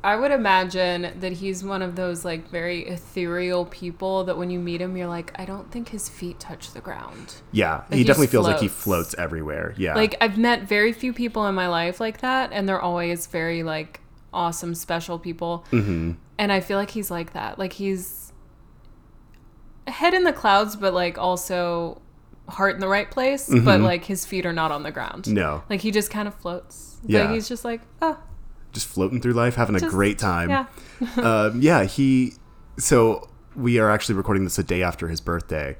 i 0.03 0.15
would 0.15 0.31
imagine 0.31 1.13
that 1.19 1.31
he's 1.31 1.63
one 1.63 1.81
of 1.81 1.95
those 1.95 2.25
like 2.25 2.49
very 2.49 2.85
ethereal 2.87 3.65
people 3.65 4.23
that 4.25 4.37
when 4.37 4.49
you 4.49 4.59
meet 4.59 4.81
him 4.81 4.97
you're 4.97 5.07
like 5.07 5.31
i 5.39 5.45
don't 5.45 5.71
think 5.71 5.89
his 5.89 6.09
feet 6.09 6.39
touch 6.39 6.71
the 6.73 6.81
ground. 6.81 7.35
Yeah, 7.51 7.83
he 7.89 7.97
he 7.99 8.03
definitely 8.03 8.27
feels 8.27 8.47
like 8.47 8.59
he 8.59 8.67
floats. 8.67 9.11
floats 9.11 9.15
everywhere. 9.17 9.73
Yeah, 9.77 9.95
like 9.95 10.15
i've 10.21 10.37
met 10.37 10.63
very 10.63 10.91
few 10.93 11.13
people 11.13 11.47
in 11.47 11.55
my 11.55 11.67
life 11.67 11.99
like 11.99 12.19
that 12.21 12.51
and 12.51 12.67
they're 12.67 12.81
always 12.81 13.27
very 13.27 13.63
like 13.63 14.01
awesome 14.33 14.75
special 14.75 15.19
people. 15.19 15.65
Hmm 15.69 16.13
and 16.39 16.51
i 16.51 16.59
feel 16.59 16.77
like 16.79 16.89
he's 16.89 17.11
like 17.11 17.33
that. 17.33 17.59
Like 17.59 17.73
he's 17.73 18.33
head 19.87 20.13
in 20.13 20.23
the 20.23 20.33
clouds 20.33 20.75
but 20.75 20.93
like 20.93 21.17
also 21.17 22.01
heart 22.49 22.73
in 22.75 22.81
the 22.81 22.87
right 22.87 23.09
place 23.09 23.49
but 23.63 23.79
like 23.79 24.03
his 24.05 24.25
feet 24.25 24.45
are 24.45 24.53
not 24.53 24.71
on 24.71 24.83
the 24.83 24.91
ground. 24.91 25.31
No, 25.31 25.63
like 25.69 25.81
he 25.81 25.91
just 25.91 26.09
kind 26.09 26.27
of 26.27 26.33
floats. 26.35 26.97
Yeah. 27.05 27.21
like 27.21 27.31
he's 27.31 27.47
just 27.47 27.63
like 27.63 27.81
oh 28.01 28.17
just 28.73 28.87
floating 28.87 29.21
through 29.21 29.33
life, 29.33 29.55
having 29.55 29.75
a 29.75 29.79
great 29.79 30.17
time. 30.19 30.49
yeah 30.49 30.65
um, 31.17 31.61
yeah. 31.61 31.83
He. 31.83 32.33
So 32.77 33.29
we 33.55 33.77
are 33.79 33.89
actually 33.91 34.15
recording 34.15 34.43
this 34.43 34.57
a 34.59 34.63
day 34.63 34.81
after 34.83 35.07
his 35.07 35.21
birthday. 35.21 35.77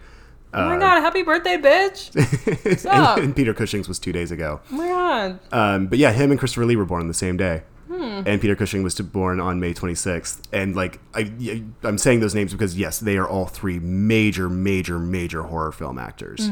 oh 0.54 0.70
my 0.70 0.78
god 0.78 1.02
happy 1.02 1.24
birthday 1.24 1.58
bitch 1.58 2.86
up? 2.86 3.18
and, 3.18 3.26
and 3.26 3.36
Peter 3.36 3.54
Cushing's 3.56 3.88
was 3.88 3.98
two 3.98 4.12
days 4.12 4.30
ago. 4.32 4.62
oh 4.72 4.76
my 4.76 4.88
god 4.88 5.40
Um, 5.52 5.88
but 5.88 5.98
yeah, 5.98 6.12
him 6.12 6.30
and 6.30 6.40
Christopher 6.40 6.66
Lee 6.66 6.76
were 6.76 6.86
born 6.86 7.02
on 7.02 7.08
the 7.08 7.14
same 7.14 7.36
day. 7.38 7.64
Hmm. 7.88 8.24
and 8.26 8.42
Peter 8.42 8.56
Cushing 8.56 8.82
was 8.82 8.96
born 9.00 9.40
on 9.40 9.60
May 9.60 9.74
26th. 9.74 10.42
And 10.52 10.76
like 10.76 11.00
I, 11.14 11.32
I'm 11.84 11.98
saying 12.00 12.22
those 12.22 12.34
names 12.34 12.52
because 12.52 12.76
yes, 12.78 13.00
they 13.00 13.18
are 13.18 13.28
all 13.28 13.46
three 13.46 13.80
major, 13.80 14.50
major, 14.50 14.98
major 15.00 15.44
horror 15.44 15.72
film 15.72 16.00
actors. 16.00 16.50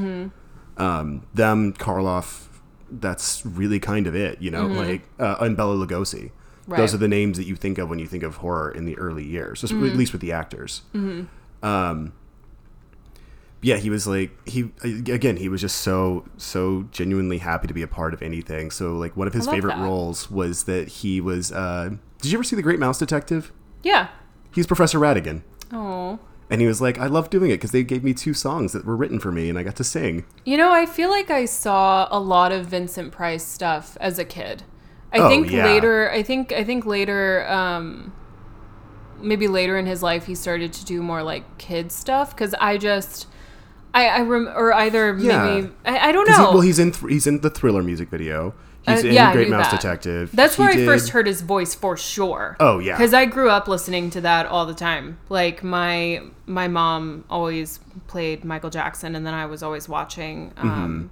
Um, 0.78 1.26
them, 1.34 1.74
Karloff, 1.74 2.46
that's 2.92 3.46
really 3.46 3.80
kind 3.80 4.06
of 4.08 4.16
it, 4.16 4.42
you 4.42 4.52
know, 4.52 4.68
like 4.68 5.02
uh, 5.20 5.38
and 5.39 5.56
Bela 5.56 5.76
Lugosi. 5.76 6.32
Right. 6.68 6.78
Those 6.78 6.94
are 6.94 6.98
the 6.98 7.08
names 7.08 7.38
that 7.38 7.46
you 7.46 7.56
think 7.56 7.78
of 7.78 7.89
when 7.89 8.00
you 8.00 8.08
think 8.08 8.24
of 8.24 8.38
horror 8.38 8.72
in 8.72 8.86
the 8.86 8.98
early 8.98 9.26
years, 9.26 9.62
just 9.62 9.74
at 9.74 9.80
least 9.80 10.12
with 10.12 10.22
the 10.22 10.32
actors. 10.32 10.82
Um, 11.64 12.14
yeah, 13.64 13.78
he 13.78 13.89
was 13.89 14.08
like 14.08 14.32
he 14.48 14.72
again. 14.84 15.38
He 15.38 15.48
was 15.50 15.62
just 15.62 15.78
so 15.78 16.26
so 16.38 16.88
genuinely 16.92 17.38
happy 17.39 17.68
to 17.68 17.74
be 17.74 17.82
a 17.84 17.88
part 17.88 18.14
of 18.14 18.22
anything. 18.22 18.72
So 18.72 18.94
like 18.98 19.16
one 19.16 19.28
of 19.28 19.34
his 19.34 19.48
favorite 19.48 19.76
that. 19.76 19.84
roles 19.84 20.32
was 20.32 20.64
that 20.64 20.88
he 20.88 21.22
was. 21.22 21.52
Uh, 21.52 21.92
did 22.22 22.32
you 22.32 22.38
ever 22.38 22.44
see 22.44 22.56
The 22.56 22.62
Great 22.64 22.80
Mouse 22.80 22.98
Detective? 23.00 23.52
Yeah. 23.84 24.08
He's 24.54 24.68
Professor 24.68 25.00
Ratigan, 25.00 25.42
Oh. 25.72 26.20
And 26.52 26.62
he 26.62 26.68
was 26.68 26.80
like, 26.82 26.99
"I 26.99 27.08
love 27.08 27.32
doing 27.32 27.49
it 27.49 27.56
because 27.56 27.72
they 27.72 27.84
gave 27.84 28.04
me 28.04 28.14
two 28.14 28.36
songs 28.36 28.74
that 28.74 28.86
were 28.86 28.95
written 28.95 29.20
for 29.20 29.32
me, 29.32 29.49
and 29.49 29.58
I 29.58 29.64
got 29.64 29.76
to 29.78 29.84
sing." 29.84 30.26
You 30.45 30.58
know, 30.58 30.72
I 30.72 30.86
feel 30.86 31.10
like 31.10 31.32
I 31.32 31.45
saw 31.45 32.08
a 32.12 32.20
lot 32.20 32.52
of 32.52 32.68
Vincent 32.68 33.12
Price 33.12 33.43
stuff 33.43 33.97
as 33.99 34.20
a 34.20 34.26
kid. 34.26 34.62
I 35.14 35.18
Oh, 35.20 35.28
think 35.30 35.49
yeah. 35.52 35.66
later, 35.66 36.10
I 36.12 36.22
think, 36.24 36.52
I 36.52 36.64
think 36.64 36.86
later, 36.86 37.45
um, 37.49 38.14
maybe 39.20 39.47
later 39.47 39.78
in 39.78 39.86
his 39.86 40.02
life, 40.04 40.26
he 40.26 40.36
started 40.36 40.72
to 40.74 40.86
do 40.86 41.02
more 41.02 41.24
like 41.24 41.58
kid 41.58 41.91
stuff. 41.91 42.36
Because 42.36 42.54
I 42.62 42.78
just, 42.78 43.28
I, 43.93 44.08
I 44.08 44.22
rem- 44.22 44.47
or 44.56 44.74
either 44.74 45.18
Yeah. 45.18 45.45
maybe 45.45 45.70
I, 45.86 46.10
I 46.10 46.12
don't 46.12 46.30
know. 46.30 46.36
He, 46.38 46.54
well, 46.54 46.62
he's 46.62 46.80
in 46.80 46.91
th- 46.91 47.12
he's 47.12 47.28
in 47.28 47.41
the 47.41 47.49
Thriller 47.49 47.84
music 47.84 48.10
video. 48.10 48.54
He's 48.88 49.04
Uh, 49.04 49.08
in 49.10 49.14
yeah, 49.14 49.30
I 49.30 49.34
Great 49.34 49.50
Mouse 49.50 49.70
that. 49.70 49.80
Detective. 49.82 50.32
That's 50.34 50.56
He 50.56 50.62
where 50.62 50.72
I 50.72 50.76
did- 50.76 50.88
first 50.88 51.10
heard 51.10 51.28
his 51.28 51.42
voice 51.42 51.76
for 51.76 51.96
sure. 51.96 52.58
Oh, 52.60 52.80
yeah. 52.80 52.98
because 52.98 53.14
I 53.14 53.26
grew 53.26 53.50
up 53.50 53.68
listening 53.68 54.10
to 54.12 54.22
that 54.22 54.46
all 54.48 54.66
the 54.66 54.74
time. 54.74 55.18
Like 55.30 55.64
my 55.64 56.22
my 56.48 56.68
mom 56.68 57.24
always 57.30 57.80
played 58.08 58.44
Michael 58.44 58.70
Jackson, 58.72 59.16
and 59.16 59.26
then 59.26 59.34
I 59.36 59.46
was 59.46 59.62
always 59.62 59.88
watching 59.88 60.52
um, 60.58 61.12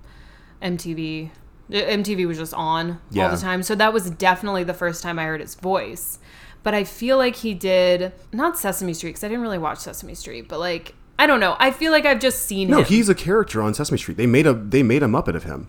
MTV. 0.61 1.29
Uh, 1.71 1.75
MTV 1.75 2.25
was 2.27 2.37
just 2.37 2.53
on 2.53 2.99
all 3.17 3.29
the 3.29 3.37
time, 3.37 3.61
so 3.63 3.75
that 3.75 3.93
was 3.93 4.09
definitely 4.09 4.63
the 4.63 4.73
first 4.73 5.03
time 5.03 5.19
I 5.19 5.25
heard 5.25 5.41
his 5.41 5.55
voice. 5.55 6.17
But 6.63 6.73
I 6.73 6.83
feel 6.83 7.17
like 7.17 7.37
he 7.37 7.53
did 7.53 8.11
not 8.33 8.57
Sesame 8.57 8.93
Street 8.93 9.11
because 9.11 9.23
I 9.23 9.27
didn't 9.27 9.43
really 9.43 9.57
watch 9.59 9.77
Sesame 9.79 10.15
Street, 10.15 10.47
but 10.49 10.59
like 10.59 10.95
I 11.17 11.27
don't 11.27 11.39
know. 11.39 11.55
I 11.59 11.71
feel 11.71 11.91
like 11.91 12.05
I've 12.05 12.19
just 12.19 12.45
seen 12.45 12.69
No, 12.69 12.79
him. 12.79 12.85
he's 12.85 13.09
a 13.09 13.15
character 13.15 13.61
on 13.61 13.73
Sesame 13.73 13.97
Street. 13.97 14.17
They 14.17 14.25
made 14.27 14.47
a 14.47 14.53
they 14.53 14.81
made 14.83 15.03
a 15.03 15.07
Muppet 15.07 15.35
of 15.35 15.43
him, 15.43 15.67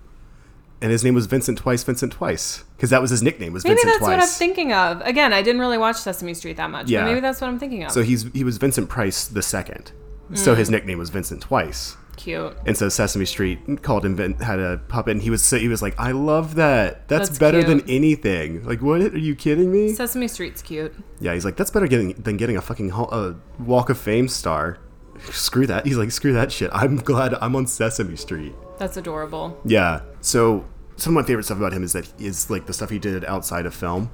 and 0.82 0.90
his 0.92 1.04
name 1.04 1.14
was 1.14 1.26
Vincent 1.26 1.58
Twice. 1.58 1.82
Vincent 1.84 2.12
Twice, 2.12 2.64
because 2.76 2.90
that 2.90 3.00
was 3.00 3.10
his 3.10 3.22
nickname. 3.22 3.52
Was 3.52 3.64
Maybe 3.64 3.74
Vincent 3.74 3.92
that's 3.92 3.98
Twice. 3.98 4.16
what 4.16 4.22
I'm 4.22 4.28
thinking 4.28 4.72
of. 4.72 5.00
Again, 5.02 5.32
I 5.32 5.42
didn't 5.42 5.60
really 5.60 5.78
watch 5.78 5.96
Sesame 5.96 6.34
Street 6.34 6.56
that 6.56 6.70
much. 6.70 6.88
Yeah. 6.88 7.00
but 7.02 7.08
maybe 7.08 7.20
that's 7.20 7.40
what 7.40 7.48
I'm 7.48 7.58
thinking 7.58 7.84
of. 7.84 7.90
So 7.92 8.02
he's 8.02 8.24
he 8.32 8.44
was 8.44 8.58
Vincent 8.58 8.88
Price 8.88 9.26
the 9.26 9.42
second. 9.42 9.92
Mm. 10.30 10.38
So 10.38 10.54
his 10.54 10.70
nickname 10.70 10.98
was 10.98 11.10
Vincent 11.10 11.42
Twice. 11.42 11.96
Cute. 12.16 12.54
And 12.66 12.76
so 12.76 12.90
Sesame 12.90 13.24
Street 13.24 13.82
called 13.82 14.04
him 14.04 14.14
Vin- 14.14 14.34
had 14.34 14.58
a 14.58 14.76
puppet, 14.88 15.12
and 15.12 15.22
he 15.22 15.30
was 15.30 15.42
so 15.42 15.58
he 15.58 15.68
was 15.68 15.80
like, 15.80 15.98
"I 15.98 16.10
love 16.12 16.56
that. 16.56 17.08
That's, 17.08 17.28
That's 17.30 17.38
better 17.38 17.62
cute. 17.62 17.68
than 17.86 17.90
anything. 17.90 18.62
Like, 18.64 18.82
what 18.82 19.00
are 19.00 19.16
you 19.18 19.34
kidding 19.34 19.72
me?" 19.72 19.94
Sesame 19.94 20.28
Street's 20.28 20.60
cute. 20.60 20.94
Yeah, 21.18 21.32
he's 21.32 21.46
like, 21.46 21.56
"That's 21.56 21.70
better 21.70 21.86
getting 21.86 22.12
than 22.14 22.36
getting 22.36 22.56
a 22.58 22.60
fucking 22.60 22.90
a 22.92 23.36
Walk 23.58 23.88
of 23.90 23.98
Fame 23.98 24.28
star." 24.28 24.78
Screw 25.30 25.66
that. 25.66 25.86
He's 25.86 25.96
like, 25.96 26.10
"Screw 26.10 26.34
that 26.34 26.52
shit. 26.52 26.70
I'm 26.74 26.96
glad 26.96 27.34
I'm 27.40 27.56
on 27.56 27.66
Sesame 27.66 28.16
Street." 28.16 28.54
That's 28.78 28.96
adorable. 28.98 29.58
Yeah. 29.64 30.00
So 30.20 30.66
some 30.96 31.16
of 31.16 31.22
my 31.22 31.26
favorite 31.26 31.44
stuff 31.44 31.58
about 31.58 31.72
him 31.72 31.82
is 31.82 31.92
that 31.92 32.12
is 32.20 32.50
like 32.50 32.66
the 32.66 32.72
stuff 32.72 32.90
he 32.90 32.98
did 32.98 33.24
outside 33.24 33.66
of 33.66 33.74
film. 33.74 34.10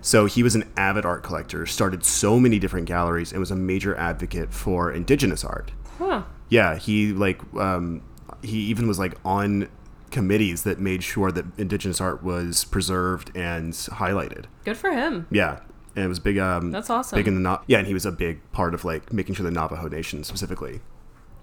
So 0.00 0.26
he 0.26 0.42
was 0.44 0.54
an 0.54 0.70
avid 0.76 1.04
art 1.04 1.22
collector, 1.24 1.66
started 1.66 2.04
so 2.04 2.38
many 2.38 2.58
different 2.60 2.86
galleries, 2.86 3.32
and 3.32 3.40
was 3.40 3.50
a 3.50 3.56
major 3.56 3.96
advocate 3.96 4.52
for 4.54 4.92
indigenous 4.92 5.44
art. 5.44 5.72
Huh. 5.98 6.22
Yeah, 6.48 6.76
he 6.76 7.12
like 7.12 7.40
um, 7.54 8.02
he 8.42 8.58
even 8.66 8.86
was 8.86 8.98
like 8.98 9.14
on 9.24 9.68
committees 10.10 10.62
that 10.62 10.78
made 10.78 11.02
sure 11.02 11.30
that 11.32 11.44
indigenous 11.58 12.00
art 12.00 12.22
was 12.22 12.64
preserved 12.64 13.30
and 13.36 13.72
highlighted. 13.72 14.44
Good 14.64 14.76
for 14.76 14.90
him. 14.92 15.26
Yeah. 15.30 15.60
And 15.96 16.04
it 16.04 16.08
was 16.08 16.20
big. 16.20 16.38
Um, 16.38 16.70
That's 16.70 16.88
awesome. 16.90 17.18
Big 17.18 17.26
in 17.26 17.34
the 17.34 17.40
Na- 17.40 17.60
yeah, 17.66 17.78
and 17.78 17.86
he 17.86 17.92
was 17.94 18.06
a 18.06 18.12
big 18.12 18.40
part 18.52 18.72
of 18.74 18.84
like 18.84 19.12
making 19.12 19.34
sure 19.34 19.42
the 19.44 19.50
Navajo 19.50 19.88
Nation 19.88 20.22
specifically 20.22 20.80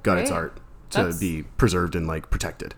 got 0.03 0.17
its 0.17 0.31
art 0.31 0.55
to 0.91 0.97
That's- 0.99 1.19
be 1.19 1.43
preserved 1.57 1.93
and 1.95 2.07
like 2.07 2.29
protected 2.29 2.73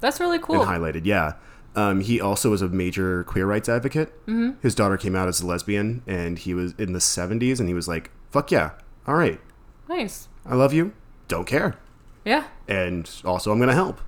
That's 0.00 0.20
really 0.20 0.38
cool. 0.38 0.62
and 0.62 0.70
highlighted. 0.70 1.04
Yeah. 1.04 1.34
Um, 1.76 2.00
he 2.00 2.20
also 2.20 2.50
was 2.50 2.62
a 2.62 2.68
major 2.68 3.24
queer 3.24 3.46
rights 3.46 3.68
advocate. 3.68 4.10
Mm-hmm. 4.26 4.60
His 4.62 4.74
daughter 4.74 4.96
came 4.96 5.14
out 5.14 5.28
as 5.28 5.40
a 5.40 5.46
lesbian, 5.46 6.02
and 6.06 6.38
he 6.38 6.54
was 6.54 6.72
in 6.78 6.92
the 6.92 6.98
70s, 6.98 7.60
and 7.60 7.68
he 7.68 7.74
was 7.74 7.86
like, 7.86 8.10
fuck 8.30 8.50
yeah, 8.50 8.70
all 9.06 9.14
right, 9.14 9.40
nice. 9.88 10.28
I 10.44 10.54
love 10.54 10.72
you, 10.72 10.92
don't 11.28 11.46
care. 11.46 11.76
Yeah. 12.24 12.44
And 12.66 13.08
also, 13.24 13.52
I'm 13.52 13.58
going 13.58 13.68
to 13.68 13.74
help. 13.74 14.00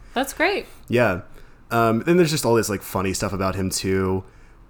That's 0.14 0.32
great. 0.32 0.66
yeah. 0.88 1.22
Um, 1.70 2.02
then 2.06 2.16
there's 2.16 2.30
just 2.30 2.44
all 2.44 2.54
this 2.54 2.68
like 2.68 2.82
funny 2.82 3.12
stuff 3.12 3.32
about 3.32 3.56
him, 3.56 3.70
too. 3.70 4.22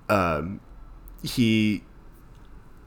Um, 0.09 0.61
he. 1.23 1.83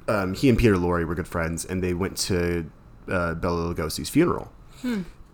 Um, 0.07 0.33
he 0.33 0.47
and 0.49 0.57
Peter 0.57 0.75
Lorre 0.75 1.05
were 1.05 1.15
good 1.15 1.27
friends, 1.27 1.65
and 1.65 1.83
they 1.83 1.93
went 1.93 2.17
to 2.17 2.71
uh, 3.09 3.33
Bela 3.35 3.73
Lugosi's 3.75 4.09
funeral. 4.09 4.51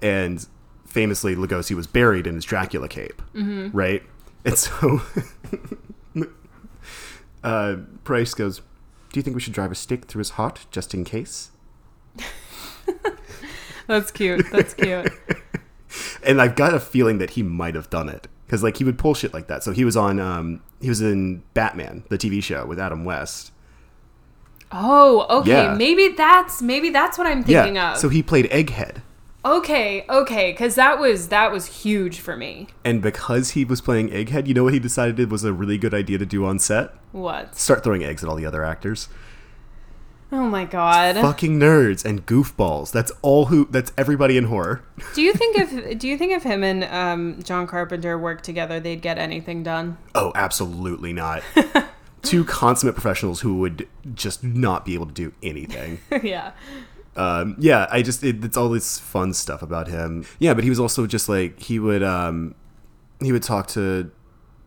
And 0.01 0.45
famously, 0.93 1.35
Lugosi 1.35 1.75
was 1.75 1.87
buried 1.87 2.27
in 2.27 2.35
his 2.35 2.45
Dracula 2.45 2.87
cape, 2.87 3.21
right? 3.73 4.03
And 4.45 4.57
so 4.57 5.01
uh, 7.43 7.77
Price 8.03 8.33
goes, 8.33 8.59
"Do 8.59 9.19
you 9.19 9.21
think 9.21 9.35
we 9.35 9.41
should 9.41 9.53
drive 9.53 9.71
a 9.71 9.75
stake 9.75 10.05
through 10.05 10.19
his 10.19 10.31
heart 10.31 10.67
just 10.71 10.93
in 10.93 11.03
case?" 11.03 11.51
That's 13.87 14.11
cute. 14.11 14.45
That's 14.51 14.73
cute. 14.73 15.11
And 16.25 16.41
I've 16.41 16.55
got 16.55 16.73
a 16.73 16.79
feeling 16.79 17.19
that 17.19 17.31
he 17.31 17.43
might 17.43 17.75
have 17.75 17.89
done 17.89 18.09
it 18.09 18.27
because 18.47 18.63
like 18.63 18.77
he 18.77 18.83
would 18.83 18.97
pull 18.97 19.13
shit 19.13 19.31
like 19.31 19.47
that. 19.47 19.61
So 19.61 19.73
he 19.73 19.85
was 19.85 19.95
on, 19.95 20.19
um, 20.19 20.63
he 20.81 20.89
was 20.89 21.01
in 21.01 21.43
Batman, 21.53 22.03
the 22.09 22.17
TV 22.17 22.41
show 22.41 22.65
with 22.65 22.79
Adam 22.79 23.05
West. 23.05 23.51
Oh, 24.71 25.27
okay. 25.41 25.51
Yeah. 25.51 25.75
Maybe 25.75 26.07
that's 26.07 26.61
maybe 26.63 26.89
that's 26.89 27.17
what 27.17 27.27
I'm 27.27 27.43
thinking 27.43 27.75
yeah. 27.75 27.91
of. 27.91 27.97
So 27.99 28.09
he 28.09 28.23
played 28.23 28.45
Egghead, 28.45 29.03
okay, 29.45 30.05
okay, 30.09 30.51
because 30.51 30.75
that 30.75 30.99
was 30.99 31.29
that 31.29 31.51
was 31.51 31.65
huge 31.83 32.19
for 32.19 32.35
me. 32.35 32.67
and 32.83 33.01
because 33.01 33.51
he 33.51 33.65
was 33.65 33.81
playing 33.81 34.09
Egghead, 34.09 34.47
you 34.47 34.53
know 34.53 34.63
what 34.63 34.73
he 34.73 34.79
decided 34.79 35.19
it 35.19 35.29
was 35.29 35.43
a 35.43 35.53
really 35.53 35.77
good 35.77 35.93
idea 35.93 36.17
to 36.17 36.25
do 36.25 36.45
on 36.45 36.59
set? 36.59 36.91
What? 37.11 37.55
Start 37.55 37.83
throwing 37.83 38.03
eggs 38.03 38.23
at 38.23 38.29
all 38.29 38.35
the 38.35 38.45
other 38.45 38.63
actors. 38.63 39.09
Oh 40.31 40.49
my 40.49 40.65
god. 40.65 41.15
Fucking 41.15 41.59
nerds 41.59 42.03
and 42.03 42.25
goofballs. 42.25 42.91
That's 42.91 43.11
all 43.21 43.45
who. 43.45 43.67
That's 43.69 43.91
everybody 43.99 44.35
in 44.35 44.45
horror. 44.45 44.81
Do 45.13 45.21
you 45.21 45.31
think 45.31 45.57
if 45.59 45.97
do 45.99 46.07
you 46.07 46.17
think 46.17 46.31
if 46.31 46.41
him 46.41 46.63
and 46.63 46.83
um, 46.85 47.43
John 47.43 47.67
Carpenter 47.67 48.17
worked 48.17 48.43
together, 48.43 48.79
they'd 48.79 49.01
get 49.01 49.19
anything 49.19 49.61
done? 49.61 49.97
Oh, 50.15 50.31
absolutely 50.33 51.13
not. 51.13 51.43
Two 52.23 52.45
consummate 52.45 52.95
professionals 52.95 53.41
who 53.41 53.57
would 53.59 53.87
just 54.15 54.43
not 54.43 54.85
be 54.85 54.95
able 54.95 55.05
to 55.05 55.11
do 55.13 55.33
anything. 55.43 55.99
yeah. 56.23 56.53
Um, 57.16 57.55
yeah, 57.59 57.88
I 57.91 58.01
just 58.01 58.24
it, 58.24 58.43
it's 58.43 58.57
all 58.57 58.70
this 58.70 58.99
fun 58.99 59.34
stuff 59.34 59.61
about 59.61 59.88
him. 59.88 60.26
Yeah, 60.39 60.53
but 60.53 60.64
he 60.64 60.70
was 60.70 60.80
also 60.80 61.07
just 61.07 61.30
like 61.30 61.59
he 61.59 61.80
would 61.80 62.03
um, 62.03 62.55
he 63.22 63.32
would 63.32 63.43
talk 63.43 63.68
to 63.70 64.11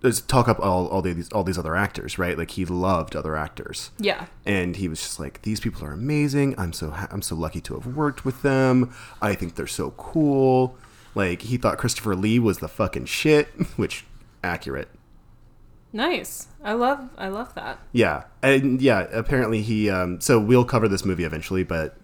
just 0.02 0.28
talk 0.28 0.48
up 0.48 0.60
all 0.60 0.86
all 0.88 1.02
these 1.02 1.30
all 1.32 1.44
these 1.44 1.58
other 1.58 1.74
actors, 1.74 2.18
right? 2.18 2.36
Like 2.38 2.52
he 2.52 2.64
loved 2.64 3.16
other 3.16 3.36
actors. 3.36 3.90
Yeah. 3.98 4.26
And 4.44 4.76
he 4.76 4.88
was 4.88 5.00
just 5.00 5.18
like, 5.18 5.42
"These 5.42 5.60
people 5.60 5.84
are 5.84 5.92
amazing. 5.92 6.54
I'm 6.58 6.72
so 6.72 6.90
ha- 6.90 7.08
I'm 7.10 7.22
so 7.22 7.34
lucky 7.34 7.60
to 7.62 7.74
have 7.74 7.86
worked 7.86 8.24
with 8.24 8.42
them. 8.42 8.94
I 9.20 9.34
think 9.34 9.56
they're 9.56 9.66
so 9.66 9.92
cool." 9.92 10.76
Like 11.14 11.42
he 11.42 11.56
thought 11.56 11.78
Christopher 11.78 12.14
Lee 12.14 12.38
was 12.38 12.58
the 12.58 12.68
fucking 12.68 13.06
shit, 13.06 13.46
which 13.76 14.04
accurate. 14.44 14.88
Nice. 15.92 16.48
I 16.62 16.74
love 16.74 17.08
I 17.16 17.28
love 17.28 17.54
that. 17.54 17.78
Yeah, 17.92 18.24
and 18.42 18.80
yeah, 18.82 19.06
apparently 19.12 19.62
he. 19.62 19.88
Um, 19.90 20.20
so 20.20 20.38
we'll 20.38 20.64
cover 20.64 20.88
this 20.88 21.04
movie 21.04 21.24
eventually, 21.24 21.64
but 21.64 21.96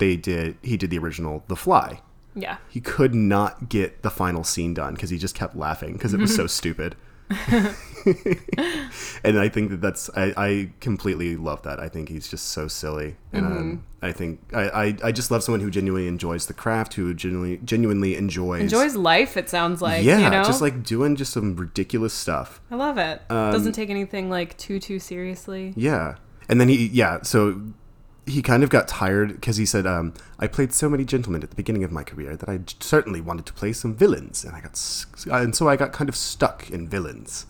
they 0.00 0.16
did. 0.16 0.56
He 0.62 0.76
did 0.76 0.90
the 0.90 0.98
original, 0.98 1.44
The 1.46 1.56
Fly. 1.56 2.00
Yeah. 2.34 2.56
He 2.68 2.80
could 2.80 3.14
not 3.14 3.68
get 3.68 4.02
the 4.02 4.10
final 4.10 4.42
scene 4.44 4.74
done 4.74 4.94
because 4.94 5.10
he 5.10 5.18
just 5.18 5.34
kept 5.34 5.54
laughing 5.56 5.92
because 5.92 6.12
it 6.14 6.20
was 6.20 6.34
so 6.34 6.46
stupid. 6.58 6.96
and 9.24 9.38
I 9.38 9.48
think 9.48 9.70
that 9.70 9.80
that's 9.80 10.10
I, 10.16 10.32
I 10.36 10.70
completely 10.80 11.36
love 11.36 11.62
that. 11.62 11.78
I 11.78 11.88
think 11.88 12.08
he's 12.08 12.26
just 12.28 12.46
so 12.48 12.66
silly, 12.66 13.16
and 13.32 13.46
um, 13.46 13.84
I 14.02 14.10
think 14.10 14.40
I, 14.52 14.68
I 14.68 14.96
I 15.04 15.12
just 15.12 15.30
love 15.30 15.44
someone 15.44 15.60
who 15.60 15.70
genuinely 15.70 16.08
enjoys 16.08 16.46
the 16.46 16.54
craft, 16.54 16.94
who 16.94 17.14
genuinely 17.14 17.58
genuinely 17.64 18.16
enjoys 18.16 18.62
Enjoys 18.62 18.96
life, 18.96 19.36
it 19.36 19.48
sounds 19.48 19.80
like. 19.80 20.04
yeah, 20.04 20.18
you 20.18 20.30
know? 20.30 20.42
just 20.42 20.60
like 20.60 20.82
doing 20.82 21.14
just 21.14 21.32
some 21.32 21.54
ridiculous 21.54 22.12
stuff. 22.14 22.60
I 22.70 22.74
love 22.74 22.98
it. 22.98 23.22
Doesn't 23.28 23.74
take 23.74 23.90
anything 23.90 24.28
like 24.28 24.56
too 24.58 24.80
too 24.80 24.98
seriously. 24.98 25.72
Yeah. 25.76 26.16
And 26.48 26.60
then 26.60 26.68
he, 26.68 26.86
yeah, 26.86 27.22
so 27.22 27.62
he 28.26 28.42
kind 28.42 28.62
of 28.62 28.70
got 28.70 28.86
tired 28.88 29.32
because 29.34 29.56
he 29.56 29.66
said, 29.66 29.86
um, 29.86 30.14
I 30.38 30.46
played 30.46 30.72
so 30.72 30.88
many 30.88 31.04
gentlemen 31.04 31.42
at 31.42 31.50
the 31.50 31.56
beginning 31.56 31.82
of 31.84 31.90
my 31.92 32.04
career 32.04 32.36
that 32.36 32.48
I 32.48 32.58
j- 32.58 32.76
certainly 32.80 33.20
wanted 33.20 33.46
to 33.46 33.52
play 33.52 33.72
some 33.72 33.94
villains. 33.94 34.44
And 34.44 34.54
I 34.54 34.60
got, 34.60 34.72
s- 34.72 35.06
and 35.30 35.54
so 35.56 35.68
I 35.68 35.76
got 35.76 35.92
kind 35.92 36.08
of 36.08 36.14
stuck 36.16 36.70
in 36.70 36.88
villains. 36.88 37.46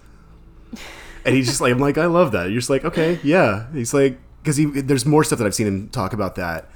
and 1.25 1.35
he's 1.35 1.47
just 1.47 1.61
like, 1.61 1.73
I'm 1.73 1.79
like, 1.81 1.99
I 1.99 2.07
love 2.07 2.33
that. 2.33 2.45
You're 2.51 2.61
just 2.61 2.71
like, 2.71 2.85
okay, 2.85 3.19
yeah. 3.23 3.67
He's 3.73 3.93
like, 3.93 4.19
because 4.43 4.57
he 4.57 4.65
there's 4.67 5.05
more 5.05 5.23
stuff 5.25 5.39
that 5.39 5.45
I've 5.47 5.55
seen 5.55 5.67
him 5.67 5.89
talk 5.91 6.13
about 6.15 6.35
that, 6.37 6.71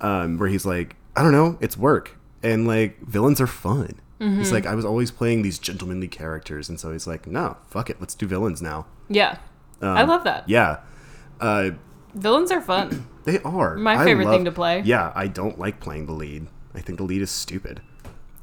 um, 0.00 0.38
where 0.38 0.48
he's 0.48 0.64
like, 0.64 0.96
I 1.16 1.22
don't 1.22 1.32
know, 1.32 1.58
it's 1.60 1.76
work, 1.76 2.16
and 2.42 2.66
like 2.66 2.98
villains 3.02 3.40
are 3.40 3.46
fun. 3.46 4.00
He's 4.20 4.52
like, 4.52 4.66
I 4.66 4.74
was 4.74 4.84
always 4.84 5.10
playing 5.10 5.40
these 5.42 5.58
gentlemanly 5.58 6.06
characters, 6.08 6.68
and 6.68 6.78
so 6.78 6.92
he's 6.92 7.06
like, 7.06 7.26
no, 7.26 7.56
fuck 7.68 7.88
it, 7.88 8.00
let's 8.00 8.14
do 8.14 8.26
villains 8.26 8.60
now. 8.60 8.84
Yeah. 9.08 9.38
I 9.82 10.02
love 10.02 10.24
that. 10.24 10.40
Um, 10.40 10.44
Yeah, 10.46 10.76
uh, 11.40 11.70
Villains 12.14 12.50
are 12.50 12.60
fun. 12.60 13.06
they 13.24 13.38
are 13.40 13.76
My 13.76 13.96
I 13.96 14.04
favorite 14.04 14.26
love- 14.26 14.34
thing 14.34 14.44
to 14.46 14.52
play. 14.52 14.82
Yeah, 14.84 15.12
I 15.14 15.26
don't 15.26 15.58
like 15.58 15.80
playing 15.80 16.06
the 16.06 16.12
lead. 16.12 16.46
I 16.74 16.80
think 16.80 16.98
the 16.98 17.04
lead 17.04 17.22
is 17.22 17.30
stupid. 17.30 17.80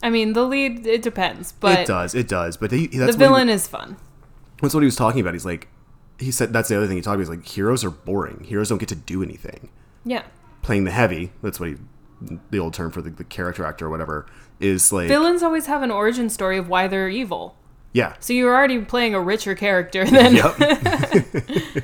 I 0.03 0.09
mean, 0.09 0.33
the 0.33 0.43
lead, 0.43 0.85
it 0.85 1.01
depends, 1.01 1.53
but 1.53 1.79
it 1.79 1.87
does, 1.87 2.13
it 2.13 2.27
does. 2.27 2.55
But 2.57 2.69
that's 2.69 2.91
the 2.91 2.99
what 2.99 3.09
he- 3.13 3.17
villain 3.17 3.49
is 3.49 3.67
fun. 3.67 3.97
That's 4.61 4.73
what 4.73 4.81
he 4.81 4.85
was 4.85 4.95
talking 4.95 5.21
about. 5.21 5.33
He's 5.33 5.45
like, 5.45 5.67
he 6.19 6.31
said 6.31 6.51
that's 6.53 6.69
the 6.69 6.77
other 6.77 6.87
thing 6.87 6.97
he 6.97 7.01
talked 7.01 7.15
about. 7.15 7.21
He's 7.21 7.29
like, 7.29 7.45
heroes 7.47 7.83
are 7.83 7.89
boring. 7.91 8.43
Heroes 8.43 8.69
don't 8.69 8.77
get 8.79 8.89
to 8.89 8.95
do 8.95 9.21
anything. 9.23 9.69
Yeah. 10.05 10.23
Playing 10.61 10.83
the 10.83 10.91
heavy, 10.91 11.31
that's 11.41 11.59
what 11.59 11.69
he, 11.69 11.75
the 12.51 12.59
old 12.59 12.73
term 12.73 12.91
for 12.91 13.01
the, 13.01 13.09
the 13.09 13.23
character 13.23 13.63
actor 13.65 13.85
or 13.87 13.89
whatever, 13.89 14.25
is 14.59 14.91
like, 14.91 15.07
Villains 15.07 15.41
always 15.43 15.65
have 15.67 15.81
an 15.83 15.91
origin 15.91 16.29
story 16.29 16.57
of 16.57 16.67
why 16.69 16.87
they're 16.87 17.09
evil. 17.09 17.55
yeah, 17.93 18.15
So 18.19 18.33
you're 18.33 18.55
already 18.55 18.79
playing 18.79 19.13
a 19.13 19.21
richer 19.21 19.53
character 19.55 20.05
than. 20.09 20.35
yep. 20.35 20.55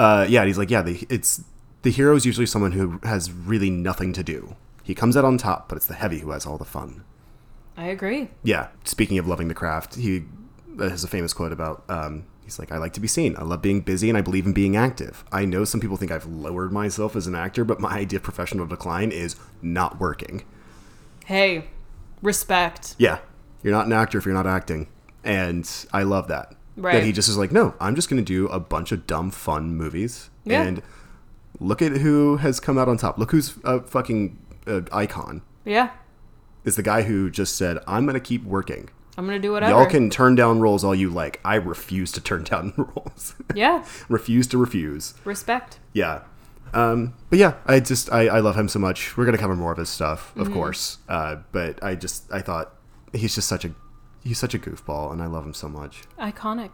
uh, 0.00 0.24
yeah, 0.26 0.46
he's 0.46 0.56
like, 0.56 0.70
yeah, 0.70 0.80
the, 0.80 1.06
it's 1.10 1.44
the 1.82 1.90
hero 1.90 2.16
is 2.16 2.24
usually 2.24 2.46
someone 2.46 2.72
who 2.72 2.98
has 3.02 3.30
really 3.30 3.68
nothing 3.68 4.14
to 4.14 4.22
do. 4.22 4.56
He 4.82 4.94
comes 4.94 5.14
out 5.14 5.26
on 5.26 5.36
top, 5.36 5.68
but 5.68 5.76
it's 5.76 5.86
the 5.86 5.94
heavy 5.94 6.20
who 6.20 6.30
has 6.30 6.46
all 6.46 6.56
the 6.56 6.64
fun. 6.64 7.04
I 7.76 7.88
agree. 7.88 8.30
Yeah. 8.42 8.68
Speaking 8.84 9.18
of 9.18 9.28
loving 9.28 9.48
the 9.48 9.54
craft, 9.54 9.96
he 9.96 10.24
has 10.78 11.04
a 11.04 11.08
famous 11.08 11.34
quote 11.34 11.52
about. 11.52 11.84
Um, 11.90 12.24
he's 12.42 12.58
like, 12.58 12.72
"I 12.72 12.78
like 12.78 12.94
to 12.94 13.00
be 13.00 13.08
seen. 13.08 13.36
I 13.36 13.42
love 13.42 13.60
being 13.60 13.82
busy, 13.82 14.08
and 14.08 14.16
I 14.16 14.22
believe 14.22 14.46
in 14.46 14.54
being 14.54 14.74
active. 14.74 15.22
I 15.30 15.44
know 15.44 15.64
some 15.64 15.80
people 15.80 15.98
think 15.98 16.10
I've 16.10 16.26
lowered 16.26 16.72
myself 16.72 17.14
as 17.14 17.26
an 17.26 17.34
actor, 17.34 17.62
but 17.62 17.78
my 17.78 17.90
idea 17.90 18.18
of 18.18 18.22
professional 18.22 18.66
decline 18.66 19.12
is 19.12 19.36
not 19.60 20.00
working. 20.00 20.44
Hey, 21.26 21.66
respect. 22.22 22.94
Yeah, 22.96 23.18
you're 23.62 23.74
not 23.74 23.84
an 23.86 23.92
actor 23.92 24.16
if 24.16 24.24
you're 24.24 24.34
not 24.34 24.46
acting, 24.46 24.88
and 25.22 25.70
I 25.92 26.04
love 26.04 26.28
that. 26.28 26.54
Right. 26.76 26.94
That 26.94 27.04
he 27.04 27.12
just 27.12 27.28
is 27.28 27.36
like, 27.36 27.52
no, 27.52 27.74
I'm 27.80 27.94
just 27.94 28.08
going 28.08 28.22
to 28.22 28.26
do 28.26 28.46
a 28.48 28.60
bunch 28.60 28.92
of 28.92 29.06
dumb, 29.06 29.30
fun 29.30 29.74
movies, 29.76 30.30
Yeah. 30.44 30.62
and 30.62 30.82
look 31.58 31.82
at 31.82 31.92
who 31.92 32.36
has 32.38 32.60
come 32.60 32.78
out 32.78 32.88
on 32.88 32.96
top. 32.96 33.18
Look 33.18 33.32
who's 33.32 33.56
a 33.64 33.80
fucking 33.82 34.38
uh, 34.66 34.80
icon. 34.92 35.42
Yeah. 35.64 35.90
Is 36.64 36.76
the 36.76 36.82
guy 36.82 37.02
who 37.02 37.30
just 37.30 37.56
said, 37.56 37.78
"I'm 37.86 38.04
going 38.04 38.14
to 38.14 38.20
keep 38.20 38.44
working." 38.44 38.88
I'm 39.18 39.26
going 39.26 39.36
to 39.40 39.42
do 39.46 39.52
whatever. 39.52 39.72
Y'all 39.72 39.86
can 39.86 40.08
turn 40.08 40.34
down 40.34 40.60
roles 40.60 40.84
all 40.84 40.94
you 40.94 41.10
like. 41.10 41.40
I 41.44 41.56
refuse 41.56 42.12
to 42.12 42.20
turn 42.20 42.44
down 42.52 42.72
roles. 42.76 43.34
Yeah. 43.54 43.84
refuse 44.08 44.46
to 44.48 44.58
refuse. 44.58 45.14
Respect. 45.24 45.78
Yeah. 45.92 46.22
Um, 46.72 47.14
but 47.30 47.38
yeah, 47.40 47.54
I 47.66 47.80
just 47.80 48.12
I, 48.12 48.28
I 48.28 48.38
love 48.40 48.56
him 48.56 48.68
so 48.68 48.78
much. 48.78 49.16
We're 49.16 49.24
gonna 49.24 49.38
cover 49.38 49.56
more 49.56 49.72
of 49.72 49.78
his 49.78 49.88
stuff, 49.88 50.30
Mm-hmm. 50.30 50.40
of 50.42 50.52
course. 50.52 50.98
Uh, 51.08 51.36
but 51.50 51.82
I 51.82 51.94
just 51.96 52.32
I 52.32 52.40
thought 52.40 52.74
he's 53.12 53.34
just 53.34 53.48
such 53.48 53.64
a 53.64 53.72
he's 54.24 54.38
such 54.38 54.54
a 54.54 54.58
goofball, 54.58 55.12
and 55.12 55.22
I 55.22 55.26
love 55.26 55.44
him 55.46 55.54
so 55.54 55.68
much. 55.68 56.02
Iconic. 56.18 56.70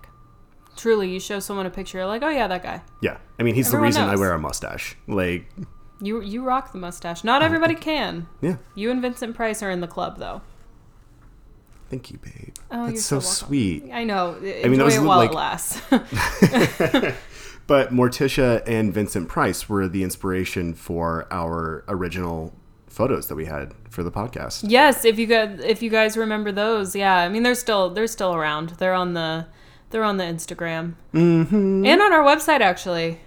Truly, 0.76 1.10
you 1.10 1.20
show 1.20 1.38
someone 1.40 1.64
a 1.66 1.70
picture, 1.70 2.04
like, 2.04 2.22
oh 2.22 2.28
yeah, 2.28 2.46
that 2.48 2.62
guy. 2.62 2.82
Yeah, 3.00 3.16
I 3.38 3.42
mean 3.42 3.54
he's 3.54 3.68
Everyone 3.68 3.82
the 3.82 3.86
reason 3.86 4.02
I 4.08 4.16
wear 4.16 4.32
a 4.32 4.38
mustache. 4.38 4.94
Like, 5.06 5.48
You 6.00 6.20
you 6.20 6.44
rock 6.44 6.72
the 6.72 6.78
mustache. 6.78 7.24
Not 7.24 7.42
everybody 7.42 7.74
can. 7.88 8.26
yeah, 8.42 8.56
You 8.74 8.90
and 8.90 9.00
Vincent 9.00 9.34
Price 9.34 9.62
are 9.62 9.70
in 9.70 9.80
the 9.80 9.86
club, 9.88 10.18
though. 10.18 10.42
thank 11.88 12.10
you, 12.10 12.18
babe. 12.18 12.54
Oh, 12.70 12.86
That's 12.86 12.92
you're 12.92 13.02
so, 13.02 13.16
welcome. 13.16 13.30
sweet. 13.30 13.90
I 13.92 14.04
know. 14.04 14.34
Enjoy 14.34 14.68
mean, 14.68 14.78
that 14.78 14.84
was 14.84 14.96
it 14.96 15.00
while 15.02 15.18
like- 15.18 15.30
it 15.30 15.34
lasts. 15.34 15.80
But 17.68 17.90
Morticia 17.92 18.62
and 18.64 18.94
Vincent 18.94 19.28
Price 19.28 19.68
were 19.68 19.88
the 19.88 20.04
inspiration 20.04 20.72
for 20.72 21.26
our 21.32 21.82
original 21.88 22.54
photos 22.96 23.28
that 23.28 23.34
we 23.36 23.44
had 23.44 23.74
for 23.90 24.02
the 24.02 24.10
podcast. 24.10 24.64
yes, 24.66 25.04
if 25.04 25.18
you 25.18 25.26
guys 25.26 25.60
if 25.62 25.82
you 25.82 25.90
guys 25.90 26.16
remember 26.16 26.50
those, 26.50 26.96
yeah. 26.96 27.16
I 27.18 27.28
mean, 27.28 27.42
they're 27.42 27.54
still 27.66 27.90
they're 27.90 28.06
still 28.18 28.34
around. 28.34 28.70
They're 28.80 28.94
on 29.04 29.14
the 29.14 29.46
they're 29.90 30.02
on 30.04 30.16
the 30.16 30.24
Instagram 30.24 30.94
Mm-hmm. 31.12 31.84
and 31.86 32.00
on 32.02 32.12
our 32.12 32.24
website 32.24 32.60
actually. 32.60 33.20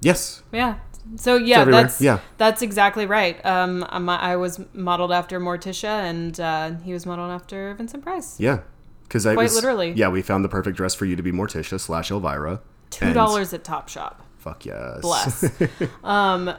Yes. 0.00 0.42
Yeah. 0.52 0.78
So 1.16 1.36
yeah, 1.36 1.64
that's 1.64 2.00
Yeah. 2.00 2.18
that's 2.38 2.62
exactly 2.62 3.04
right. 3.06 3.36
Um, 3.44 3.84
I'm- 3.90 4.08
I 4.08 4.36
was 4.36 4.60
modeled 4.72 5.12
after 5.12 5.38
Morticia, 5.40 5.94
and 6.10 6.38
uh, 6.40 6.72
he 6.84 6.92
was 6.92 7.04
modeled 7.06 7.30
after 7.30 7.74
Vincent 7.74 8.02
Price. 8.02 8.38
Yeah. 8.40 8.60
Because 9.04 9.26
I 9.26 9.34
Quite 9.34 9.44
was, 9.44 9.54
literally. 9.56 9.90
Yeah, 9.92 10.08
we 10.08 10.22
found 10.22 10.44
the 10.44 10.48
perfect 10.48 10.76
dress 10.76 10.94
for 10.94 11.04
you 11.04 11.16
to 11.16 11.22
be 11.22 11.32
Morticia 11.32 11.78
slash 11.80 12.10
Elvira. 12.10 12.60
Two 12.90 13.12
dollars 13.12 13.52
at 13.52 13.64
Topshop. 13.64 14.14
Fuck 14.38 14.64
yes. 14.66 15.00
Bless. 15.02 15.50
um, 16.04 16.54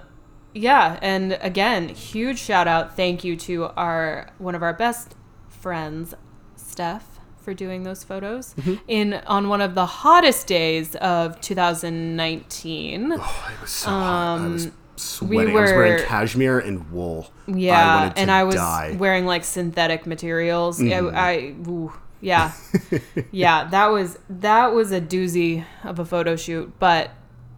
yeah, 0.54 0.98
and 1.02 1.38
again, 1.42 1.90
huge 1.90 2.40
shout 2.40 2.68
out, 2.68 2.96
thank 2.96 3.24
you 3.24 3.36
to 3.38 3.66
our 3.78 4.30
one 4.38 4.56
of 4.56 4.64
our 4.64 4.74
best 4.74 5.16
friends, 5.48 6.14
Steph, 6.56 7.20
for 7.38 7.54
doing 7.54 7.84
those 7.84 8.04
photos 8.04 8.54
Mm-hmm. 8.56 8.76
in 8.88 9.14
on 9.28 9.48
one 9.50 9.62
of 9.62 9.76
the 9.76 9.86
hottest 9.86 10.48
days 10.48 10.96
of 10.96 11.40
2019. 11.42 13.14
Oh, 13.14 13.50
it 13.54 13.62
was 13.62 13.70
so 13.70 13.90
hot. 13.90 14.40
I 14.42 14.48
was 14.48 14.72
sweating. 14.96 15.56
I 15.56 15.62
was 15.62 15.72
Um, 15.72 15.76
were- 15.78 15.84
wearing 15.84 16.06
cashmere 16.06 16.60
and 16.60 16.92
wool. 16.92 17.32
Yeah, 17.48 18.10
to 18.14 18.20
and 18.22 18.32
I 18.32 18.44
was 18.44 18.56
die. 18.56 18.96
Wearing 19.00 19.26
like 19.26 19.44
synthetic 19.44 20.06
materials. 20.06 20.82
I, 20.82 20.86
I 21.00 21.36
ooh, 21.68 21.92
yeah, 22.22 22.52
yeah. 23.32 23.66
That 23.70 23.88
was 23.88 24.20
that 24.30 24.74
was 24.74 24.92
a 24.92 25.02
doozy 25.02 25.66
of 25.84 26.00
a 26.00 26.06
photo 26.06 26.36
shoot, 26.36 26.72
but 26.80 27.10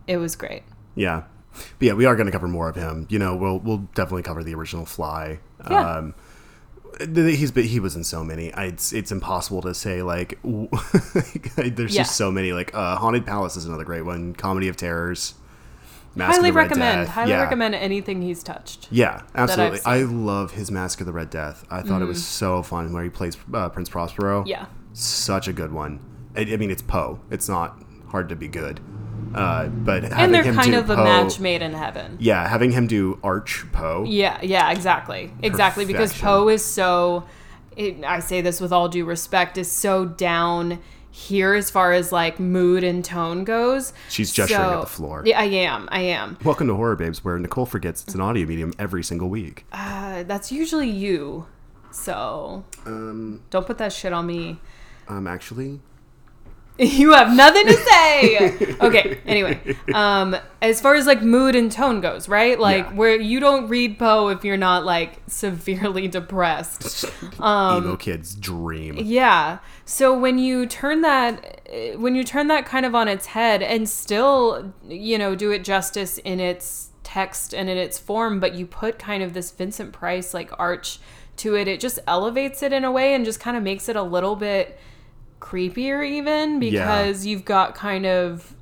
it 0.08 0.18
was 0.18 0.36
great. 0.36 0.64
Yeah. 0.96 1.24
But 1.54 1.86
yeah, 1.88 1.94
we 1.94 2.06
are 2.06 2.16
going 2.16 2.26
to 2.26 2.32
cover 2.32 2.48
more 2.48 2.70
of 2.70 2.76
him. 2.76 3.08
You 3.10 3.20
know, 3.20 3.36
we'll 3.36 3.60
we'll 3.60 3.88
definitely 3.96 4.24
cover 4.24 4.44
the 4.44 4.54
original 4.56 4.86
Fly. 4.86 5.40
Yeah. 5.70 5.98
Um, 5.98 6.16
he's 7.16 7.52
but 7.52 7.66
he 7.66 7.80
was 7.80 7.96
in 7.96 8.04
so 8.04 8.24
many. 8.24 8.54
I, 8.54 8.66
it's 8.66 8.94
it's 8.94 9.12
impossible 9.12 9.62
to 9.64 9.74
say 9.74 10.02
like. 10.04 10.40
there's 11.56 11.96
Yeah. 11.96 12.02
just 12.04 12.16
so 12.16 12.32
many. 12.32 12.54
Like 12.54 12.74
uh, 12.74 12.96
Haunted 12.98 13.26
Palace 13.26 13.56
is 13.58 13.66
another 13.66 13.84
great 13.84 14.04
one. 14.06 14.34
Comedy 14.34 14.68
of 14.68 14.78
Terrors. 14.78 15.36
Mask 16.16 16.36
highly 16.36 16.50
of 16.50 16.54
the 16.54 16.58
Red 16.60 16.64
recommend. 16.66 17.06
Death. 17.08 17.16
Highly 17.16 17.32
yeah. 17.32 17.42
recommend 17.42 17.74
anything 17.76 18.22
he's 18.22 18.44
touched. 18.44 18.88
Yeah, 18.92 19.22
absolutely. 19.34 19.80
Mm-hmm. 19.80 19.90
I 19.90 19.98
love 20.04 20.52
his 20.52 20.70
Mask 20.70 21.00
of 21.00 21.08
the 21.08 21.14
Red 21.14 21.32
Death. 21.32 21.66
I 21.72 21.82
thought 21.82 22.04
it 22.04 22.06
was 22.06 22.24
so 22.24 22.62
fun 22.62 22.94
where 22.94 23.04
he 23.04 23.10
plays 23.10 23.36
uh, 23.52 23.70
Prince 23.70 23.90
Prospero. 23.90 24.44
Yeah. 24.46 24.68
such 24.94 25.48
a 25.48 25.54
good 25.54 25.72
one. 25.72 26.00
I, 26.36 26.42
I 26.42 26.58
mean, 26.58 26.70
it's 26.70 26.84
Poe. 26.84 27.20
It's 27.32 27.50
not 27.50 27.82
hard 28.10 28.30
to 28.30 28.36
be 28.36 28.48
good. 28.48 28.80
Uh, 29.34 29.68
but 29.68 30.04
And 30.06 30.34
they're 30.34 30.44
kind 30.54 30.76
of 30.76 30.90
a 30.90 30.96
Poe- 30.96 31.04
match 31.04 31.40
made 31.40 31.62
in 31.62 31.74
heaven. 31.74 32.18
Yeah, 32.20 32.48
having 32.48 32.72
him 32.72 32.88
do 32.88 33.20
Arch 33.24 33.66
Poe. 33.72 34.04
Yeah, 34.08 34.40
yeah, 34.42 34.72
exactly. 34.72 35.32
Exactly. 35.42 35.86
Because 35.86 36.14
Poe 36.20 36.48
is 36.50 36.64
so, 36.64 37.26
it, 37.76 38.04
I 38.04 38.20
say 38.20 38.42
this 38.42 38.62
with 38.62 38.72
all 38.72 38.90
due 38.90 39.06
respect, 39.06 39.58
is 39.58 39.72
so 39.72 40.06
down 40.06 40.80
here 41.10 41.54
as 41.54 41.70
far 41.70 41.94
as 41.94 42.12
like 42.12 42.40
mood 42.40 42.84
and 42.84 43.06
tone 43.06 43.44
goes. 43.44 43.94
She's 44.10 44.34
gesturing 44.34 44.62
at 44.62 44.82
the 44.82 44.88
floor. 44.88 45.22
Yeah, 45.26 45.40
I 45.40 45.44
am. 45.46 45.88
I 45.92 46.02
am. 46.02 46.38
Welcome 46.44 46.68
to 46.68 46.76
Horror 46.76 46.96
Babes, 46.96 47.24
where 47.24 47.38
Nicole 47.38 47.68
forgets 47.68 48.04
it's 48.04 48.16
an 48.16 48.22
audio 48.22 48.48
medium 48.48 48.74
every 48.80 49.04
single 49.04 49.30
week. 49.30 49.66
Uh, 49.72 50.24
that's 50.24 50.52
usually 50.52 50.90
you. 50.90 51.46
So 51.92 52.64
Um, 52.88 53.42
don't 53.52 53.68
put 53.68 53.78
that 53.78 53.94
shit 53.94 54.12
on 54.14 54.26
me. 54.26 54.60
um, 55.08 55.28
actually, 55.28 55.82
You 56.80 57.14
have 57.14 57.36
nothing 57.36 57.68
to 57.68 57.74
say. 57.74 58.76
okay. 58.82 59.20
Anyway, 59.28 59.76
um, 59.94 60.36
as 60.62 60.82
far 60.82 60.96
as 60.96 61.06
like 61.06 61.22
mood 61.22 61.56
and 61.56 61.72
tone 61.72 62.02
goes, 62.02 62.28
right? 62.28 62.60
Like 62.60 62.86
Yeah. 62.86 62.94
where 62.94 63.20
you 63.22 63.40
don't 63.40 63.68
read 63.68 64.00
Poe 64.00 64.30
if 64.30 64.44
you're 64.44 64.58
not 64.58 64.84
like 64.84 65.22
severely 65.28 66.08
depressed. 66.20 67.06
Um, 67.40 67.84
emo 67.84 67.96
kid's 67.96 68.34
dream. 68.34 68.96
Yeah. 68.98 69.60
So 69.86 70.18
when 70.18 70.40
you 70.40 70.66
turn 70.66 71.02
that 71.02 71.62
when 71.98 72.16
you 72.16 72.24
turn 72.24 72.48
that 72.48 72.66
kind 72.66 72.86
of 72.86 72.96
on 72.96 73.08
its 73.08 73.28
head 73.28 73.62
and 73.62 73.88
still, 73.88 74.74
you 74.88 75.18
know, 75.18 75.36
do 75.36 75.52
it 75.52 75.64
justice 75.64 76.18
in 76.20 76.40
its 76.40 76.90
text 77.04 77.54
and 77.54 77.70
in 77.70 77.78
its 77.78 78.00
form, 78.00 78.40
but 78.40 78.56
you 78.56 78.66
put 78.66 78.98
kind 78.98 79.22
of 79.22 79.34
this 79.34 79.52
Vincent 79.52 79.92
Price 79.94 80.34
like 80.34 80.50
arch 80.60 81.00
to 81.38 81.56
it, 81.56 81.68
it 81.68 81.80
just 81.80 82.00
elevates 82.08 82.64
it 82.64 82.74
in 82.74 82.84
a 82.84 82.92
way 82.92 83.14
and 83.14 83.26
just 83.26 83.40
kind 83.40 83.58
of 83.58 83.64
makes 83.64 83.90
it 83.90 83.96
a 83.96 84.04
little 84.04 84.36
bit 84.36 84.80
creepier 85.44 86.08
even 86.08 86.60
because 86.60 87.26
you've 87.26 87.46
got 87.46 87.76
kind 87.76 88.06
of 88.06 88.56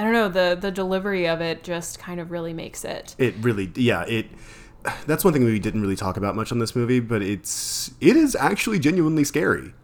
I 0.00 0.04
don't 0.04 0.12
know, 0.14 0.28
the 0.28 0.56
the 0.58 0.70
delivery 0.70 1.28
of 1.28 1.42
it 1.42 1.62
just 1.62 1.98
kind 1.98 2.20
of 2.20 2.30
really 2.30 2.54
makes 2.54 2.86
it. 2.86 3.14
It 3.18 3.34
really, 3.40 3.70
yeah, 3.74 4.02
it. 4.04 4.26
That's 5.06 5.24
one 5.24 5.34
thing 5.34 5.44
we 5.44 5.58
didn't 5.58 5.82
really 5.82 5.96
talk 5.96 6.16
about 6.16 6.34
much 6.34 6.50
on 6.52 6.58
this 6.58 6.74
movie, 6.74 7.00
but 7.00 7.20
it's 7.20 7.90
it 8.00 8.16
is 8.16 8.34
actually 8.34 8.78
genuinely 8.78 9.24
scary. 9.24 9.74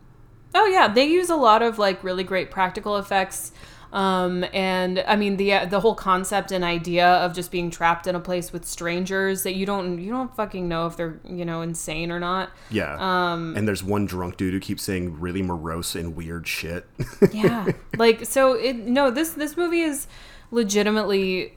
Oh 0.54 0.64
yeah, 0.66 0.88
they 0.88 1.04
use 1.04 1.28
a 1.28 1.36
lot 1.36 1.60
of 1.60 1.78
like 1.78 2.02
really 2.02 2.24
great 2.24 2.50
practical 2.50 2.96
effects. 2.96 3.52
Um, 3.92 4.44
and 4.52 5.04
I 5.06 5.16
mean 5.16 5.36
the 5.36 5.66
the 5.66 5.80
whole 5.80 5.94
concept 5.94 6.52
and 6.52 6.64
idea 6.64 7.06
of 7.06 7.34
just 7.34 7.50
being 7.50 7.70
trapped 7.70 8.06
in 8.06 8.14
a 8.14 8.20
place 8.20 8.52
with 8.52 8.64
strangers 8.64 9.42
that 9.44 9.54
you 9.54 9.66
don't 9.66 10.00
you 10.00 10.10
don't 10.10 10.34
fucking 10.34 10.68
know 10.68 10.86
if 10.86 10.96
they're 10.96 11.20
you 11.24 11.44
know 11.44 11.62
insane 11.62 12.10
or 12.10 12.20
not. 12.20 12.50
Yeah. 12.70 12.96
Um, 12.98 13.54
and 13.56 13.66
there's 13.66 13.82
one 13.82 14.06
drunk 14.06 14.36
dude 14.36 14.52
who 14.52 14.60
keeps 14.60 14.82
saying 14.82 15.20
really 15.20 15.42
morose 15.42 15.94
and 15.94 16.16
weird 16.16 16.46
shit. 16.46 16.86
yeah. 17.32 17.66
Like 17.96 18.26
so 18.26 18.52
it 18.52 18.76
no 18.76 19.10
this 19.10 19.30
this 19.30 19.56
movie 19.56 19.80
is 19.80 20.06
legitimately 20.50 21.56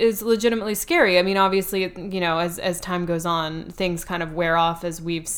is 0.00 0.22
legitimately 0.22 0.74
scary. 0.74 1.18
I 1.18 1.22
mean, 1.22 1.36
obviously, 1.36 1.82
you 1.96 2.20
know, 2.20 2.38
as 2.38 2.58
as 2.58 2.80
time 2.80 3.06
goes 3.06 3.26
on, 3.26 3.70
things 3.70 4.04
kind 4.04 4.22
of 4.22 4.32
wear 4.32 4.56
off 4.56 4.84
as 4.84 5.00
we've 5.00 5.28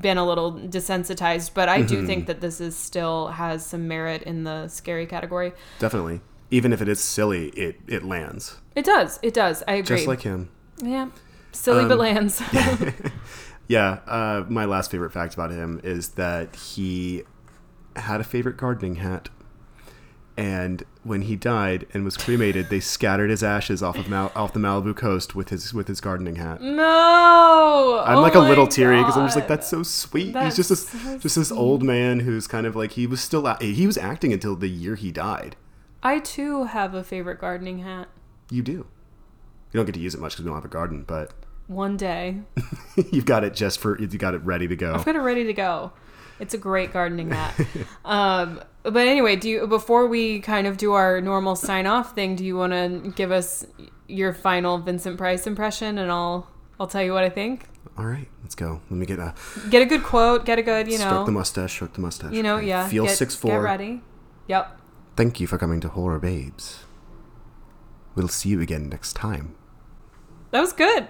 been 0.00 0.18
a 0.18 0.26
little 0.26 0.52
desensitized. 0.52 1.52
But 1.54 1.68
I 1.68 1.82
do 1.82 2.06
think 2.06 2.26
that 2.26 2.40
this 2.40 2.60
is 2.60 2.76
still 2.76 3.28
has 3.28 3.64
some 3.66 3.88
merit 3.88 4.22
in 4.22 4.44
the 4.44 4.68
scary 4.68 5.06
category. 5.06 5.52
Definitely, 5.78 6.20
even 6.50 6.72
if 6.72 6.80
it 6.80 6.88
is 6.88 7.00
silly, 7.00 7.48
it 7.50 7.76
it 7.86 8.04
lands. 8.04 8.56
It 8.74 8.84
does. 8.84 9.18
It 9.22 9.34
does. 9.34 9.62
I 9.68 9.74
agree. 9.74 9.96
Just 9.96 10.08
like 10.08 10.22
him. 10.22 10.50
Yeah, 10.82 11.08
silly 11.52 11.86
but 11.86 11.98
lands. 11.98 12.42
Yeah. 13.68 14.00
Uh, 14.06 14.44
my 14.48 14.66
last 14.66 14.90
favorite 14.90 15.12
fact 15.12 15.32
about 15.32 15.50
him 15.50 15.80
is 15.82 16.10
that 16.10 16.54
he 16.56 17.22
had 17.96 18.20
a 18.20 18.24
favorite 18.24 18.58
gardening 18.58 18.96
hat. 18.96 19.30
And 20.36 20.82
when 21.02 21.22
he 21.22 21.36
died 21.36 21.86
and 21.92 22.04
was 22.04 22.16
cremated, 22.16 22.70
they 22.70 22.80
scattered 22.80 23.28
his 23.28 23.42
ashes 23.42 23.82
off 23.82 23.98
of 23.98 24.08
Mal- 24.08 24.32
off 24.34 24.54
the 24.54 24.60
Malibu 24.60 24.96
coast 24.96 25.34
with 25.34 25.50
his 25.50 25.74
with 25.74 25.88
his 25.88 26.00
gardening 26.00 26.36
hat. 26.36 26.62
no, 26.62 28.02
I'm 28.06 28.18
Oh 28.18 28.20
like 28.22 28.34
a 28.34 28.40
little 28.40 28.66
teary 28.66 28.98
because 28.98 29.16
I'm 29.16 29.26
just 29.26 29.36
like 29.36 29.48
that's 29.48 29.68
so 29.68 29.82
sweet. 29.82 30.32
That's 30.32 30.56
He's 30.56 30.66
just 30.66 30.68
this 30.70 31.02
so 31.02 31.18
just 31.18 31.36
this 31.36 31.52
old 31.52 31.82
man 31.82 32.20
who's 32.20 32.46
kind 32.46 32.66
of 32.66 32.74
like 32.74 32.92
he 32.92 33.06
was 33.06 33.20
still 33.20 33.46
he 33.60 33.86
was 33.86 33.98
acting 33.98 34.32
until 34.32 34.56
the 34.56 34.68
year 34.68 34.94
he 34.94 35.12
died. 35.12 35.56
I 36.02 36.18
too 36.18 36.64
have 36.64 36.94
a 36.94 37.04
favorite 37.04 37.40
gardening 37.40 37.78
hat. 37.80 38.08
You 38.50 38.62
do. 38.62 38.72
You 38.72 38.86
don't 39.78 39.86
get 39.86 39.94
to 39.94 40.00
use 40.00 40.14
it 40.14 40.20
much 40.20 40.32
because 40.32 40.44
we 40.44 40.48
don't 40.48 40.56
have 40.56 40.64
a 40.64 40.68
garden, 40.68 41.04
but 41.06 41.32
One 41.66 41.96
day, 41.96 42.40
you've 43.12 43.26
got 43.26 43.44
it 43.44 43.54
just 43.54 43.80
for 43.80 43.98
you 44.00 44.06
got 44.06 44.34
it 44.34 44.42
ready 44.44 44.66
to 44.68 44.76
go. 44.76 44.94
I've 44.94 45.04
got 45.04 45.16
it 45.16 45.20
ready 45.20 45.44
to 45.44 45.52
go. 45.52 45.92
It's 46.40 46.54
a 46.54 46.58
great 46.58 46.92
gardening 46.92 47.30
hat. 47.30 47.54
um, 48.04 48.60
but 48.82 49.06
anyway, 49.06 49.36
do 49.36 49.48
you 49.48 49.66
before 49.66 50.06
we 50.06 50.40
kind 50.40 50.66
of 50.66 50.76
do 50.76 50.92
our 50.92 51.20
normal 51.20 51.56
sign 51.56 51.86
off 51.86 52.14
thing, 52.14 52.36
do 52.36 52.44
you 52.44 52.56
want 52.56 52.72
to 52.72 53.12
give 53.14 53.30
us 53.30 53.64
your 54.08 54.32
final 54.32 54.78
Vincent 54.78 55.16
Price 55.18 55.46
impression, 55.46 55.98
and 55.98 56.10
I'll 56.10 56.48
I'll 56.80 56.86
tell 56.88 57.02
you 57.02 57.12
what 57.12 57.24
I 57.24 57.28
think. 57.30 57.64
All 57.98 58.06
right, 58.06 58.28
let's 58.42 58.54
go. 58.54 58.80
Let 58.90 58.96
me 58.98 59.06
get 59.06 59.18
a 59.18 59.34
Get 59.70 59.82
a 59.82 59.86
good 59.86 60.02
quote. 60.02 60.44
Get 60.46 60.58
a 60.58 60.62
good, 60.62 60.86
you 60.90 60.96
stroke 60.98 61.12
know, 61.12 61.24
the 61.26 61.32
mustache, 61.32 61.72
stroke 61.72 61.92
the 61.92 62.00
mustache. 62.00 62.32
you 62.32 62.42
know, 62.42 62.56
Okay. 62.56 62.68
yeah. 62.68 62.88
Feel 62.88 63.04
get, 63.06 63.16
six 63.16 63.34
Get 63.34 63.40
four. 63.42 63.62
ready. 63.62 64.00
Yep. 64.48 64.78
Thank 65.16 65.40
you 65.40 65.46
for 65.46 65.58
coming 65.58 65.80
to 65.80 65.88
Horror 65.88 66.18
Babes. 66.18 66.84
We'll 68.14 68.28
see 68.28 68.48
you 68.50 68.60
again 68.60 68.88
next 68.88 69.12
time. 69.14 69.54
That 70.50 70.60
was 70.60 70.72
good. 70.72 71.08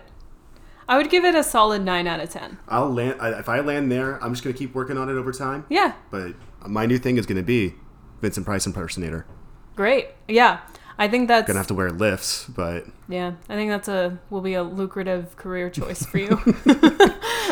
I 0.89 0.97
would 0.97 1.09
give 1.11 1.25
it 1.25 1.35
a 1.35 1.43
solid 1.45 1.83
nine 1.85 2.07
out 2.07 2.21
of 2.21 2.31
ten. 2.31 2.59
I'll 2.69 2.93
land 2.93 3.19
if 3.39 3.49
I 3.49 3.61
land 3.61 3.91
there. 3.91 4.23
I'm 4.23 4.33
just 4.33 4.43
gonna 4.45 4.55
keep 4.55 4.75
working 4.75 4.99
on 4.99 5.09
it 5.09 5.15
over 5.15 5.33
time. 5.33 5.65
Yeah. 5.69 5.93
But 6.11 6.35
my 6.67 6.87
new 6.87 6.99
thing 6.99 7.17
is 7.17 7.27
gonna 7.27 7.43
be 7.43 7.75
Vincent 8.21 8.47
Price 8.47 8.67
impersonator. 8.67 9.27
Great. 9.77 10.09
Yeah. 10.29 10.61
I 10.99 11.09
think 11.09 11.29
that's 11.29 11.47
Gonna 11.47 11.59
have 11.59 11.67
to 11.69 11.75
wear 11.75 11.91
lifts, 11.91 12.45
but 12.49 12.85
yeah. 13.09 13.33
I 13.49 13.55
think 13.55 13.71
that's 13.71 13.89
a 13.89 14.19
will 14.31 14.43
be 14.43 14.55
a 14.55 14.63
lucrative 14.63 15.37
career 15.37 15.71
choice 15.71 16.05
for 16.05 16.19
you. 16.19 16.37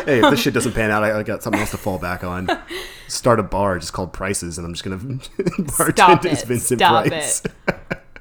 hey, 0.05 0.19
if 0.19 0.29
this 0.29 0.39
shit 0.39 0.53
doesn't 0.53 0.73
pan 0.73 0.91
out, 0.91 1.03
I, 1.03 1.19
I 1.19 1.23
got 1.23 1.43
something 1.43 1.59
else 1.59 1.71
to 1.71 1.77
fall 1.77 1.97
back 1.97 2.23
on. 2.23 2.47
Start 3.07 3.39
a 3.39 3.43
bar 3.43 3.79
just 3.79 3.93
called 3.93 4.13
Prices, 4.13 4.57
and 4.57 4.65
I'm 4.65 4.73
just 4.73 4.83
gonna 4.83 4.97
bartend 4.97 6.25
as. 6.27 6.43
Vincent 6.43 6.79
Stop 6.79 7.05
Price. 7.07 7.43
it. 7.43 7.51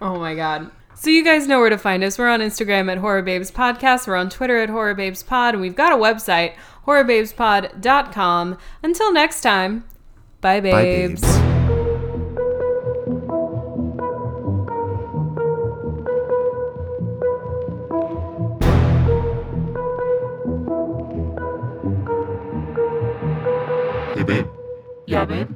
Oh 0.01 0.19
my 0.19 0.35
god. 0.35 0.71
So 0.95 1.11
you 1.11 1.23
guys 1.25 1.47
know 1.47 1.61
where 1.61 1.71
to 1.71 1.79
find 1.79 2.03
us. 2.03 2.19
We're 2.19 2.29
on 2.29 2.41
Instagram 2.41 2.91
at 2.91 2.99
Horror 2.99 3.23
Babes 3.23 3.51
Podcast. 3.51 4.07
We're 4.07 4.17
on 4.17 4.31
Twitter 4.31 4.59
at 4.59 4.69
Horror 4.69 4.95
Babes 4.95 5.23
Pod, 5.23 5.55
and 5.55 5.61
we've 5.61 5.77
got 5.77 5.93
a 5.93 5.97
website, 5.97 6.55
horrorbabespod.com. 6.87 8.59
Until 8.83 9.13
next 9.13 9.41
time, 9.43 9.85
bye 10.41 10.61
Bye, 10.71 10.85
babes. 10.85 11.21
babes. 11.21 11.41
Hey, 24.15 24.23
babe. 24.25 24.47
Yeah, 25.07 25.25
babe. 25.25 25.49